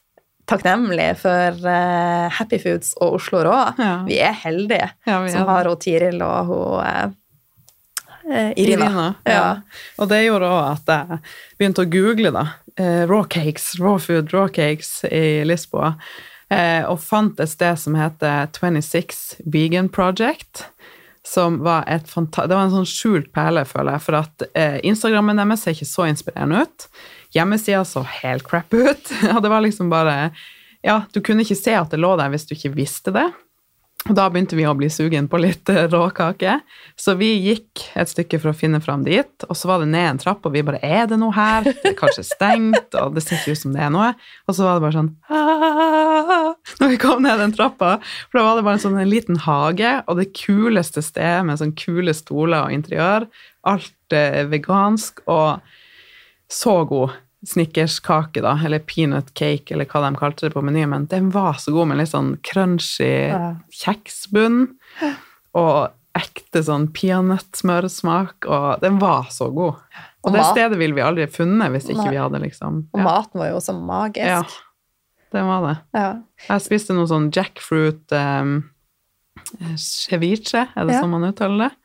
takknemlig 0.48 1.08
for 1.20 1.68
eh, 1.68 2.26
Happy 2.38 2.60
Foods 2.62 2.94
og 3.00 3.18
Oslo 3.18 3.42
Rå. 3.46 3.56
Ja. 3.78 3.94
Vi 4.08 4.20
er 4.24 4.36
heldige 4.44 4.90
Ja, 5.06 5.20
vi 5.24 5.30
er 5.30 5.34
som 5.34 5.48
har 5.50 5.68
hun 5.68 5.80
Tiril 5.82 6.22
og 6.24 6.52
hun 6.52 6.84
eh, 6.84 7.16
Irina. 8.28 8.86
Irina, 8.86 9.14
Ja. 9.26 9.32
ja. 9.32 9.82
Og 9.98 10.08
det 10.10 10.22
gjorde 10.26 10.48
òg 10.52 10.64
at 10.72 10.92
jeg 10.94 11.20
begynte 11.58 11.84
å 11.84 11.90
google, 11.90 12.30
da. 12.34 12.46
Eh, 12.78 13.04
raw 13.10 13.24
cakes, 13.24 13.72
raw 13.80 13.98
food, 13.98 14.32
raw 14.34 14.48
cakes 14.48 15.04
i 15.10 15.42
Lisboa. 15.48 15.94
Eh, 16.50 16.84
og 16.88 17.00
fant 17.04 17.40
et 17.40 17.50
sted 17.50 17.76
som 17.80 17.96
heter 17.98 18.48
26 18.56 19.40
Vegan 19.46 19.88
Project. 19.92 20.66
Som 21.26 21.58
var 21.60 21.84
et 21.86 22.06
Det 22.08 22.54
var 22.54 22.62
en 22.64 22.70
sånn 22.72 22.86
skjult 22.88 23.32
perle, 23.34 23.64
føler 23.68 23.98
jeg. 23.98 24.04
For 24.06 24.16
at 24.16 24.42
eh, 24.54 24.78
Instagrammen 24.88 25.36
deres 25.36 25.60
ser 25.66 25.74
ikke 25.76 25.88
så 25.90 26.06
inspirerende 26.08 26.62
ut. 26.64 26.86
Hjemmesida 27.36 27.82
så 27.84 28.00
helt 28.22 28.46
crap 28.48 28.72
ut. 28.72 29.12
Og 29.34 29.42
det 29.44 29.50
var 29.52 29.60
liksom 29.60 29.90
bare 29.92 30.30
Ja, 30.84 31.02
du 31.12 31.20
kunne 31.20 31.42
ikke 31.44 31.58
se 31.58 31.74
at 31.76 31.90
det 31.90 31.98
lå 32.00 32.14
der 32.16 32.30
hvis 32.32 32.46
du 32.48 32.54
ikke 32.54 32.72
visste 32.76 33.12
det. 33.12 33.26
Og 34.08 34.16
da 34.16 34.24
begynte 34.32 34.56
vi 34.56 34.64
å 34.64 34.74
bli 34.76 34.88
sugen 34.92 35.26
på 35.28 35.40
litt 35.40 35.68
eh, 35.68 35.84
råkake. 35.92 36.58
Så 36.96 37.14
vi 37.20 37.28
gikk 37.44 37.84
et 37.98 38.08
stykke 38.08 38.40
for 38.40 38.52
å 38.52 38.56
finne 38.56 38.80
fram 38.84 39.04
dit, 39.04 39.44
og 39.44 39.56
så 39.58 39.68
var 39.70 39.82
det 39.82 39.90
ned 39.92 40.14
en 40.14 40.20
trapp, 40.22 40.46
og 40.48 40.54
vi 40.54 40.64
bare 40.64 40.80
Er 40.84 41.08
det 41.10 41.18
noe 41.20 41.34
her? 41.36 41.66
Det 41.68 41.92
er 41.92 41.98
kanskje 41.98 42.24
stengt, 42.26 42.96
og 42.96 43.16
det 43.16 43.24
ser 43.26 43.38
ikke 43.38 43.56
ut 43.56 43.62
som 43.62 43.76
det 43.76 43.84
er 43.84 43.92
noe. 43.92 44.14
Og 44.48 44.56
så 44.56 44.64
var 44.64 44.78
det 44.78 44.86
bare 44.86 44.96
sånn 44.96 45.12
«Ah!» 45.28 46.54
Når 46.80 46.92
vi 46.92 47.00
kom 47.00 47.22
ned 47.24 47.40
den 47.40 47.54
trappa, 47.56 47.96
for 48.28 48.40
da 48.40 48.46
var 48.46 48.58
det 48.58 48.64
bare 48.66 48.78
en 48.78 48.84
sånn 48.86 48.98
en 49.00 49.10
liten 49.10 49.38
hage, 49.44 49.92
og 50.06 50.20
det 50.20 50.30
kuleste 50.36 51.04
stedet 51.04 51.44
med 51.48 51.60
sånn 51.60 51.76
kule 51.78 52.14
stoler 52.16 52.66
og 52.66 52.74
interiør. 52.74 53.28
Alt 53.68 54.16
eh, 54.16 54.44
vegansk 54.48 55.24
og 55.28 55.60
så 56.48 56.80
god 56.88 57.16
snickerskake, 57.46 58.40
da, 58.42 58.56
eller 58.64 58.78
peanut 58.82 59.32
cake, 59.34 59.70
eller 59.74 59.84
hva 59.86 60.00
de 60.10 60.16
kalte 60.18 60.48
det 60.48 60.54
på 60.56 60.62
menyen, 60.66 60.88
men 60.90 61.04
den 61.06 61.30
var 61.30 61.54
så 61.62 61.70
god 61.72 61.88
med 61.88 61.98
litt 62.00 62.10
sånn 62.10 62.36
crunchy 62.42 63.28
Ja. 63.30 63.56
kjeksbunn, 63.70 64.74
og 65.54 65.92
ekte 66.18 66.64
sånn 66.66 66.88
peanøttsmørsmak, 66.90 68.46
og 68.50 68.80
den 68.82 68.98
var 68.98 69.28
så 69.30 69.50
god. 69.54 69.76
Og 70.24 70.32
Og 70.32 70.32
det 70.34 70.44
stedet 70.50 70.78
ville 70.78 70.94
vi 70.94 71.00
aldri 71.00 71.26
funnet 71.30 71.70
hvis 71.70 71.86
ikke 71.94 72.10
vi 72.10 72.16
hadde 72.18 72.40
liksom 72.42 72.88
Og 72.92 73.00
maten 73.00 73.38
var 73.38 73.48
jo 73.52 73.56
også 73.60 73.74
magisk. 73.78 74.26
ja, 74.26 74.42
det 75.32 75.42
var 75.46 75.60
det. 75.68 75.76
Ja. 75.94 76.08
Jeg 76.48 76.60
spiste 76.66 76.94
noe 76.96 77.06
sånn 77.06 77.30
jackfruit 77.30 78.10
um, 78.12 78.64
ceviche, 79.76 80.66
er 80.74 80.84
det 80.86 80.94
Ja. 80.94 81.02
sånn 81.02 81.10
man 81.10 81.22
uttaler 81.32 81.68
det? 81.68 81.76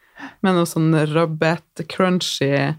Med 0.42 0.56
noe 0.56 0.66
sånn 0.66 0.94
rubbet, 1.14 1.86
crunchy 1.88 2.76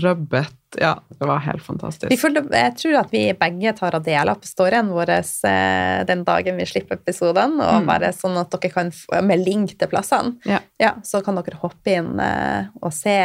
rubbet 0.00 0.65
Ja, 0.80 0.94
det 1.18 1.26
var 1.28 1.38
helt 1.40 1.62
fantastisk. 1.62 2.10
Vi 2.10 2.16
følte, 2.20 2.42
jeg 2.52 2.74
tror 2.76 2.98
at 3.00 3.10
vi 3.14 3.32
begge 3.32 3.72
tar 3.78 3.94
og 3.96 4.04
deler 4.04 4.34
på 4.40 4.46
storyen 4.48 4.88
vår 4.92 5.10
eh, 5.16 6.04
den 6.04 6.24
dagen 6.24 6.56
vi 6.60 6.66
slipper 6.68 6.96
episoden, 7.00 7.58
og 7.60 7.82
Mm. 7.82 7.86
bare 7.86 8.12
sånn 8.12 8.36
at 8.40 8.50
dere 8.50 8.70
kan 8.72 8.92
med 9.24 9.44
link 9.46 9.76
til 9.78 9.88
plassene. 9.88 10.36
Ja. 10.44 10.60
så 11.02 11.22
kan 11.24 11.34
dere 11.36 11.56
hoppe 11.62 11.86
inn 11.96 12.18
eh, 12.20 12.66
og 12.82 12.92
se 12.92 13.16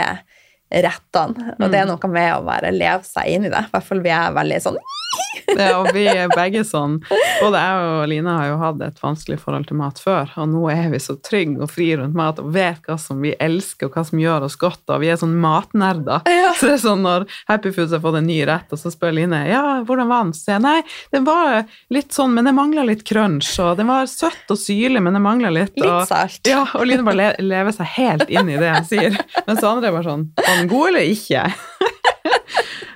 rettene. 0.72 1.56
Og 1.60 1.70
det 1.72 1.80
er 1.82 1.86
Mm. 1.86 1.98
noe 2.00 2.08
med 2.10 2.34
å 2.36 2.46
bare 2.46 2.72
leve 2.72 3.04
seg 3.04 3.28
inn 3.28 3.46
i 3.46 3.50
det. 3.50 3.66
I 3.68 3.72
hvert 3.74 3.84
fall 3.84 4.00
vi 4.02 4.10
er 4.10 4.32
veldig 4.32 4.62
sånn 4.62 4.78
Ja, 5.52 5.82
og 5.82 5.90
vi 5.96 6.06
er 6.08 6.32
begge 6.32 6.62
sånn 6.68 7.00
Både 7.42 7.60
jeg 7.60 7.88
og 7.88 8.04
Line 8.08 8.34
har 8.38 8.48
jo 8.48 8.58
hatt 8.62 8.82
et 8.86 9.00
vanskelig 9.02 9.40
forhold 9.42 9.68
til 9.68 9.80
mat 9.80 10.00
før, 10.00 10.30
og 10.40 10.48
nå 10.52 10.62
er 10.72 10.90
vi 10.94 11.00
så 11.04 11.18
trygge 11.20 11.66
og 11.66 11.72
fri 11.74 11.90
rundt 12.00 12.16
mat 12.18 12.40
og 12.40 12.52
vet 12.56 12.80
hva 12.88 12.96
som 13.02 13.20
vi 13.24 13.34
elsker, 13.42 13.90
og 13.90 13.98
hva 13.98 14.04
som 14.08 14.22
gjør 14.22 14.46
oss 14.48 14.56
godt, 14.62 14.84
og 14.88 15.02
vi 15.04 15.10
er 15.12 15.20
sånn 15.20 15.38
matnerder. 15.42 16.24
Ja. 16.42 16.54
Så 16.58 16.70
det 16.70 16.78
er 16.78 16.82
sånn 16.82 17.04
når 17.04 17.26
Happy 17.50 17.70
Foods 17.76 17.92
har 17.94 18.02
fått 18.02 18.18
en 18.18 18.26
ny 18.26 18.40
rett, 18.48 18.72
og 18.74 18.80
så 18.80 18.90
spør 18.94 19.14
Line 19.14 19.42
ja, 19.50 19.62
hvordan 19.86 20.10
var 20.10 20.24
den? 20.26 20.34
Så 20.38 20.54
jeg 20.56 20.64
nei, 20.64 20.78
den 21.14 21.26
var 21.28 21.68
litt 21.94 22.16
sånn, 22.16 22.34
men 22.38 22.48
det 22.48 22.56
mangla 22.58 22.86
litt 22.88 23.04
crunch, 23.08 23.52
og 23.62 23.76
den 23.78 23.90
var 23.92 24.08
søtt 24.10 24.54
og 24.54 24.60
syrlig, 24.60 25.04
men 25.04 25.18
det 25.18 25.22
mangla 25.24 25.52
litt. 25.54 25.76
litt 25.76 25.90
og, 25.90 26.06
salt. 26.10 26.42
ja, 26.50 26.64
og 26.78 26.88
Line 26.88 27.06
bare 27.06 27.20
le 27.20 27.52
lever 27.52 27.76
seg 27.76 27.92
helt 27.98 28.32
inn 28.32 28.50
i 28.50 28.58
det 28.58 28.70
jeg 28.72 28.88
sier. 28.94 29.20
Mens 29.48 29.66
andre 29.66 29.92
er 29.92 29.98
bare 29.98 30.08
sånn 30.08 30.26
Var 30.40 30.62
den 30.62 30.72
god 30.72 30.94
eller 30.94 31.12
ikke? 31.12 31.44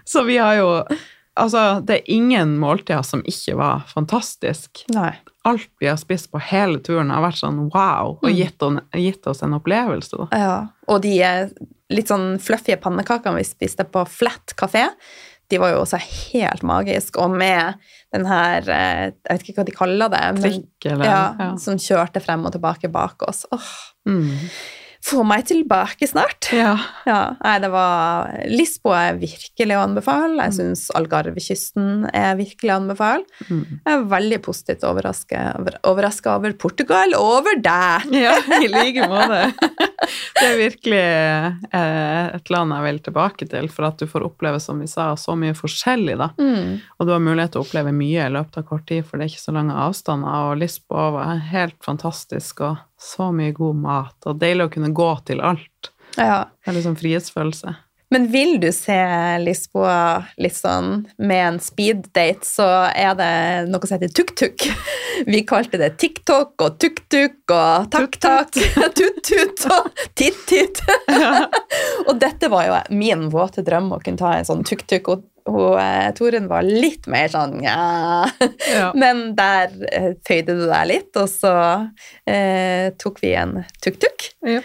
så 0.05 0.23
vi 0.25 0.39
har 0.41 0.57
jo 0.59 0.69
Altså, 1.37 1.81
det 1.85 1.97
er 1.99 2.11
ingen 2.15 2.57
måltider 2.61 3.03
som 3.03 3.21
ikke 3.27 3.57
var 3.59 3.83
fantastisk. 3.91 4.85
Nei. 4.95 5.11
Alt 5.45 5.67
vi 5.81 5.87
har 5.89 5.97
spist 6.01 6.31
på 6.31 6.39
hele 6.41 6.79
turen, 6.79 7.11
har 7.11 7.21
vært 7.21 7.41
sånn 7.41 7.69
wow, 7.73 8.15
og 8.21 8.23
Mm. 8.29 8.35
gitt, 8.35 8.63
on- 8.63 8.81
gitt 8.93 9.27
oss 9.27 9.43
en 9.43 9.53
opplevelse. 9.53 10.17
Da. 10.17 10.27
Ja. 10.37 10.67
Og 10.87 11.01
de 11.01 11.19
litt 11.91 12.07
sånn 12.07 12.39
fluffy 12.41 12.75
pannekakene 12.81 13.35
vi 13.35 13.43
spiste 13.43 13.83
på 13.85 14.07
Flat 14.07 14.55
kafé, 14.57 14.87
de 15.49 15.57
var 15.59 15.69
jo 15.75 15.81
også 15.83 15.99
helt 15.99 16.63
magiske. 16.63 17.19
Og 17.21 17.29
med 17.37 17.75
den 18.13 18.25
her 18.25 18.61
eh, 18.67 19.11
Jeg 19.11 19.13
vet 19.29 19.43
ikke 19.43 19.55
hva 19.59 19.65
de 19.65 19.71
kaller 19.71 20.09
det. 20.09 20.23
men 20.41 20.41
Trikk 20.51 20.91
eller 20.91 21.05
ja, 21.05 21.35
ja. 21.39 21.55
som 21.57 21.75
kjørte 21.77 22.23
frem 22.23 22.43
og 22.45 22.53
tilbake 22.53 22.89
bak 22.91 23.21
oss. 23.27 23.45
Åh, 23.51 23.69
Mm. 24.07 24.31
Få 25.05 25.21
meg 25.27 25.43
tilbake 25.49 26.07
snart! 26.09 26.49
ja. 26.55 26.73
Ja, 27.05 27.35
nei, 27.37 27.55
det 27.61 27.69
var 27.69 28.31
Lisboa 28.49 29.01
er 29.11 29.19
virkelig 29.21 29.75
å 29.77 29.83
anbefale. 29.85 30.47
Jeg 30.47 30.53
Mm. 30.55 30.57
syns 30.57 30.87
Algarvekysten 30.97 32.07
er 32.15 32.31
virkelig 32.39 32.71
å 32.73 32.77
anbefale. 32.79 33.25
Mm. 33.45 33.59
Jeg 33.85 33.91
er 33.99 34.07
veldig 34.09 34.39
positivt 34.41 34.85
overraska 34.87 36.33
over, 36.35 36.53
Portugal 36.57 37.13
og 37.17 37.27
over 37.39 37.59
deg! 37.61 38.07
ja, 38.17 38.33
i 38.65 38.69
like 38.71 39.05
måte. 39.11 39.51
Det 40.35 40.45
er 40.49 40.57
virkelig 40.59 41.03
eh, 41.73 42.35
et 42.39 42.49
land 42.53 42.73
jeg 42.75 42.85
vil 42.87 42.99
tilbake 43.05 43.47
til, 43.51 43.69
for 43.73 43.87
at 43.89 44.01
du 44.01 44.07
får 44.09 44.25
oppleve, 44.27 44.59
som 44.63 44.81
vi 44.81 44.89
sa, 44.89 45.11
så 45.19 45.35
mye 45.39 45.55
forskjellig, 45.57 46.17
da. 46.19 46.31
Mm. 46.41 46.81
Og 46.99 47.07
du 47.07 47.13
har 47.13 47.23
mulighet 47.23 47.53
til 47.55 47.61
å 47.63 47.67
oppleve 47.67 47.93
mye 47.95 48.25
i 48.27 48.33
løpet 48.33 48.59
av 48.61 48.67
kort 48.69 48.87
tid, 48.89 49.05
for 49.05 49.17
det 49.21 49.27
er 49.29 49.33
ikke 49.35 49.45
så 49.45 49.55
lange 49.55 49.77
avstander. 49.85 50.49
Og 50.51 50.59
Lisboa 50.61 51.07
var 51.15 51.45
helt 51.53 51.77
fantastisk, 51.85 52.65
og 52.65 52.81
så 53.05 53.31
mye 53.35 53.53
god 53.55 53.81
mat, 53.85 54.17
og 54.25 54.41
deilig 54.41 54.67
å 54.67 54.73
kunne 54.73 54.93
gå 54.95 55.09
til 55.29 55.43
alt. 55.45 55.91
Ja. 56.17 56.45
Det 56.63 56.71
er 56.71 56.79
liksom 56.79 56.97
frihetsfølelse. 56.99 57.75
Men 58.13 58.27
vil 58.31 58.59
du 58.61 58.69
se 58.71 58.95
Lisboa 59.41 60.25
litt 60.37 60.55
sånn 60.55 61.07
med 61.17 61.41
en 61.41 61.57
speeddate, 61.59 62.45
så 62.45 62.67
er 62.93 63.15
det 63.17 63.31
noe 63.71 63.87
som 63.89 63.97
heter 63.97 64.13
tuk-tuk. 64.13 64.67
Vi 65.31 65.41
kalte 65.47 65.79
det 65.81 65.95
TikTok 65.99 66.61
og 66.61 66.77
tuk-tuk 66.79 67.53
og 67.55 67.89
takk-takk, 67.91 68.59
tut-tut 68.99 69.65
og 69.73 69.89
titt-titt. 70.13 70.83
og 72.07 72.13
dette 72.21 72.51
var 72.53 72.69
jo 72.69 72.79
min 72.95 73.27
våte 73.33 73.65
drøm, 73.65 73.89
å 73.95 74.01
kunne 74.03 74.21
ta 74.21 74.35
en 74.37 74.47
sånn 74.47 74.63
tuk-tuk. 74.67 75.09
Og 75.11 75.25
hun, 75.45 75.77
Toren 75.77 76.15
Torunn 76.17 76.49
var 76.49 76.65
litt 76.65 77.07
mer 77.11 77.29
sånn 77.29 77.59
ja. 77.63 78.25
Ja. 78.71 78.89
Men 79.01 79.35
der 79.37 79.73
eh, 79.91 80.11
føyde 80.25 80.57
det 80.57 80.69
deg 80.71 80.89
litt, 80.89 81.11
og 81.21 81.29
så 81.31 81.55
eh, 82.25 82.91
tok 83.01 83.21
vi 83.21 83.35
en 83.37 83.59
tuk-tuk. 83.83 84.29
Ja. 84.45 84.61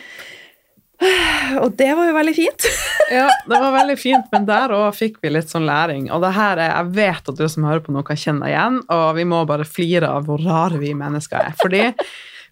Og 1.62 1.74
det 1.76 1.90
var 1.96 2.10
jo 2.10 2.16
veldig 2.16 2.36
fint. 2.36 2.70
Ja, 3.10 3.24
det 3.26 3.58
var 3.58 3.72
veldig 3.74 3.96
fint, 3.98 4.26
men 4.30 4.44
der 4.46 4.70
òg 4.70 4.92
fikk 4.94 5.16
vi 5.18 5.32
litt 5.32 5.50
sånn 5.50 5.64
læring. 5.66 6.04
Og 6.14 6.20
det 6.22 6.28
her 6.36 6.60
er, 6.62 6.76
jeg 6.76 6.92
vet 6.94 7.30
at 7.32 7.40
du 7.40 7.48
som 7.50 7.64
hører 7.66 7.82
på 7.82 7.90
nå, 7.90 8.04
kan 8.06 8.20
kjenne 8.22 8.46
deg 8.46 8.52
igjen, 8.52 8.76
og 8.94 9.06
vi 9.16 9.24
må 9.26 9.40
bare 9.50 9.66
flire 9.66 10.12
av 10.14 10.28
hvor 10.28 10.38
rare 10.44 10.78
vi 10.78 10.92
mennesker 10.94 11.48
er. 11.48 11.56
Fordi 11.58 11.88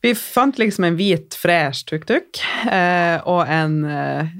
vi 0.02 0.12
fant 0.18 0.58
liksom 0.58 0.88
en 0.88 0.98
hvit, 0.98 1.36
fresh 1.38 1.86
tuk-tuk 1.86 2.42
eh, 2.74 3.22
og 3.22 3.44
en 3.46 3.78
eh, 3.86 4.34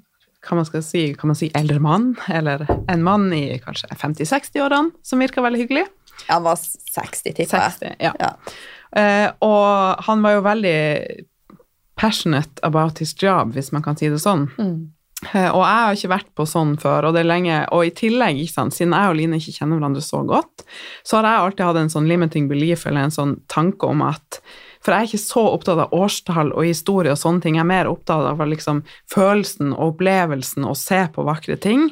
hva 0.49 0.59
man 0.59 0.67
skal 0.69 0.83
si, 0.85 1.05
kan 1.19 1.31
man 1.31 1.39
si 1.39 1.51
eldre 1.57 1.81
mann, 1.85 2.11
eller 2.33 2.65
en 2.89 3.05
mann 3.05 3.29
i 3.37 3.59
kanskje 3.63 3.91
50-60-årene, 4.01 4.97
som 5.05 5.23
virka 5.23 5.45
veldig 5.45 5.63
hyggelig. 5.63 5.87
Han 6.27 6.45
var 6.47 6.59
60, 6.59 7.35
tipper 7.37 7.63
jeg. 7.63 7.79
60, 7.79 7.97
ja. 8.03 8.13
Ja. 8.19 8.35
Uh, 8.89 9.27
og 9.45 10.05
han 10.07 10.23
var 10.25 10.39
jo 10.39 10.45
veldig 10.47 10.79
passionate 11.99 12.63
about 12.67 13.03
his 13.03 13.15
job, 13.19 13.53
hvis 13.55 13.73
man 13.75 13.85
kan 13.85 13.99
si 13.99 14.09
det 14.11 14.21
sånn. 14.23 14.47
Mm. 14.57 14.79
Uh, 15.33 15.51
Og 15.51 15.63
jeg 15.65 15.83
har 15.83 15.99
ikke 15.99 16.13
vært 16.15 16.31
på 16.39 16.47
sånn 16.49 16.77
før, 16.81 17.09
og 17.09 17.17
det 17.17 17.25
er 17.25 17.31
lenge, 17.31 17.59
og 17.75 17.85
i 17.89 17.95
tillegg, 17.95 18.41
sant, 18.51 18.77
siden 18.77 18.95
jeg 18.97 19.13
og 19.13 19.19
Line 19.19 19.41
ikke 19.41 19.57
kjenner 19.57 19.81
hverandre 19.81 20.05
så 20.05 20.23
godt, 20.27 20.65
så 21.07 21.19
har 21.19 21.29
jeg 21.29 21.45
alltid 21.45 21.67
hatt 21.69 21.83
en 21.83 21.95
sånn 21.97 22.09
limiting 22.11 22.49
belief, 22.51 22.87
eller 22.87 23.09
en 23.09 23.15
sånn 23.15 23.37
tanke 23.51 23.91
om 23.91 24.05
at 24.07 24.41
For 24.85 24.95
jeg 24.95 24.99
er 24.99 25.11
ikke 25.11 25.23
så 25.23 25.45
opptatt 25.53 25.83
av 25.83 25.95
årstall 25.97 26.53
og 26.55 26.67
historie 26.67 27.13
og 27.13 27.21
sånne 27.21 27.45
ting, 27.45 27.59
jeg 27.59 27.65
er 27.67 27.71
mer 27.71 27.91
opptatt 27.91 28.27
av 28.31 28.43
liksom 28.47 28.85
følelsen 29.11 29.75
og 29.75 29.95
opplevelsen 29.95 30.67
og 30.69 30.79
se 30.79 31.05
på 31.15 31.25
vakre 31.27 31.59
ting, 31.61 31.89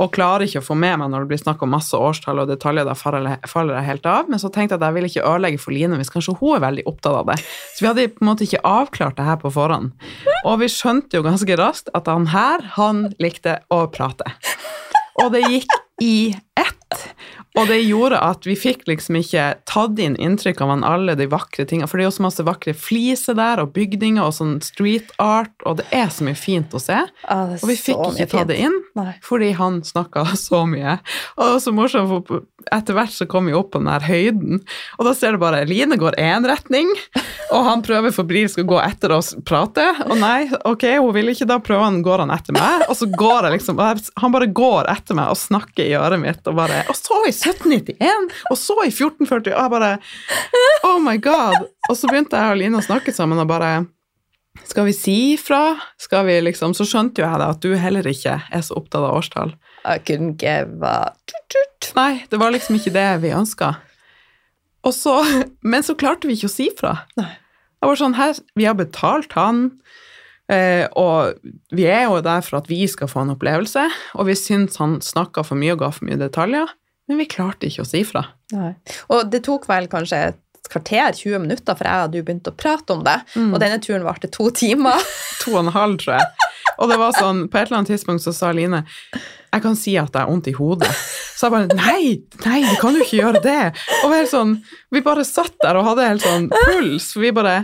og 0.00 0.12
klarer 0.14 0.46
ikke 0.46 0.62
å 0.62 0.64
få 0.64 0.76
med 0.78 0.96
meg 1.02 1.10
når 1.12 1.24
det 1.24 1.30
blir 1.32 1.42
snakk 1.42 1.62
om 1.64 1.72
masse 1.74 1.96
årstall 1.96 2.40
og 2.42 2.48
detaljer, 2.48 2.88
da 2.88 2.94
faller 2.96 3.74
jeg, 3.76 3.86
helt 3.90 4.08
av. 4.08 4.30
Men 4.32 4.40
så 4.40 4.48
tenkte 4.48 4.74
jeg 4.74 4.80
at 4.80 4.86
jeg 4.88 4.96
vil 4.96 5.08
ikke 5.10 5.26
ødelegge 5.28 5.60
for 5.60 5.76
Line 5.76 5.98
hvis 6.00 6.12
kanskje 6.12 6.36
hun 6.40 6.56
er 6.56 6.64
veldig 6.64 6.86
opptatt 6.88 7.18
av 7.20 7.28
det. 7.28 7.36
Så 7.74 7.84
vi 7.84 7.90
hadde 7.90 8.08
på 8.14 8.24
en 8.24 8.30
måte 8.30 8.46
ikke 8.46 8.62
avklart 8.68 9.18
det 9.20 9.28
her 9.28 9.38
på 9.42 9.52
forhånd. 9.52 9.92
Og 10.48 10.62
vi 10.62 10.70
skjønte 10.72 11.20
jo 11.20 11.26
ganske 11.26 11.58
raskt 11.60 11.92
at 11.98 12.08
han 12.08 12.30
her, 12.32 12.64
han 12.78 13.10
likte 13.22 13.58
å 13.72 13.84
prate. 13.92 14.32
Og 15.20 15.34
det 15.34 15.44
gikk 15.44 15.76
i 16.02 16.32
ett. 16.56 17.02
Og 17.58 17.66
det 17.68 17.82
gjorde 17.84 18.16
at 18.24 18.46
vi 18.48 18.54
fikk 18.56 18.86
liksom 18.88 19.18
ikke 19.20 19.42
tatt 19.68 19.98
inn 20.00 20.14
inntrykk 20.16 20.62
av 20.64 20.70
alle 20.88 21.14
de 21.18 21.26
vakre 21.28 21.66
tingene. 21.68 21.88
For 21.90 22.00
det 22.00 22.06
er 22.06 22.08
jo 22.08 22.14
så 22.16 22.24
masse 22.24 22.46
vakre 22.46 22.72
fliser 22.76 23.36
der, 23.36 23.60
og 23.60 23.74
bygninger 23.76 24.24
og 24.24 24.32
sånn 24.36 24.54
street 24.64 25.10
art, 25.20 25.52
og 25.68 25.76
det 25.82 25.86
er 25.92 26.08
så 26.12 26.24
mye 26.24 26.38
fint 26.38 26.72
å 26.72 26.80
se. 26.80 26.96
Ah, 27.28 27.52
Og 27.58 27.68
vi 27.68 27.76
fikk 27.76 28.00
ikke 28.14 28.24
tatt 28.24 28.32
ta 28.32 28.46
det 28.48 28.56
inn, 28.64 28.78
Nei. 28.96 29.10
fordi 29.24 29.50
han 29.58 29.82
snakka 29.84 30.24
så 30.48 30.62
mye. 30.68 30.96
Og 31.36 31.44
det 31.44 31.50
var 31.58 31.62
så 31.66 31.74
morsomt, 31.76 32.30
for 32.30 32.48
etter 32.72 32.94
hvert 32.96 33.12
så 33.12 33.26
kom 33.28 33.48
vi 33.50 33.56
opp 33.58 33.72
på 33.74 33.80
den 33.82 33.90
her 33.90 34.04
høyden, 34.06 34.60
og 34.96 35.06
da 35.08 35.12
ser 35.18 35.34
du 35.34 35.40
bare 35.42 35.64
Line 35.68 35.96
går 35.98 36.14
én 36.22 36.46
retning, 36.48 36.88
og 37.52 37.66
han 37.66 37.82
prøver 37.84 38.14
febrilsk 38.14 38.62
å 38.62 38.66
gå 38.70 38.78
etter 38.80 39.12
oss 39.12 39.32
og 39.36 39.44
prate. 39.48 39.84
Og 40.06 40.14
nei, 40.20 40.46
ok, 40.68 40.86
hun 41.02 41.12
vil 41.16 41.32
ikke, 41.34 41.48
da 41.50 41.58
prøver 41.62 41.84
han, 41.88 42.00
går 42.06 42.22
han 42.24 42.32
etter 42.34 42.56
meg, 42.56 42.86
og 42.88 42.96
så 42.96 43.08
går 43.10 43.48
jeg 43.50 43.58
liksom 43.58 43.80
Han 43.82 44.32
bare 44.34 44.46
går 44.54 44.88
etter 44.92 45.16
meg 45.18 45.32
og 45.32 45.38
snakker 45.40 45.84
i 45.84 45.96
øret 45.98 46.20
mitt, 46.22 46.40
og 46.48 46.56
bare 46.56 46.84
Og 46.88 46.96
så 46.96 47.18
i 47.28 47.32
1791, 47.42 48.30
og 48.50 48.58
så 48.58 48.76
i 48.84 48.92
1440, 48.92 49.54
og 49.54 49.62
jeg 49.62 49.72
bare 49.74 49.92
Oh 50.88 51.00
my 51.02 51.16
god. 51.22 51.68
Og 51.88 51.98
så 51.98 52.10
begynte 52.10 52.38
jeg 52.38 52.54
og 52.54 52.60
Line 52.60 52.78
å 52.78 52.84
snakke 52.84 53.14
sammen, 53.14 53.40
og 53.42 53.50
bare 53.50 53.74
skal 54.68 54.84
vi 54.84 54.92
si 54.92 55.16
ifra? 55.32 55.78
Skal 56.00 56.26
vi 56.26 56.34
liksom 56.44 56.74
Så 56.76 56.84
skjønte 56.88 57.22
jo 57.22 57.28
jeg 57.28 57.40
da 57.40 57.48
at 57.54 57.62
du 57.64 57.72
heller 57.78 58.06
ikke 58.08 58.36
er 58.52 58.64
så 58.64 58.76
opptatt 58.76 59.00
av 59.00 59.16
årstall. 59.16 59.54
I 59.88 59.96
couldn't 59.98 60.36
give 60.42 60.84
a. 60.86 61.14
Nei, 61.96 62.22
det 62.30 62.38
var 62.40 62.52
liksom 62.54 62.76
ikke 62.78 62.92
det 62.94 63.08
vi 63.24 63.32
ønska. 63.34 63.74
Og 64.86 64.94
så, 64.94 65.16
men 65.72 65.84
så 65.86 65.96
klarte 65.98 66.28
vi 66.28 66.36
ikke 66.36 66.50
å 66.50 66.56
si 66.56 66.68
fra. 66.78 66.96
Jeg 67.16 67.38
Det 67.82 67.88
var 67.90 67.98
sånn 67.98 68.14
her, 68.14 68.36
Vi 68.54 68.66
har 68.68 68.76
betalt 68.78 69.32
han, 69.34 69.64
eh, 70.52 70.86
og 70.94 71.40
vi 71.74 71.88
er 71.90 72.04
jo 72.06 72.20
der 72.22 72.44
for 72.46 72.60
at 72.60 72.70
vi 72.70 72.84
skal 72.86 73.10
få 73.10 73.24
en 73.24 73.34
opplevelse, 73.34 73.88
og 74.14 74.28
vi 74.28 74.36
syns 74.38 74.78
han 74.78 75.00
snakka 75.02 75.42
for 75.44 75.58
mye 75.58 75.74
og 75.74 75.82
ga 75.82 75.90
for 75.90 76.06
mye 76.06 76.20
detaljer, 76.20 76.70
men 77.08 77.20
vi 77.20 77.28
klarte 77.30 77.68
ikke 77.68 77.84
å 77.84 77.88
si 77.88 78.04
fra. 78.06 78.24
Nei. 78.54 78.72
Og 79.12 79.26
det 79.32 79.42
tok 79.46 79.66
vel 79.70 79.88
kanskje 79.92 80.20
et 80.30 80.40
kvarter, 80.72 81.12
20 81.18 81.42
minutter, 81.42 81.76
for 81.76 81.88
jeg 81.88 82.06
og 82.06 82.14
du 82.14 82.20
begynte 82.22 82.52
å 82.52 82.56
prate 82.56 82.94
om 82.94 83.02
det. 83.04 83.18
Mm. 83.34 83.50
Og 83.52 83.60
denne 83.62 83.80
turen 83.82 84.06
varte 84.06 84.30
to 84.32 84.48
timer. 84.54 85.02
To 85.42 85.56
og 85.56 85.64
en 85.64 85.72
halv, 85.74 85.98
tror 85.98 86.20
jeg. 86.20 86.50
Og 86.78 86.90
det 86.90 86.96
var 87.00 87.16
sånn, 87.16 87.46
på 87.50 87.58
et 87.58 87.66
eller 87.66 87.80
annet 87.80 87.90
tidspunkt 87.90 88.22
så 88.22 88.32
sa 88.34 88.52
Line 88.54 88.84
jeg 89.52 89.64
kan 89.64 89.74
si 89.76 89.92
at 90.00 90.14
jeg 90.14 90.22
har 90.22 90.30
vondt 90.30 90.48
i 90.48 90.54
hodet. 90.56 90.88
Så 91.36 91.48
jeg 91.48 91.52
bare 91.52 91.76
Nei, 91.76 92.04
nei, 92.46 92.60
du 92.64 92.76
kan 92.80 92.96
jo 92.96 93.04
ikke 93.04 93.18
gjøre 93.18 93.42
det. 93.44 93.72
Og 94.06 94.14
sånn, 94.30 94.54
vi 94.94 95.02
bare 95.04 95.26
satt 95.28 95.58
der 95.60 95.76
og 95.76 95.84
hadde 95.90 96.06
helt 96.08 96.24
sånn 96.24 96.46
puls. 96.54 97.10
For 97.12 97.26
vi 97.26 97.34
bare 97.36 97.56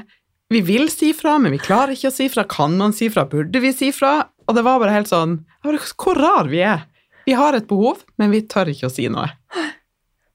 Vi 0.52 0.62
vil 0.64 0.86
si 0.88 1.12
fra, 1.12 1.36
men 1.40 1.52
vi 1.52 1.60
klarer 1.60 1.92
ikke 1.92 2.10
å 2.10 2.14
si 2.18 2.28
fra. 2.32 2.44
Kan 2.48 2.76
man 2.80 2.94
si 2.96 3.08
fra? 3.12 3.26
Burde 3.28 3.60
vi 3.60 3.72
si 3.76 3.90
fra? 3.92 4.30
Og 4.48 4.56
det 4.56 4.64
var 4.64 4.80
bare 4.80 4.96
helt 4.96 5.10
sånn 5.10 5.38
bare, 5.64 5.80
Hvor 5.96 6.20
rar 6.20 6.48
vi 6.52 6.60
er. 6.64 6.84
Vi 7.28 7.34
har 7.36 7.56
et 7.56 7.66
behov, 7.68 8.06
men 8.16 8.32
vi 8.32 8.46
tør 8.48 8.70
ikke 8.72 8.88
å 8.88 8.92
si 8.92 9.08
noe. 9.12 9.28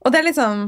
Og 0.04 0.14
det 0.14 0.22
er 0.22 0.30
liksom 0.32 0.68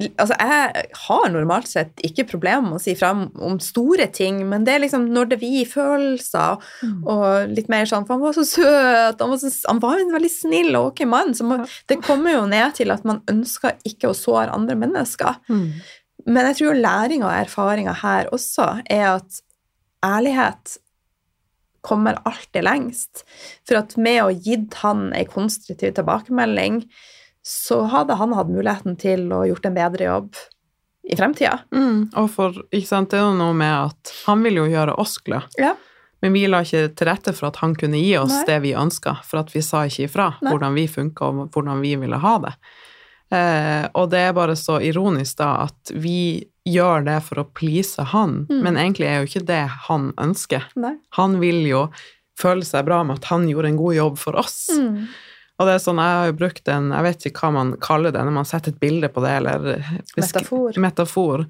Altså, 0.00 0.32
jeg 0.32 0.84
har 0.96 1.26
normalt 1.28 1.68
sett 1.68 1.98
ikke 2.06 2.24
problemer 2.30 2.64
med 2.64 2.78
å 2.78 2.80
si 2.80 2.94
fra 2.96 3.10
om, 3.12 3.58
store 3.60 4.06
ting, 4.16 4.38
men 4.48 4.62
det 4.64 4.72
er 4.72 4.82
liksom 4.86 5.02
når 5.12 5.26
det 5.34 5.38
vi 5.42 5.66
følelser 5.68 6.62
og 7.04 7.52
litt 7.52 7.68
mer 7.68 7.84
sånn 7.84 8.06
For 8.08 8.16
han 8.16 8.22
var 8.24 8.38
så 8.38 8.46
søt, 8.48 9.20
han 9.20 9.28
var, 9.34 9.36
så, 9.42 9.50
han 9.68 9.82
var 9.82 10.00
en 10.00 10.14
veldig 10.14 10.32
snill 10.32 10.72
og 10.78 10.94
ok 10.94 11.04
mann. 11.04 11.34
Så 11.36 11.44
man, 11.44 11.66
det 11.92 12.00
kommer 12.06 12.32
jo 12.32 12.46
ned 12.48 12.78
til 12.80 12.94
at 12.94 13.04
man 13.04 13.20
ønsker 13.28 13.76
ikke 13.84 14.08
å 14.08 14.16
såre 14.16 14.48
andre 14.56 14.78
mennesker. 14.80 15.36
Men 16.24 16.48
jeg 16.48 16.62
tror 16.62 16.80
læringa 16.80 17.28
og 17.28 17.36
erfaringa 17.36 17.98
her 18.00 18.32
også 18.32 18.70
er 18.88 19.06
at 19.18 19.42
ærlighet 20.06 20.78
kommer 21.86 22.18
alltid 22.28 22.64
lengst. 22.66 23.24
For 23.68 23.80
at 23.80 23.96
med 23.96 24.22
å 24.24 24.30
gitt 24.34 24.76
han 24.82 25.10
ei 25.16 25.26
konstruktiv 25.28 25.94
tilbakemelding, 25.96 26.84
så 27.46 27.82
hadde 27.90 28.18
han 28.20 28.34
hatt 28.36 28.50
muligheten 28.52 28.98
til 29.00 29.30
å 29.32 29.44
gjort 29.48 29.68
en 29.68 29.76
bedre 29.78 30.08
jobb 30.10 30.40
i 31.10 31.16
fremtida. 31.16 31.62
Mm. 31.72 32.10
Og 32.20 32.26
for, 32.32 32.58
ikke 32.70 32.90
sant, 32.90 33.12
det 33.12 33.20
er 33.20 33.24
jo 33.24 33.38
noe 33.38 33.56
med 33.56 33.72
at 33.90 34.12
han 34.26 34.44
vil 34.44 34.60
jo 34.60 34.66
gjøre 34.70 34.98
oss 35.00 35.16
glad. 35.24 35.48
Ja. 35.60 35.74
Men 36.20 36.36
vi 36.36 36.44
la 36.50 36.60
ikke 36.64 36.90
til 36.92 37.08
rette 37.08 37.32
for 37.32 37.48
at 37.48 37.62
han 37.62 37.74
kunne 37.78 38.00
gi 38.00 38.12
oss 38.20 38.34
Nei. 38.34 38.44
det 38.50 38.58
vi 38.66 38.74
ønska, 38.76 39.16
for 39.24 39.40
at 39.40 39.54
vi 39.54 39.62
sa 39.64 39.86
ikke 39.88 40.04
ifra 40.04 40.28
Nei. 40.36 40.52
hvordan 40.52 40.76
vi 40.76 40.84
funka 40.92 41.30
og 41.30 41.54
hvordan 41.54 41.80
vi 41.80 41.94
ville 42.02 42.20
ha 42.20 42.34
det. 42.44 42.52
Eh, 43.32 43.88
og 43.94 44.10
det 44.10 44.18
er 44.26 44.32
bare 44.34 44.56
så 44.58 44.80
ironisk 44.82 45.38
da 45.38 45.50
at 45.68 45.92
vi 45.94 46.44
gjør 46.66 47.04
det 47.06 47.18
for 47.22 47.40
å 47.42 47.48
please 47.54 48.02
han, 48.12 48.46
Mm. 48.50 48.62
men 48.62 48.76
egentlig 48.76 49.06
er 49.08 49.20
jo 49.22 49.28
ikke 49.30 49.46
det 49.46 49.62
han 49.88 50.12
ønsker. 50.18 50.64
Nei. 50.76 50.96
Han 51.16 51.38
vil 51.40 51.62
jo 51.68 51.84
føle 52.40 52.64
seg 52.64 52.84
bra 52.86 53.02
med 53.04 53.18
at 53.20 53.24
han 53.30 53.46
gjorde 53.48 53.68
en 53.68 53.76
god 53.80 53.94
jobb 53.94 54.18
for 54.18 54.36
oss. 54.40 54.68
Mm. 54.74 55.06
Og 55.60 55.66
det 55.68 55.74
er 55.74 55.82
sånn, 55.84 55.98
jeg 56.00 56.16
har 56.16 56.26
jo 56.30 56.38
brukt 56.40 56.68
en, 56.72 56.90
jeg 56.90 57.02
vet 57.04 57.26
ikke 57.28 57.40
hva 57.44 57.52
man 57.52 57.72
kaller 57.84 58.12
det 58.16 58.22
når 58.24 58.32
man 58.32 58.46
setter 58.48 58.72
et 58.72 58.80
bilde 58.80 59.10
på 59.12 59.20
det, 59.20 59.30
eller 59.42 59.84
Metafor. 60.16 60.72
metafor, 60.80 61.46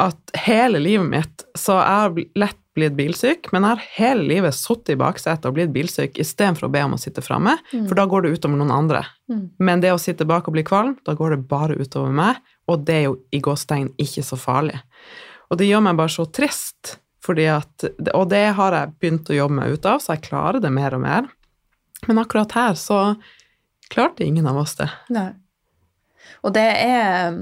at 0.00 0.16
hele 0.46 0.80
livet 0.80 1.04
mitt, 1.10 1.44
så 1.54 1.76
jeg 1.76 2.00
har 2.00 2.14
lett 2.46 2.61
blitt 2.74 2.94
bilsyk, 2.96 3.50
men 3.52 3.62
jeg 3.66 3.70
har 3.76 3.82
hele 3.98 4.22
livet 4.28 4.54
sittet 4.56 4.94
i 4.94 4.96
baksetet 5.00 5.44
og 5.50 5.54
blitt 5.58 5.72
bilsyk 5.74 6.16
istedenfor 6.22 6.68
å 6.68 6.72
be 6.72 6.80
om 6.86 6.94
å 6.96 7.00
sitte 7.00 7.20
framme, 7.24 7.58
Mm. 7.72 7.86
for 7.88 7.94
da 7.94 8.06
går 8.06 8.22
det 8.22 8.38
utover 8.38 8.56
noen 8.56 8.70
andre. 8.72 9.02
Mm. 9.30 9.50
Men 9.58 9.80
det 9.80 9.92
å 9.92 10.00
sitte 10.00 10.24
bak 10.24 10.48
og 10.48 10.54
bli 10.54 10.62
kvalm, 10.64 10.96
da 11.04 11.14
går 11.14 11.30
det 11.36 11.48
bare 11.48 11.76
utover 11.76 12.10
meg, 12.12 12.36
og 12.68 12.84
det 12.86 12.94
er 12.94 13.02
jo 13.10 13.18
i 13.32 13.40
gåstegn 13.40 13.92
ikke 13.98 14.22
så 14.24 14.36
farlig. 14.40 14.80
Og 15.50 15.58
det 15.58 15.68
gjør 15.68 15.82
meg 15.82 15.96
bare 15.96 16.08
så 16.08 16.24
trist, 16.32 16.96
fordi 17.22 17.44
at, 17.46 17.84
og 18.14 18.28
det 18.30 18.54
har 18.54 18.72
jeg 18.72 18.94
begynt 19.00 19.28
å 19.30 19.36
jobbe 19.36 19.54
meg 19.54 19.72
ut 19.76 19.86
av, 19.86 20.00
så 20.00 20.14
jeg 20.16 20.22
klarer 20.30 20.60
det 20.60 20.72
mer 20.72 20.94
og 20.94 21.00
mer. 21.04 21.28
Men 22.08 22.18
akkurat 22.18 22.50
her 22.52 22.72
så 22.74 23.16
klarte 23.90 24.24
ingen 24.24 24.46
av 24.46 24.56
oss 24.56 24.74
det. 24.74 24.88
Nei. 25.10 25.32
Og 26.42 26.52
det 26.54 26.64
er 26.82 27.36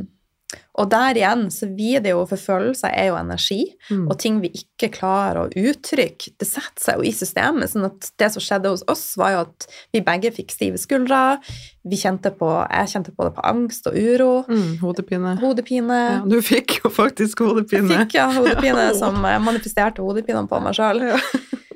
Og 0.80 0.88
der 0.90 1.14
igjen 1.18 1.42
så 1.52 1.66
blir 1.68 2.00
det 2.02 2.10
jo 2.14 2.22
For 2.26 2.40
følelser 2.40 2.90
er 2.96 3.10
jo 3.10 3.16
energi, 3.18 3.74
Mm. 3.90 4.06
og 4.10 4.18
ting 4.18 4.40
vi 4.40 4.48
ikke 4.54 4.88
klarer 4.94 5.40
å 5.42 5.50
uttrykke, 5.50 6.30
det 6.38 6.46
setter 6.48 6.80
seg 6.84 6.96
jo 6.96 7.02
i 7.02 7.12
systemet. 7.12 7.70
sånn 7.72 7.84
at 7.86 8.10
det 8.18 8.30
som 8.32 8.42
skjedde 8.42 8.70
hos 8.70 8.84
oss, 8.88 9.16
var 9.18 9.30
jo 9.32 9.40
at 9.44 9.66
vi 9.92 10.00
begge 10.00 10.30
fikk 10.32 10.50
stive 10.54 10.78
skuldre. 10.78 11.38
Vi 11.84 11.96
kjente 11.96 12.30
på, 12.36 12.48
jeg 12.70 12.88
kjente 12.92 13.14
på 13.16 13.24
det 13.28 13.34
på 13.34 13.44
angst 13.44 13.86
og 13.86 13.94
uro. 13.98 14.44
Mm, 14.48 14.78
hodepine. 14.80 15.36
Hodepine. 15.40 16.00
Ja, 16.10 16.22
du 16.26 16.40
fikk 16.42 16.80
jo 16.84 16.90
faktisk 16.90 17.40
hodepine. 17.40 17.88
Fikk 18.04 18.14
ja, 18.14 18.28
hodepine 18.32 18.94
som 19.00 19.20
manifesterte 19.20 20.02
hodepinene 20.02 20.48
på 20.48 20.60
meg 20.62 20.74
sjøl. 20.78 21.02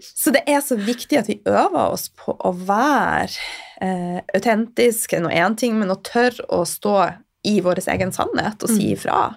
Så 0.05 0.31
det 0.35 0.43
er 0.47 0.61
så 0.61 0.77
viktig 0.77 1.18
at 1.18 1.29
vi 1.31 1.41
øver 1.49 1.93
oss 1.95 2.11
på 2.12 2.35
å 2.37 2.51
være 2.53 3.31
eh, 3.81 4.20
autentiske, 4.37 5.18
nå 5.20 5.31
én 5.33 5.57
ting, 5.57 5.79
men 5.81 5.91
å 5.93 5.97
tørre 6.05 6.45
å 6.53 6.62
stå 6.68 6.95
i 7.45 7.61
vår 7.61 7.80
egen 7.88 8.12
sannhet 8.12 8.62
og 8.62 8.68
si 8.70 8.86
Mm. 8.90 8.92
ifra. 8.97 9.34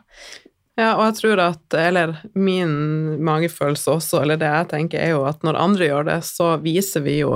Ja, 0.78 0.92
og 0.96 1.06
jeg 1.08 1.16
tror 1.18 1.40
at, 1.42 1.74
eller 1.74 2.18
min 2.38 3.18
magefølelse 3.26 3.96
også, 3.96 4.20
eller 4.22 4.38
det 4.38 4.46
jeg 4.46 4.68
tenker, 4.70 5.00
er 5.02 5.10
jo 5.16 5.24
at 5.26 5.42
når 5.42 5.58
andre 5.58 5.88
gjør 5.88 6.06
det, 6.06 6.18
så 6.24 6.52
viser 6.62 7.02
vi 7.02 7.16
jo 7.24 7.32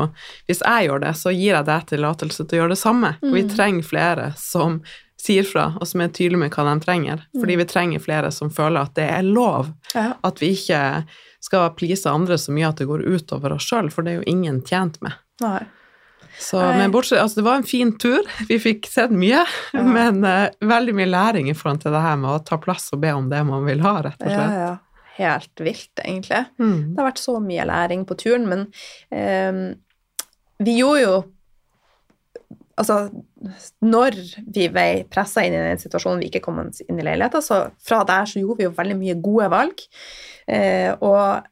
Hvis 0.47 0.61
jeg 0.61 0.87
gjør 0.87 1.01
det, 1.01 1.15
så 1.17 1.33
gir 1.33 1.55
jeg 1.55 1.65
deg 1.65 1.87
tillatelse 1.89 2.45
til 2.47 2.59
å 2.59 2.61
gjøre 2.61 2.75
det 2.75 2.77
samme. 2.83 3.15
Mm. 3.23 3.33
vi 3.33 3.43
Mm. 3.43 3.49
trenger 3.55 3.83
flere 3.83 4.33
som 4.37 4.81
sier 5.21 5.43
fra, 5.43 5.75
og 5.79 5.87
som 5.87 6.01
er 6.01 6.07
tydelige 6.09 6.37
med 6.39 6.51
hva 6.51 6.63
de 6.73 6.79
trenger. 6.85 7.19
Fordi 7.39 7.55
vi 7.57 7.65
trenger 7.65 7.99
flere 8.01 8.31
som 8.31 8.49
føler 8.49 8.81
at 8.81 8.93
det 8.95 9.09
er 9.09 9.21
lov. 9.23 9.73
Ja. 9.95 10.13
At 10.23 10.39
vi 10.41 10.53
ikke 10.55 11.05
skal 11.41 11.69
please 11.77 12.05
andre 12.09 12.37
så 12.37 12.51
mye 12.53 12.69
at 12.69 12.77
det 12.77 12.87
går 12.87 13.05
utover 13.05 13.53
oss 13.53 13.65
sjøl, 13.69 13.89
for 13.91 14.01
det 14.03 14.11
er 14.13 14.17
jo 14.21 14.29
ingen 14.31 14.61
tjent 14.61 15.01
med. 15.01 15.13
Nei. 15.41 15.63
Så, 16.41 16.57
men 16.57 16.91
bortsett, 16.93 17.19
altså 17.21 17.41
det 17.41 17.45
var 17.45 17.59
en 17.61 17.67
fin 17.69 17.91
tur, 18.01 18.25
vi 18.49 18.57
fikk 18.59 18.87
sett 18.89 19.11
mye, 19.13 19.43
Ja. 19.77 19.83
men 19.85 20.23
uh, 20.25 20.47
veldig 20.65 20.95
mye 20.97 21.09
læring 21.11 21.49
i 21.51 21.53
forhold 21.57 21.83
til 21.83 21.93
det 21.93 22.01
her 22.01 22.15
med 22.17 22.31
å 22.33 22.39
ta 22.47 22.57
plass 22.61 22.87
og 22.95 23.03
be 23.03 23.11
om 23.13 23.27
det 23.29 23.43
man 23.45 23.67
vil 23.67 23.83
ha, 23.85 23.99
rett 24.07 24.17
og 24.25 24.31
slett. 24.31 24.55
ja. 24.65 24.71
Helt 25.21 25.59
vilt, 25.61 25.91
egentlig. 26.01 26.39
Mm. 26.57 26.95
Det 26.95 27.01
har 27.01 27.09
vært 27.11 27.19
så 27.21 27.35
mye 27.43 27.65
læring 27.69 28.05
på 28.09 28.15
turen, 28.17 28.47
men 28.49 28.63
um, 29.13 29.61
vi 30.65 30.79
gjorde 30.79 31.03
jo 31.05 31.13
Altså, 32.81 32.95
når 33.83 34.15
vi 34.55 34.63
ble 34.71 34.85
pressa 35.11 35.43
inn 35.45 35.53
i 35.53 35.59
den 35.61 35.77
situasjonen 35.77 36.21
vi 36.23 36.29
ikke 36.31 36.39
kom 36.47 36.61
oss 36.63 36.79
inn 36.87 36.97
i 36.97 37.03
leiligheta, 37.05 37.41
så 37.43 37.57
fra 37.83 37.99
der 38.07 38.25
så 38.31 38.39
gjorde 38.41 38.61
vi 38.61 38.65
jo 38.65 38.71
veldig 38.77 38.95
mye 38.97 39.15
gode 39.21 39.49
valg. 39.53 39.83
Eh, 40.49 40.89
og 41.03 41.50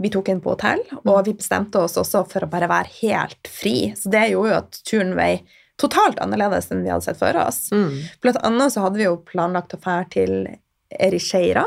vi 0.00 0.08
tok 0.10 0.28
inn 0.32 0.40
på 0.40 0.54
hotell, 0.54 0.80
og 1.04 1.24
vi 1.26 1.34
bestemte 1.36 1.78
oss 1.84 1.98
også 2.00 2.22
for 2.30 2.46
å 2.46 2.50
bare 2.50 2.68
være 2.70 2.88
helt 3.02 3.48
fri. 3.52 3.92
Så 3.96 4.08
det 4.12 4.30
gjorde 4.30 4.50
jo 4.54 4.58
at 4.62 4.78
turen 4.88 5.14
vei 5.18 5.32
totalt 5.80 6.18
annerledes 6.20 6.70
enn 6.72 6.82
vi 6.84 6.90
hadde 6.92 7.04
sett 7.04 7.18
for 7.20 7.36
oss. 7.40 7.68
Mm. 7.72 7.92
Blant 8.20 8.40
annet 8.44 8.72
så 8.72 8.82
hadde 8.86 9.00
vi 9.00 9.06
jo 9.08 9.18
planlagt 9.28 9.76
å 9.76 9.80
fære 9.80 10.08
til 10.12 10.34
Erisheira 10.90 11.62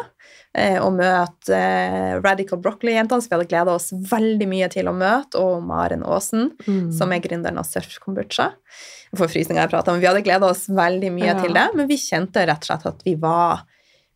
eh, 0.54 0.76
og 0.84 0.98
møte 1.00 1.56
eh, 1.58 2.18
Radical 2.22 2.60
Broccoli-jentene, 2.62 3.22
som 3.24 3.30
vi 3.32 3.38
hadde 3.38 3.50
gleda 3.52 3.74
oss 3.78 3.92
veldig 3.94 4.48
mye 4.52 4.68
til 4.74 4.90
å 4.92 4.96
møte, 4.98 5.40
og 5.40 5.64
Maren 5.66 6.04
Aasen, 6.06 6.52
Mm. 6.68 6.92
som 6.94 7.12
er 7.14 7.22
gründeren 7.24 7.58
av 7.62 7.66
Surf 7.70 7.98
Kombucha. 8.04 8.52
Jeg 9.14 9.20
får 9.22 9.32
frysninger 9.34 9.62
jeg 9.64 9.72
prater 9.74 9.94
om. 9.94 10.00
Vi 10.02 10.08
hadde 10.10 10.24
gleda 10.26 10.50
oss 10.50 10.68
veldig 10.68 11.12
mye 11.14 11.32
Ja. 11.34 11.40
til 11.42 11.54
det, 11.54 11.68
men 11.76 11.88
vi 11.88 11.98
kjente 12.02 12.46
rett 12.46 12.64
og 12.64 12.70
slett 12.70 12.86
at 12.94 13.04
vi 13.06 13.16
var 13.16 13.64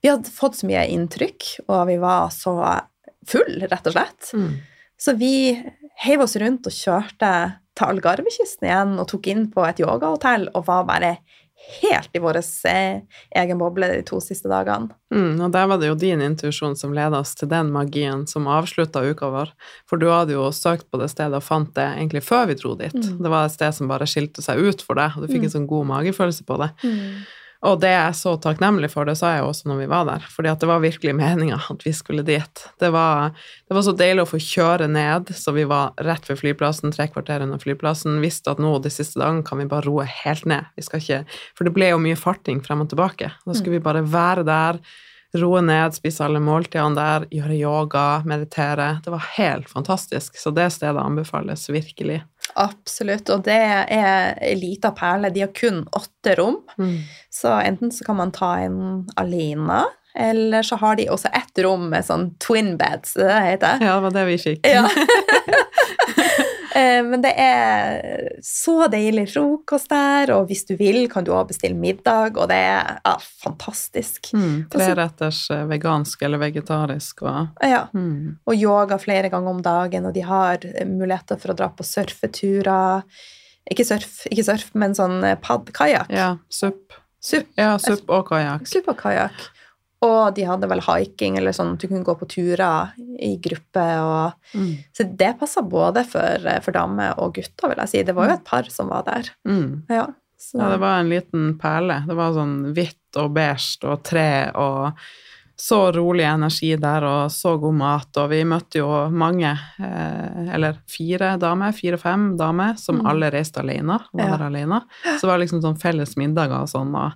Vi 0.03 0.09
hadde 0.11 0.30
fått 0.30 0.53
så 0.59 0.68
mye 0.70 0.84
inntrykk, 0.93 1.43
og 1.74 1.88
vi 1.88 1.95
var 1.97 2.30
så 2.30 2.53
full, 3.28 3.61
rett 3.67 3.88
og 3.91 3.95
slett. 3.97 4.32
Mm. 4.34 4.51
Så 4.97 5.13
vi 5.19 5.34
heiv 6.03 6.21
oss 6.25 6.36
rundt 6.41 6.67
og 6.69 6.73
kjørte 6.73 7.32
til 7.78 7.86
Algarvekysten 7.91 8.65
igjen 8.69 8.95
og 9.01 9.07
tok 9.11 9.28
inn 9.30 9.43
på 9.53 9.65
et 9.67 9.80
yogahotell 9.84 10.47
og 10.57 10.65
var 10.65 10.88
bare 10.89 11.17
helt 11.82 12.13
i 12.13 12.19
vår 12.21 12.38
eh, 12.69 12.99
egen 13.41 13.57
boble 13.57 13.88
de 13.89 14.01
to 14.05 14.19
siste 14.21 14.49
dagene. 14.49 14.93
Mm, 15.13 15.39
og 15.41 15.51
der 15.55 15.65
var 15.69 15.80
det 15.82 15.89
jo 15.89 15.95
din 15.97 16.21
intuisjon 16.21 16.75
som 16.78 16.93
leda 16.93 17.17
oss 17.23 17.34
til 17.38 17.49
den 17.49 17.71
magien 17.73 18.28
som 18.30 18.45
avslutta 18.49 19.01
uka 19.09 19.30
vår. 19.34 19.51
For 19.89 19.97
du 20.01 20.05
hadde 20.09 20.36
jo 20.38 20.45
søkt 20.53 20.86
på 20.93 21.01
det 21.01 21.09
stedet 21.13 21.34
og 21.39 21.45
fant 21.45 21.73
det 21.78 21.88
egentlig 21.97 22.21
før 22.25 22.45
vi 22.51 22.57
dro 22.61 22.75
dit. 22.78 22.93
Mm. 22.93 23.17
Det 23.25 23.34
var 23.34 23.45
et 23.49 23.55
sted 23.57 23.73
som 23.73 23.89
bare 23.89 24.05
skilte 24.09 24.45
seg 24.45 24.61
ut 24.61 24.86
for 24.86 25.01
deg, 25.01 25.17
og 25.17 25.25
du 25.25 25.34
fikk 25.34 25.41
Mm. 25.45 25.49
en 25.49 25.55
sånn 25.57 25.67
god 25.73 25.89
magefølelse 25.93 26.45
på 26.45 26.59
det. 26.61 26.69
Og 27.66 27.80
det 27.82 27.89
er 27.89 28.03
jeg 28.10 28.18
så 28.20 28.36
takknemlig 28.41 28.91
for, 28.93 29.08
det 29.10 29.16
sa 29.18 29.32
jeg 29.34 29.45
også 29.47 29.72
når 29.72 29.80
vi 29.82 29.88
var 29.89 30.05
der, 30.10 30.26
fordi 30.30 30.51
at 30.51 30.62
det 30.62 30.70
var 30.70 30.84
virkelig 30.84 31.16
meninga 31.18 31.58
at 31.74 31.86
vi 31.86 31.93
skulle 31.95 32.26
dit. 32.28 32.64
Det 32.80 32.91
var, 32.93 33.34
det 33.66 33.78
var 33.78 33.86
så 33.88 33.95
deilig 33.97 34.28
å 34.28 34.30
få 34.30 34.41
kjøre 34.43 34.89
ned, 34.91 35.34
så 35.34 35.55
vi 35.55 35.66
var 35.70 35.97
rett 36.05 36.30
ved 36.30 36.38
flyplassen, 36.43 36.93
tre 36.93 37.10
kvarter 37.10 37.45
unna 37.45 37.58
flyplassen, 37.62 38.20
visste 38.22 38.53
at 38.53 38.62
nå 38.62 38.76
de 38.84 38.93
siste 38.93 39.18
dagene 39.22 39.45
kan 39.47 39.62
vi 39.62 39.70
bare 39.72 39.88
roe 39.89 40.05
helt 40.05 40.45
ned. 40.49 40.70
Vi 40.78 40.86
skal 40.86 41.01
ikke, 41.01 41.24
for 41.58 41.66
det 41.66 41.74
ble 41.78 41.91
jo 41.93 42.01
mye 42.03 42.20
farting 42.20 42.62
frem 42.66 42.86
og 42.86 42.93
tilbake. 42.93 43.34
Da 43.41 43.58
skulle 43.58 43.80
vi 43.80 43.86
bare 43.89 44.05
være 44.05 44.45
der, 44.47 44.82
roe 45.36 45.62
ned, 45.62 45.95
spise 45.97 46.24
alle 46.24 46.39
måltidene 46.43 46.95
der, 46.97 47.26
gjøre 47.34 47.58
yoga, 47.58 48.05
meditere. 48.28 48.97
Det 49.03 49.12
var 49.12 49.26
helt 49.36 49.70
fantastisk, 49.70 50.38
så 50.39 50.53
det 50.55 50.70
stedet 50.78 51.01
anbefales 51.01 51.68
virkelig. 51.70 52.22
Absolutt, 52.55 53.29
og 53.29 53.43
det 53.45 53.57
er 53.57 54.37
ei 54.41 54.55
lita 54.57 54.91
perle. 54.95 55.29
De 55.33 55.43
har 55.45 55.53
kun 55.53 55.83
åtte 55.91 56.35
rom, 56.39 56.61
så 57.29 57.57
enten 57.61 57.91
så 57.91 58.05
kan 58.07 58.15
man 58.15 58.31
ta 58.31 58.55
inn 58.63 59.07
alene, 59.19 59.83
eller 60.17 60.65
så 60.65 60.79
har 60.81 60.95
de 60.97 61.09
også 61.13 61.29
ett 61.37 61.59
rom 61.63 61.89
med 61.91 62.05
sånn 62.07 62.31
twin 62.41 62.77
beds, 62.79 63.13
det 63.19 63.29
heter 63.29 63.77
det. 63.77 63.85
Ja, 63.85 63.97
det 63.99 64.03
var 64.07 64.15
det 64.15 64.25
vi 64.31 64.37
fikk. 64.41 64.65
Ja. 64.65 64.87
Eh, 66.78 67.01
Men 67.03 67.23
det 67.23 67.34
er 67.41 68.38
så 68.45 68.88
deilig 68.91 69.28
frokost 69.34 69.89
der, 69.89 70.32
og 70.36 70.47
hvis 70.51 70.65
du 70.69 70.75
vil, 70.80 71.03
kan 71.11 71.25
du 71.25 71.32
også 71.34 71.51
bestille 71.53 71.80
middag, 71.80 72.38
og 72.38 72.51
det 72.51 72.59
er 72.69 72.99
ja, 73.01 73.15
fantastisk. 73.43 74.30
Mm, 74.38 74.67
Treretters 74.73 75.41
eh, 75.53 75.65
vegansk 75.71 76.21
eller 76.28 76.41
vegetarisk 76.43 77.25
og 77.25 77.65
Ja, 77.65 77.88
mm. 77.93 78.38
og 78.45 78.55
yoga 78.55 78.99
flere 79.01 79.32
ganger 79.34 79.55
om 79.55 79.63
dagen, 79.65 80.05
og 80.09 80.13
de 80.13 80.25
har 80.28 80.61
eh, 80.67 80.86
muligheter 80.88 81.41
for 81.41 81.53
å 81.53 81.57
dra 81.57 81.71
på 81.73 81.88
surfeturer. 81.88 83.03
Ikke 83.67 83.84
surf, 83.88 84.21
ikke 84.32 84.45
surf 84.47 84.69
men 84.80 84.95
sånn 84.95 85.19
eh, 85.28 85.38
pad, 85.41 85.71
kajakk. 85.75 86.11
Ja, 86.13 86.36
supp. 86.49 86.95
Sup. 87.23 87.47
Ja, 87.57 87.73
SUP 87.82 88.07
og 88.13 88.30
kajakk. 88.30 88.67
supp 88.69 88.91
og 88.93 88.99
kajakk. 89.01 89.47
Og 90.05 90.35
de 90.35 90.43
hadde 90.45 90.67
vel 90.69 90.81
hiking, 90.85 91.37
eller 91.39 91.51
sånn 91.51 91.71
at 91.73 91.79
du 91.81 91.87
kunne 91.87 92.05
gå 92.05 92.13
på 92.19 92.27
turer 92.29 92.91
i 93.19 93.31
gruppe. 93.41 93.85
Og, 94.03 94.33
Mm. 94.53 94.77
så 94.93 95.03
det 95.17 95.39
passa 95.39 95.61
både 95.61 96.05
for, 96.05 96.37
for 96.61 96.71
damer 96.71 97.15
og 97.17 97.33
gutter, 97.33 97.69
vil 97.69 97.77
jeg 97.81 97.89
si. 97.89 98.03
Det 98.03 98.13
var 98.15 98.27
jo 98.27 98.33
et 98.35 98.45
par 98.45 98.63
som 98.69 98.87
var 98.89 99.03
der. 99.03 99.29
Mm. 99.47 99.83
Ja, 99.89 100.05
så. 100.37 100.59
Ja, 100.59 100.69
det 100.69 100.79
var 100.79 100.99
en 100.99 101.09
liten 101.09 101.57
perle. 101.59 102.03
Det 102.07 102.15
var 102.15 102.31
sånn 102.37 102.73
hvitt 102.75 103.17
og 103.17 103.33
beige 103.33 103.83
og 103.89 104.03
tre 104.03 104.51
og 104.53 104.93
så 105.57 105.91
rolig 105.91 106.21
energi 106.29 106.75
der 106.77 107.01
og 107.03 107.31
så 107.33 107.55
god 107.59 107.73
mat, 107.73 108.17
og 108.21 108.29
vi 108.29 108.43
møtte 108.45 108.77
jo 108.77 109.09
mange, 109.09 109.57
eh, 109.81 110.53
eller 110.53 110.77
fire 110.85 111.31
damer, 111.41 111.71
fire-fem 111.73 112.37
damer, 112.37 112.77
som 112.77 112.99
Mm. 113.01 113.07
alle 113.09 113.31
reiste 113.31 113.57
alene, 113.63 113.97
var 114.13 114.27
Ja. 114.29 114.37
der 114.37 114.45
alene. 114.51 114.83
Så 115.17 115.21
det 115.21 115.29
var 115.31 115.39
liksom 115.39 115.61
sånn 115.63 115.79
felles 115.81 116.15
middager 116.15 116.61
og 116.61 116.67
sånn, 116.69 116.93
og 116.95 117.13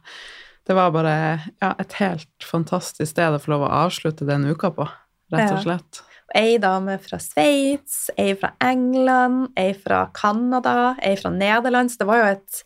det 0.67 0.73
var 0.77 0.91
bare 0.93 1.15
ja, 1.61 1.73
et 1.79 1.93
helt 1.99 2.45
fantastisk 2.45 3.11
sted 3.11 3.33
å 3.33 3.41
få 3.41 3.51
lov 3.55 3.65
å 3.67 3.73
avslutte 3.87 4.27
den 4.29 4.45
uka 4.51 4.71
på, 4.75 4.87
rett 5.33 5.51
og 5.51 5.57
Ja. 5.57 5.61
slett. 5.65 6.01
Ei 6.33 6.55
dame 6.63 6.93
fra 7.03 7.17
Sveits, 7.19 8.09
ei 8.17 8.35
fra 8.39 8.53
England, 8.63 9.49
ei 9.59 9.73
fra 9.75 10.05
Canada, 10.15 10.95
ei 11.03 11.17
fra 11.19 11.29
Nederland. 11.29 11.91
Så 11.91 11.97
det 11.99 12.07
var 12.07 12.21
jo 12.21 12.29
et 12.37 12.61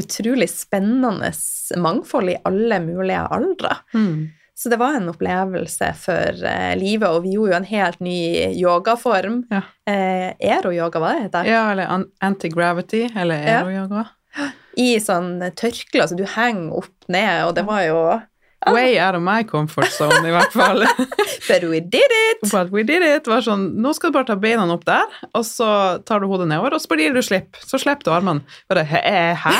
utrolig 0.00 0.48
spennende 0.48 1.28
mangfold 1.76 2.30
i 2.32 2.38
alle 2.48 2.78
mulige 2.80 3.20
aldre. 3.28 3.74
Mm. 3.92 4.30
Så 4.56 4.68
det 4.72 4.78
var 4.80 4.96
en 4.96 5.08
opplevelse 5.12 5.90
for 5.96 6.40
eh, 6.48 6.72
livet, 6.80 7.08
og 7.08 7.22
vi 7.24 7.34
gjorde 7.34 7.52
jo 7.52 7.56
en 7.60 7.68
helt 7.68 8.00
ny 8.00 8.16
yogaform. 8.60 9.42
Ja. 9.52 9.62
Eh, 9.88 10.32
Ero-yoga, 10.56 11.00
hva 11.00 11.12
det 11.14 11.22
heter? 11.26 11.44
Ja, 11.48 11.62
eller 11.72 12.06
anti-gravity, 12.24 13.06
eller 13.16 13.44
ero-yoga. 13.58 14.02
Ja. 14.06 14.16
I 14.80 14.90
sånn 15.02 15.38
tørkle, 15.58 16.08
så 16.08 16.16
du 16.16 16.24
henger 16.36 16.80
opp 16.80 17.08
ned, 17.12 17.46
og 17.46 17.56
det 17.58 17.66
var 17.68 17.86
jo 17.86 18.02
Way 18.68 18.98
out 19.00 19.14
of 19.16 19.22
my 19.24 19.42
comfort 19.42 19.88
zone, 19.88 20.20
i 20.28 20.32
hvert 20.34 20.52
fall. 20.52 20.84
But 21.48 21.62
we 21.64 21.80
did 21.80 22.12
it! 22.12 22.42
But 22.52 22.68
we 22.70 22.82
did 22.84 23.00
it. 23.00 23.24
Var 23.24 23.40
sånn, 23.46 23.70
nå 23.80 23.94
skal 23.96 24.12
du 24.12 24.18
bare 24.18 24.28
ta 24.28 24.36
beina 24.36 24.66
opp 24.74 24.84
der, 24.84 25.08
og 25.32 25.46
så 25.48 25.68
tar 26.04 26.20
du 26.20 26.28
hodet 26.28 26.50
nedover, 26.50 26.76
og 26.76 26.82
så 26.82 26.98
gir 27.00 27.16
du 27.16 27.22
slipp. 27.24 27.56
Så 27.64 27.80
slipper 27.80 28.04
du 28.04 28.12
armene. 28.12 28.44
Bare, 28.68 28.84
hæ? 28.84 29.54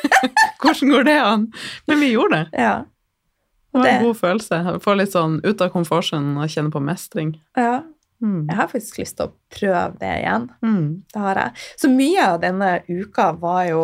Hvordan 0.62 0.94
går 0.94 1.08
det 1.10 1.16
an? 1.18 1.48
Men 1.90 2.00
vi 2.04 2.12
gjorde 2.12 2.44
det. 2.44 2.62
Ja. 2.62 2.76
Det 3.74 3.82
var 3.82 3.90
en 3.90 4.06
god 4.06 4.20
følelse. 4.22 4.62
Få 4.86 4.94
litt 4.94 5.10
sånn 5.16 5.40
ut 5.42 5.66
av 5.66 5.74
komforten 5.74 6.36
og 6.38 6.46
kjenne 6.46 6.70
på 6.74 6.84
mestring. 6.84 7.34
ja. 7.58 7.80
Mm. 8.22 8.46
Jeg 8.48 8.56
har 8.56 8.68
faktisk 8.70 8.98
lyst 9.02 9.18
til 9.18 9.26
å 9.26 9.32
prøve 9.52 9.98
det 10.00 10.12
igjen. 10.22 10.44
Mm. 10.64 10.84
Det 11.12 11.20
har 11.20 11.40
jeg. 11.42 11.62
Så 11.82 11.90
mye 11.92 12.22
av 12.24 12.38
denne 12.40 12.70
uka 12.88 13.26
var 13.36 13.64
jo 13.68 13.82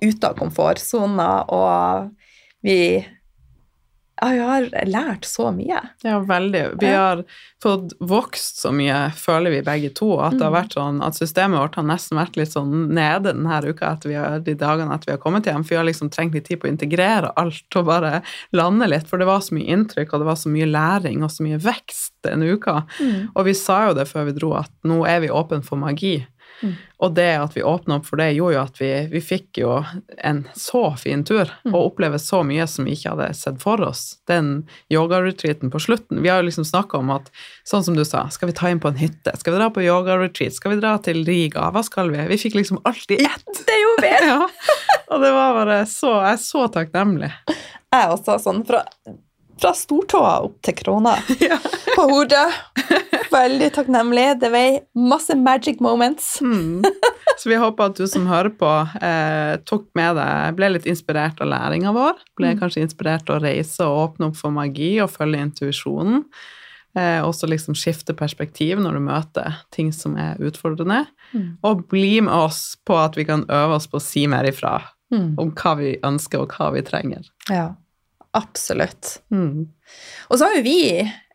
ute 0.00 0.28
av 0.28 0.38
komfortsona, 0.38 1.32
og 1.52 2.10
vi 2.62 3.04
ja, 4.22 4.28
vi 4.28 4.38
har 4.38 4.66
lært 4.86 5.24
så 5.26 5.48
mye. 5.50 5.80
Ja, 6.06 6.20
veldig. 6.22 6.60
Vi 6.78 6.86
har 6.86 7.24
fått 7.62 7.90
vokst 7.98 8.60
så 8.62 8.70
mye, 8.70 9.08
føler 9.18 9.50
vi 9.50 9.62
begge 9.66 9.88
to, 9.98 10.12
at 10.22 10.36
det 10.38 10.46
har 10.46 10.52
Mm. 10.62 10.68
sånn 10.70 11.00
at 11.02 11.16
systemet 11.18 11.58
vårt 11.58 11.74
har 11.74 11.82
nesten 11.82 12.18
vært 12.20 12.36
litt 12.36 12.52
sånn 12.52 12.92
nede 12.94 13.32
denne 13.32 13.58
uka 13.66 13.90
etter 13.96 14.08
vi 14.12 14.14
har, 14.14 14.38
de 14.38 14.54
dagene 14.54 14.94
etter 14.94 15.06
vi 15.06 15.16
har 15.16 15.18
kommet 15.18 15.44
hjem, 15.44 15.64
for 15.64 15.74
vi 15.74 15.76
har 15.80 15.88
liksom 15.90 16.10
trengt 16.12 16.34
litt 16.34 16.44
tid 16.44 16.60
på 16.60 16.68
å 16.68 16.70
integrere 16.70 17.32
alt 17.36 17.74
og 17.74 17.86
bare 17.86 18.22
lande 18.52 18.86
litt, 18.86 19.08
for 19.08 19.18
det 19.18 19.26
var 19.26 19.40
så 19.40 19.56
mye 19.56 19.66
inntrykk, 19.66 20.12
og 20.12 20.20
det 20.20 20.28
var 20.30 20.38
så 20.38 20.48
mye 20.54 20.70
læring 20.70 21.24
og 21.24 21.30
så 21.30 21.42
mye 21.42 21.58
vekst 21.58 22.12
denne 22.22 22.46
uka. 22.54 22.86
Og 23.34 23.44
vi 23.44 23.54
sa 23.54 23.88
jo 23.88 23.94
det 23.94 24.06
før 24.06 24.26
vi 24.26 24.38
dro, 24.38 24.54
at 24.54 24.70
nå 24.84 25.02
er 25.08 25.18
vi 25.20 25.28
åpne 25.34 25.64
for 25.64 25.76
magi. 25.76 26.24
Mm. 26.62 26.74
Og 27.02 27.14
det 27.16 27.28
at 27.42 27.56
vi 27.56 27.62
åpna 27.66 27.96
opp 27.98 28.06
for 28.06 28.20
det, 28.20 28.28
gjorde 28.36 28.54
jo 28.54 28.60
at 28.62 28.76
vi, 28.80 28.90
vi 29.10 29.20
fikk 29.20 29.58
jo 29.62 29.72
en 30.22 30.44
så 30.54 30.84
fin 30.98 31.24
tur, 31.26 31.50
Mm. 31.64 31.74
og 31.74 31.92
oppleve 31.92 32.18
så 32.22 32.42
mye 32.46 32.66
som 32.70 32.84
vi 32.86 32.94
ikke 32.96 33.12
hadde 33.16 33.28
sett 33.34 33.58
for 33.62 33.80
oss. 33.82 34.18
Den 34.30 34.68
yogaretreaten 34.92 35.70
på 35.70 35.80
slutten. 35.82 36.22
Vi 36.22 36.28
har 36.30 36.40
jo 36.42 36.48
liksom 36.48 36.64
snakka 36.64 36.98
om 36.98 37.10
at, 37.14 37.30
sånn 37.68 37.84
som 37.84 37.96
du 37.98 38.04
sa, 38.04 38.28
skal 38.30 38.48
vi 38.50 38.56
ta 38.58 38.70
inn 38.70 38.80
på 38.82 38.88
en 38.92 39.00
hytte? 39.00 39.34
Skal 39.38 39.54
vi 39.54 39.58
dra 39.60 39.70
på 39.74 39.82
yogaretreat? 39.84 40.54
Skal 40.54 40.74
vi 40.76 40.80
dra 40.82 40.96
til 41.02 41.24
Riga? 41.26 41.70
Hva 41.74 41.82
skal 41.86 42.10
vi? 42.14 42.22
Vi 42.32 42.38
fikk 42.46 42.54
liksom 42.60 42.80
alt 42.88 43.10
i 43.10 43.20
ett. 43.24 43.50
Det 43.66 43.78
gjorde 43.82 44.06
vi! 44.06 44.14
Ja. 44.32 44.46
Og 45.12 45.20
det 45.20 45.30
var 45.34 45.52
bare 45.58 45.80
så 45.90 46.12
Jeg 46.22 46.38
er 46.38 46.40
så 46.40 46.62
takknemlig. 46.72 47.28
Jeg 47.92 48.08
også 48.14 48.38
sånn, 48.40 48.62
for 48.64 48.80
Fra 49.60 49.72
stortåa 49.76 50.38
opp 50.46 50.60
til 50.64 50.74
krona. 50.74 51.16
Ja. 51.42 51.58
På 51.96 52.06
hodet. 52.08 52.48
Veldig 53.32 53.68
takknemlig. 53.74 54.26
Det 54.40 54.48
var 54.52 54.78
masse 54.96 55.36
magic 55.36 55.80
moments. 55.80 56.38
Mm. 56.42 56.82
Så 57.38 57.48
vi 57.48 57.56
håper 57.58 57.88
at 57.90 57.96
du 57.96 58.04
som 58.06 58.26
hører 58.28 58.52
på, 58.54 58.68
eh, 59.02 59.56
tok 59.66 59.86
med 59.98 60.14
deg, 60.18 60.52
ble 60.58 60.68
litt 60.74 60.84
inspirert 60.86 61.40
av 61.42 61.48
læringa 61.50 61.90
vår. 61.96 62.18
Ble 62.38 62.50
Mm. 62.52 62.58
kanskje 62.60 62.82
inspirert 62.84 63.24
til 63.26 63.34
å 63.36 63.42
reise 63.42 63.80
og 63.86 63.96
åpne 64.14 64.28
opp 64.28 64.36
for 64.36 64.52
magi 64.54 65.00
og 65.02 65.10
følge 65.10 65.40
intuisjonen. 65.40 66.24
Eh, 66.94 67.22
også 67.24 67.48
liksom 67.48 67.74
skifte 67.74 68.12
perspektiv 68.14 68.78
når 68.78 68.92
du 68.98 69.00
møter 69.00 69.56
ting 69.72 69.90
som 69.96 70.14
er 70.20 70.36
utfordrende. 70.44 71.06
Mm. 71.34 71.56
Og 71.64 71.86
bli 71.88 72.20
med 72.20 72.34
oss 72.34 72.76
på 72.86 72.98
at 73.00 73.16
vi 73.16 73.24
kan 73.24 73.46
øve 73.48 73.78
oss 73.80 73.88
på 73.88 73.96
å 73.98 74.04
si 74.04 74.26
mer 74.28 74.44
ifra 74.44 74.82
Mm. 75.12 75.34
om 75.38 75.50
hva 75.52 75.74
vi 75.76 75.96
ønsker 76.04 76.40
og 76.40 76.52
hva 76.56 76.70
vi 76.72 76.82
trenger. 76.82 77.24
Ja, 77.50 77.72
absolutt. 78.36 79.18
Mm. 79.32 79.68
Og 80.28 80.38
så 80.38 80.48
har 80.48 80.56
jo 80.58 80.64
vi 80.64 80.78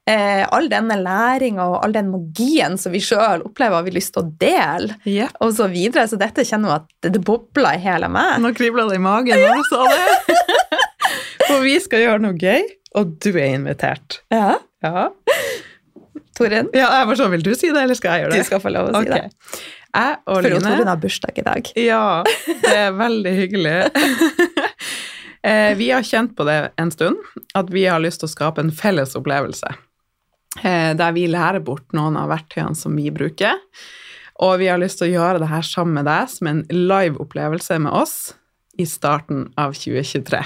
eh, 0.07 0.43
all 0.43 0.69
denne 0.71 0.97
læringa 1.01 1.67
og 1.67 1.79
all 1.85 1.95
den 1.95 2.09
magien 2.13 2.77
som 2.79 2.95
vi 2.95 3.01
sjøl 3.03 3.43
opplever, 3.47 3.79
og 3.79 3.87
vi 3.87 3.93
har 3.93 3.99
lyst 3.99 4.15
til 4.15 4.25
å 4.25 4.31
dele, 4.41 4.97
yep. 5.05 5.35
og 5.43 5.53
så 5.57 5.69
videre. 5.71 6.07
Så 6.09 6.19
dette 6.19 6.45
kjenner 6.47 6.73
jeg 6.73 6.83
at 6.83 6.89
det, 7.05 7.13
det 7.17 7.23
bobler 7.27 7.77
i 7.77 7.83
hele 7.83 8.09
meg. 8.11 8.37
Nå 8.43 8.53
kribler 8.57 8.89
det 8.91 8.99
i 8.99 9.03
magen 9.03 9.43
når 9.43 9.61
du 9.61 9.71
sa 9.71 9.85
det. 9.91 10.41
For 11.47 11.63
vi 11.63 11.77
skal 11.79 12.03
gjøre 12.03 12.23
noe 12.25 12.35
gøy, 12.37 12.67
og 12.99 13.17
du 13.23 13.31
er 13.35 13.53
invitert. 13.55 14.21
Ja, 14.33 14.57
Ja. 14.85 15.09
Torunn, 16.37 16.67
Ja, 16.75 16.85
jeg 16.99 17.07
var 17.09 17.17
sånn, 17.17 17.31
Vil 17.33 17.43
du 17.45 17.55
si 17.57 17.71
det, 17.71 17.81
eller 17.81 17.97
skal 17.97 18.13
jeg 18.13 18.25
gjøre 18.25 18.35
det? 18.35 18.43
du 18.43 18.49
skal 18.51 18.61
få 18.61 18.69
lov 18.73 18.91
å 18.91 18.93
si 18.93 19.09
okay. 19.09 19.25
det. 19.25 19.61
Jeg 19.97 20.17
og 20.27 20.35
For 20.35 20.45
Line 20.45 20.61
Torunn 20.61 20.91
har 20.91 20.99
bursdag 21.01 21.39
i 21.41 21.45
dag. 21.47 21.69
Ja, 21.81 22.03
det 22.61 22.75
er 22.77 22.91
veldig 22.93 23.33
hyggelig. 23.39 23.77
Eh, 25.47 25.77
vi 25.77 25.91
har 25.91 26.03
kjent 26.03 26.35
på 26.35 26.43
det 26.43 26.71
en 26.75 26.91
stund, 26.91 27.17
at 27.55 27.69
vi 27.71 27.85
har 27.87 28.01
lyst 28.03 28.19
til 28.19 28.27
å 28.27 28.33
skape 28.33 28.63
en 28.63 28.71
felles 28.71 29.15
opplevelse. 29.15 29.75
eh, 30.63 30.93
Der 30.93 31.11
vi 31.11 31.27
lærer 31.27 31.63
bort 31.63 31.93
noen 31.93 32.17
av 32.17 32.29
verktøyene 32.29 32.75
som 32.75 32.95
vi 32.95 33.09
bruker. 33.11 33.53
Og 34.39 34.59
vi 34.59 34.67
har 34.67 34.77
lyst 34.77 34.99
til 34.99 35.07
å 35.07 35.13
gjøre 35.21 35.39
det 35.39 35.49
her 35.49 35.61
sammen 35.61 35.93
med 35.93 36.05
deg 36.05 36.29
som 36.29 36.47
en 36.47 36.63
live-opplevelse 36.69 37.79
med 37.79 37.91
oss 37.91 38.33
i 38.77 38.85
starten 38.85 39.53
av 39.57 39.73
2023. 39.73 40.43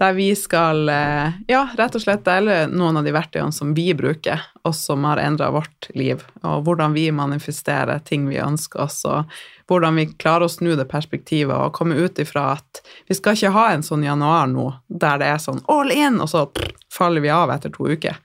Der 0.00 0.14
vi 0.16 0.30
skal 0.38 0.88
eh, 0.88 1.36
ja, 1.50 1.66
rett 1.76 1.96
og 1.96 2.02
slett 2.02 2.24
dele 2.24 2.62
noen 2.72 2.96
av 3.00 3.04
de 3.04 3.12
verktøyene 3.12 3.52
som 3.52 3.74
vi 3.76 3.90
bruker, 3.96 4.40
og 4.64 4.74
som 4.76 5.04
har 5.04 5.20
endra 5.20 5.50
vårt 5.52 5.90
liv, 5.96 6.22
og 6.40 6.64
hvordan 6.64 6.96
vi 6.96 7.10
manifesterer 7.12 8.00
ting 8.06 8.24
vi 8.30 8.40
ønsker 8.40 8.86
oss, 8.86 9.02
og 9.04 9.28
hvordan 9.68 10.00
vi 10.00 10.08
klarer 10.14 10.48
å 10.48 10.52
snu 10.52 10.72
det 10.78 10.88
perspektivet 10.90 11.54
og 11.54 11.74
komme 11.76 11.98
ut 12.00 12.18
ifra 12.22 12.54
at 12.56 12.80
vi 13.08 13.16
skal 13.18 13.36
ikke 13.36 13.52
ha 13.54 13.66
en 13.74 13.84
sånn 13.86 14.06
januar 14.06 14.48
nå 14.50 14.66
der 14.88 15.20
det 15.20 15.28
er 15.34 15.42
sånn 15.42 15.60
all 15.70 15.92
in, 15.94 16.20
og 16.20 16.32
så 16.32 16.46
faller 16.92 17.24
vi 17.24 17.32
av 17.34 17.52
etter 17.52 17.72
to 17.74 17.90
uker. 17.90 18.16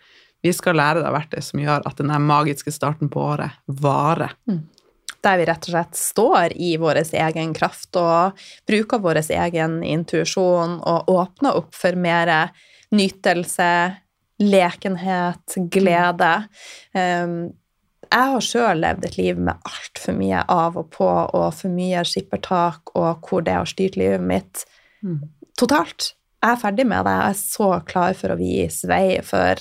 Vi 0.46 0.54
skal 0.54 0.78
lære 0.78 1.02
deg 1.02 1.14
verktøy 1.14 1.42
som 1.42 1.62
gjør 1.62 1.86
at 1.90 2.00
den 2.00 2.14
magiske 2.22 2.72
starten 2.74 3.10
på 3.10 3.22
året 3.34 3.58
varer. 3.66 4.38
Der 5.26 5.40
vi 5.42 5.48
rett 5.50 5.66
og 5.68 5.74
slett 5.74 5.98
står 5.98 6.56
i 6.62 6.76
vår 6.78 7.02
egen 7.18 7.54
kraft 7.58 7.98
og 7.98 8.38
bruker 8.70 9.02
vår 9.02 9.24
egen 9.26 9.80
intuisjon 9.84 10.80
og 10.86 11.10
åpner 11.10 11.58
opp 11.58 11.74
for 11.76 11.98
mer 11.98 12.32
nytelse, 12.96 13.70
lekenhet, 14.44 15.58
glede. 15.74 16.34
Um, 16.94 17.38
jeg 18.06 18.32
har 18.32 18.44
sjøl 18.46 18.82
levd 18.84 19.08
et 19.08 19.18
liv 19.18 19.40
med 19.42 19.66
altfor 19.66 20.16
mye 20.16 20.44
av 20.52 20.78
og 20.78 20.92
på 20.94 21.08
og 21.10 21.48
for 21.58 21.74
mye 21.74 22.04
skippertak, 22.06 22.94
og 22.94 23.26
hvor 23.26 23.44
det 23.46 23.56
har 23.58 23.70
styrt 23.70 23.98
livet 24.00 24.22
mitt 24.22 24.66
Mm. 25.04 25.20
totalt. 25.58 26.14
Jeg 26.42 26.52
er 26.52 26.62
ferdig 26.62 26.86
med 26.88 27.06
det. 27.06 27.12
Jeg 27.12 27.30
er 27.30 27.40
så 27.40 27.86
klar 27.86 28.14
for 28.18 28.34
å 28.34 28.38
vise 28.40 28.88
vei 28.90 29.22
for, 29.22 29.60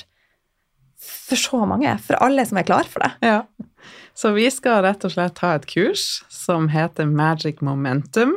for 0.97 1.37
så 1.37 1.67
mange. 1.69 1.99
For 2.01 2.17
alle 2.25 2.45
som 2.47 2.59
er 2.61 2.69
klar 2.69 2.85
for 2.89 3.05
det. 3.05 3.11
Ja. 3.23 3.43
Så 4.15 4.31
vi 4.37 4.47
skal 4.51 4.85
rett 4.87 5.05
og 5.05 5.15
slett 5.15 5.41
ha 5.43 5.55
et 5.59 5.67
kurs 5.67 6.23
som 6.33 6.69
heter 6.71 7.09
Magic 7.11 7.61
Momentum. 7.61 8.35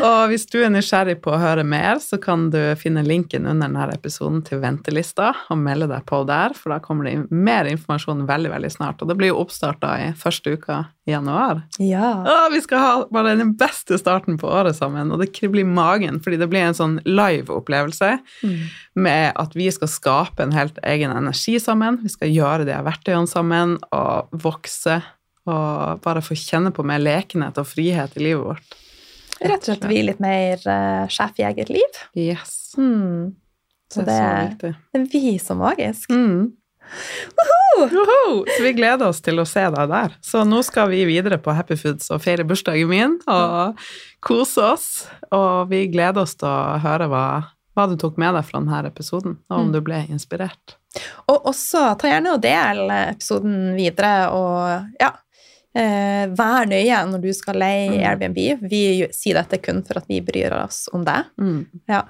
Og 0.00 0.30
hvis 0.30 0.46
du 0.48 0.56
er 0.64 0.70
nysgjerrig 0.72 1.18
på 1.20 1.34
å 1.34 1.38
høre 1.38 1.62
mer, 1.68 1.98
så 2.00 2.16
kan 2.20 2.46
du 2.50 2.56
finne 2.80 3.02
linken 3.04 3.44
under 3.44 3.68
denne 3.68 3.92
episoden 3.92 4.40
til 4.46 4.62
ventelista 4.62 5.34
og 5.52 5.60
melde 5.60 5.90
deg 5.90 6.06
på 6.08 6.22
der, 6.26 6.54
for 6.56 6.72
da 6.72 6.78
kommer 6.80 7.04
det 7.04 7.26
mer 7.28 7.68
informasjon 7.68 8.24
veldig, 8.26 8.54
veldig 8.54 8.70
snart. 8.72 9.04
Og 9.04 9.10
det 9.10 9.18
blir 9.20 9.32
jo 9.34 9.42
oppstarta 9.42 9.92
i 10.00 10.08
første 10.16 10.54
uka 10.56 10.78
i 11.04 11.12
januar. 11.12 11.60
Ja. 11.82 12.14
Og 12.24 12.54
vi 12.54 12.62
skal 12.64 12.80
ha 12.80 12.92
bare 13.12 13.36
den 13.36 13.52
beste 13.60 13.98
starten 14.00 14.40
på 14.40 14.48
året 14.48 14.78
sammen, 14.80 15.12
og 15.12 15.20
det 15.20 15.34
kribler 15.36 15.66
i 15.66 15.68
magen, 15.68 16.22
fordi 16.24 16.40
det 16.40 16.48
blir 16.48 16.64
en 16.70 16.78
sånn 16.78 16.98
live-opplevelse 17.04 18.14
Mm. 18.42 18.62
med 18.94 19.32
at 19.36 19.52
vi 19.54 19.70
skal 19.70 19.88
skape 19.88 20.42
en 20.42 20.52
helt 20.52 20.78
egen 20.82 21.10
energi 21.12 21.58
sammen. 21.60 22.00
Vi 22.02 22.08
skal 22.08 22.32
gjøre 22.32 22.64
de 22.64 22.72
her 22.72 22.82
verktøyene 22.86 23.28
sammen 23.28 23.76
og 23.92 24.28
vokse 24.32 25.02
og 25.46 26.00
bare 26.02 26.22
få 26.22 26.34
kjenne 26.38 26.72
på 26.72 26.84
mer 26.86 26.98
lekenhet 27.02 27.58
og 27.58 27.66
frihet 27.66 28.16
i 28.16 28.22
livet 28.22 28.44
vårt. 28.44 28.78
Rett 29.42 29.60
og 29.62 29.64
slett 29.68 29.86
bli 29.88 30.02
litt 30.06 30.20
mer 30.22 30.60
uh, 30.66 31.04
sjef 31.10 31.38
i 31.42 31.46
eget 31.48 31.68
liv. 31.74 32.00
Yes. 32.18 32.74
Mm. 32.78 33.34
Så 33.92 34.04
Det 34.06 34.14
er 34.14 34.18
så 34.18 34.48
viktig. 34.48 34.74
det 34.92 35.00
er 35.00 35.06
vi 35.12 35.38
så 35.42 35.56
magisk. 35.58 36.10
Mm. 36.10 36.52
Woho! 37.76 38.44
Så 38.56 38.62
vi 38.62 38.72
gleder 38.76 39.08
oss 39.08 39.20
til 39.24 39.40
å 39.40 39.46
se 39.48 39.62
deg 39.72 39.88
der. 39.90 40.14
Så 40.24 40.42
nå 40.48 40.60
skal 40.66 40.90
vi 40.92 41.02
videre 41.08 41.38
på 41.42 41.54
Happy 41.56 41.76
Foods 41.80 42.10
og 42.12 42.20
feire 42.24 42.44
bursdagen 42.48 42.88
min 42.90 43.18
og 43.30 43.80
kose 44.24 44.64
oss. 44.74 44.86
Og 45.32 45.70
vi 45.72 45.86
gleder 45.92 46.22
oss 46.24 46.36
til 46.40 46.48
å 46.50 46.78
høre 46.84 47.08
hva, 47.12 47.24
hva 47.76 47.86
du 47.90 47.96
tok 48.00 48.18
med 48.20 48.36
deg 48.36 48.44
fra 48.48 48.60
denne 48.60 48.82
episoden, 48.90 49.38
og 49.50 49.58
om 49.58 49.68
Mm. 49.70 49.72
du 49.72 49.80
ble 49.80 50.02
inspirert. 50.12 50.76
Og 51.28 51.46
også 51.48 51.96
ta 51.98 52.08
gjerne 52.12 52.34
og 52.34 52.42
del 52.44 52.90
episoden 52.90 53.74
videre, 53.78 54.28
og 54.30 54.90
ja 55.00 55.12
eh, 55.74 56.24
Vær 56.38 56.66
nøye 56.70 56.98
når 57.10 57.22
du 57.22 57.30
skal 57.36 57.58
leie 57.62 57.90
Mm. 57.92 58.00
Airbnb. 58.06 58.68
Vi 58.70 58.82
sier 59.12 59.34
dette 59.40 59.58
kun 59.62 59.82
for 59.86 59.98
at 59.98 60.08
vi 60.08 60.20
bryr 60.20 60.52
oss 60.62 60.88
om 60.92 61.04
det. 61.04 61.24
Mm. 61.40 61.66
Ja. 61.88 62.02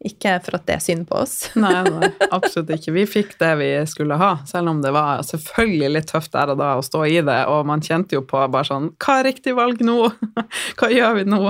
Ikke 0.00 0.30
for 0.40 0.56
at 0.56 0.62
det 0.64 0.74
er 0.78 0.80
synd 0.80 1.02
på 1.10 1.18
oss. 1.20 1.34
Nei, 1.60 1.82
nei, 1.84 2.08
absolutt 2.32 2.70
ikke. 2.72 2.92
Vi 2.96 3.02
fikk 3.04 3.34
det 3.42 3.50
vi 3.60 3.66
skulle 3.90 4.16
ha, 4.16 4.30
selv 4.48 4.70
om 4.72 4.78
det 4.80 4.94
var 4.96 5.20
selvfølgelig 5.28 5.90
litt 5.92 6.06
tøft 6.08 6.32
der 6.32 6.54
og 6.54 6.56
da 6.62 6.70
å 6.78 6.84
stå 6.86 7.02
i 7.04 7.18
det, 7.26 7.36
og 7.52 7.66
man 7.68 7.82
kjente 7.84 8.16
jo 8.16 8.22
på 8.24 8.40
bare 8.48 8.64
sånn 8.64 8.86
Hva 8.96 9.18
er 9.20 9.28
riktig 9.28 9.52
valg 9.58 9.82
nå? 9.84 9.98
Hva 10.80 10.88
gjør 10.88 11.18
vi 11.20 11.26
nå? 11.28 11.42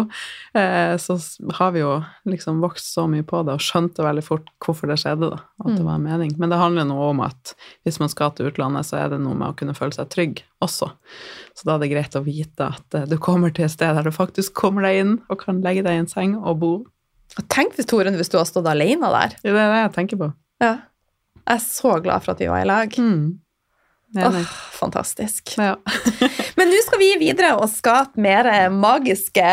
Eh, 0.59 0.96
så 0.98 1.14
har 1.61 1.70
vi 1.76 1.84
jo 1.84 1.92
liksom 2.26 2.59
vokst 2.64 2.90
så 2.96 3.07
mye 3.12 3.22
på 3.22 3.44
det 3.46 3.55
og 3.55 3.62
skjønte 3.62 4.03
veldig 4.03 4.26
fort 4.26 4.51
hvorfor 4.66 4.90
det 4.90 4.98
skjedde, 5.05 5.30
da, 5.30 5.42
at 5.62 5.70
det 5.70 5.78
Mm. 5.80 5.86
var 5.86 5.94
en 6.01 6.07
mening. 6.11 6.34
Men 6.42 6.51
det 6.51 6.59
handler 6.59 6.90
noe 6.90 7.11
om 7.14 7.20
at 7.22 7.55
hvis 7.86 8.01
man 8.03 8.11
skal 8.11 8.32
til 8.34 8.51
utlandet, 8.51 8.82
så 8.90 8.98
er 9.05 9.12
det 9.14 9.20
noe 9.22 9.36
med 9.38 9.53
å 9.53 9.57
kunne 9.57 9.76
føle 9.78 9.94
seg 9.94 10.11
trygg 10.11 10.42
også. 10.64 10.90
Så 11.55 11.66
da 11.68 11.76
er 11.78 11.84
det 11.84 11.92
greit 11.94 12.16
å 12.18 12.24
vite 12.26 12.66
at 12.74 12.94
eh, 12.98 13.07
du 13.07 13.14
kommer 13.22 13.55
til 13.55 13.68
et 13.68 13.76
sted 13.78 13.94
der 13.94 14.11
du 14.11 14.11
faktisk 14.11 14.59
kommer 14.59 14.82
deg 14.90 15.05
inn 15.05 15.20
og 15.30 15.38
kan 15.46 15.62
legge 15.62 15.86
deg 15.86 15.94
i 16.01 16.03
en 16.03 16.11
seng 16.11 16.34
og 16.40 16.59
bo. 16.64 16.72
Og 17.38 17.46
tenk 17.48 17.76
hvis 17.78 17.86
Torunn, 17.86 18.16
hvis 18.18 18.28
du 18.32 18.38
har 18.40 18.48
stått 18.48 18.66
alene 18.66 19.10
der. 19.12 19.36
Det 19.42 19.52
er 19.52 19.58
det 19.70 19.82
jeg 19.84 19.92
tenker 19.94 20.16
på. 20.20 20.32
Ja. 20.60 20.72
Jeg 21.46 21.56
er 21.56 21.62
så 21.64 21.94
glad 22.02 22.22
for 22.24 22.32
at 22.34 22.40
vi 22.42 22.48
var 22.50 22.64
i 22.64 22.68
lag. 22.68 22.96
Mm. 22.98 23.38
Åh, 24.16 24.24
Enig. 24.26 24.46
fantastisk. 24.74 25.52
Ja. 25.56 25.76
Men 26.58 26.68
nå 26.72 26.80
skal 26.82 26.98
vi 26.98 27.12
videre 27.20 27.52
og 27.60 27.68
skape 27.70 28.18
mer 28.20 28.48
magiske 28.74 29.46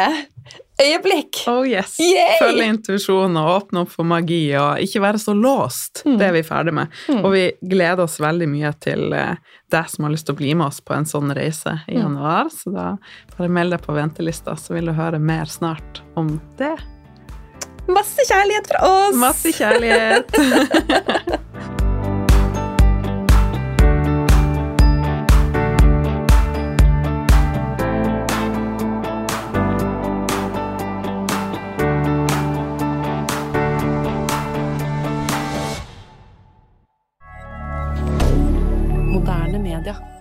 øyeblikk. 0.81 1.43
Oh 1.49 1.61
yes. 1.67 1.95
Yay! 2.01 2.37
Følge 2.41 2.65
intuisjonen 2.71 3.37
og 3.41 3.49
åpne 3.55 3.83
opp 3.85 3.91
for 3.93 4.07
magi 4.07 4.41
og 4.57 4.81
ikke 4.83 5.01
være 5.03 5.21
så 5.21 5.33
låst. 5.37 6.03
Mm. 6.05 6.17
Det 6.19 6.27
er 6.27 6.35
vi 6.37 6.43
ferdig 6.45 6.73
med. 6.77 6.93
Mm. 7.09 7.21
Og 7.25 7.31
vi 7.33 7.43
gleder 7.69 8.03
oss 8.05 8.17
veldig 8.21 8.49
mye 8.51 8.73
til 8.83 9.13
eh, 9.17 9.37
deg 9.73 9.89
som 9.93 10.05
har 10.07 10.13
lyst 10.13 10.27
til 10.29 10.37
å 10.37 10.41
bli 10.41 10.53
med 10.57 10.67
oss 10.71 10.81
på 10.85 10.95
en 10.97 11.05
sånn 11.09 11.33
reise 11.37 11.77
i 11.87 11.97
Mm. 11.97 12.01
januar. 12.03 12.49
Så 12.53 12.73
da 12.73 12.87
bare 13.37 13.49
meld 13.49 13.73
deg 13.77 13.81
på 13.85 13.93
ventelista, 13.97 14.57
så 14.57 14.73
vil 14.77 14.89
du 14.89 14.93
høre 14.97 15.19
mer 15.21 15.45
snart 15.49 16.01
om 16.17 16.39
det. 16.57 16.75
Masse 17.87 18.21
kjærlighet 18.27 18.67
fra 18.67 18.79
oss! 18.87 19.15
Masse 19.15 19.51
kjærlighet. 19.51 20.25
moderne 39.13 39.59
media. 39.59 40.16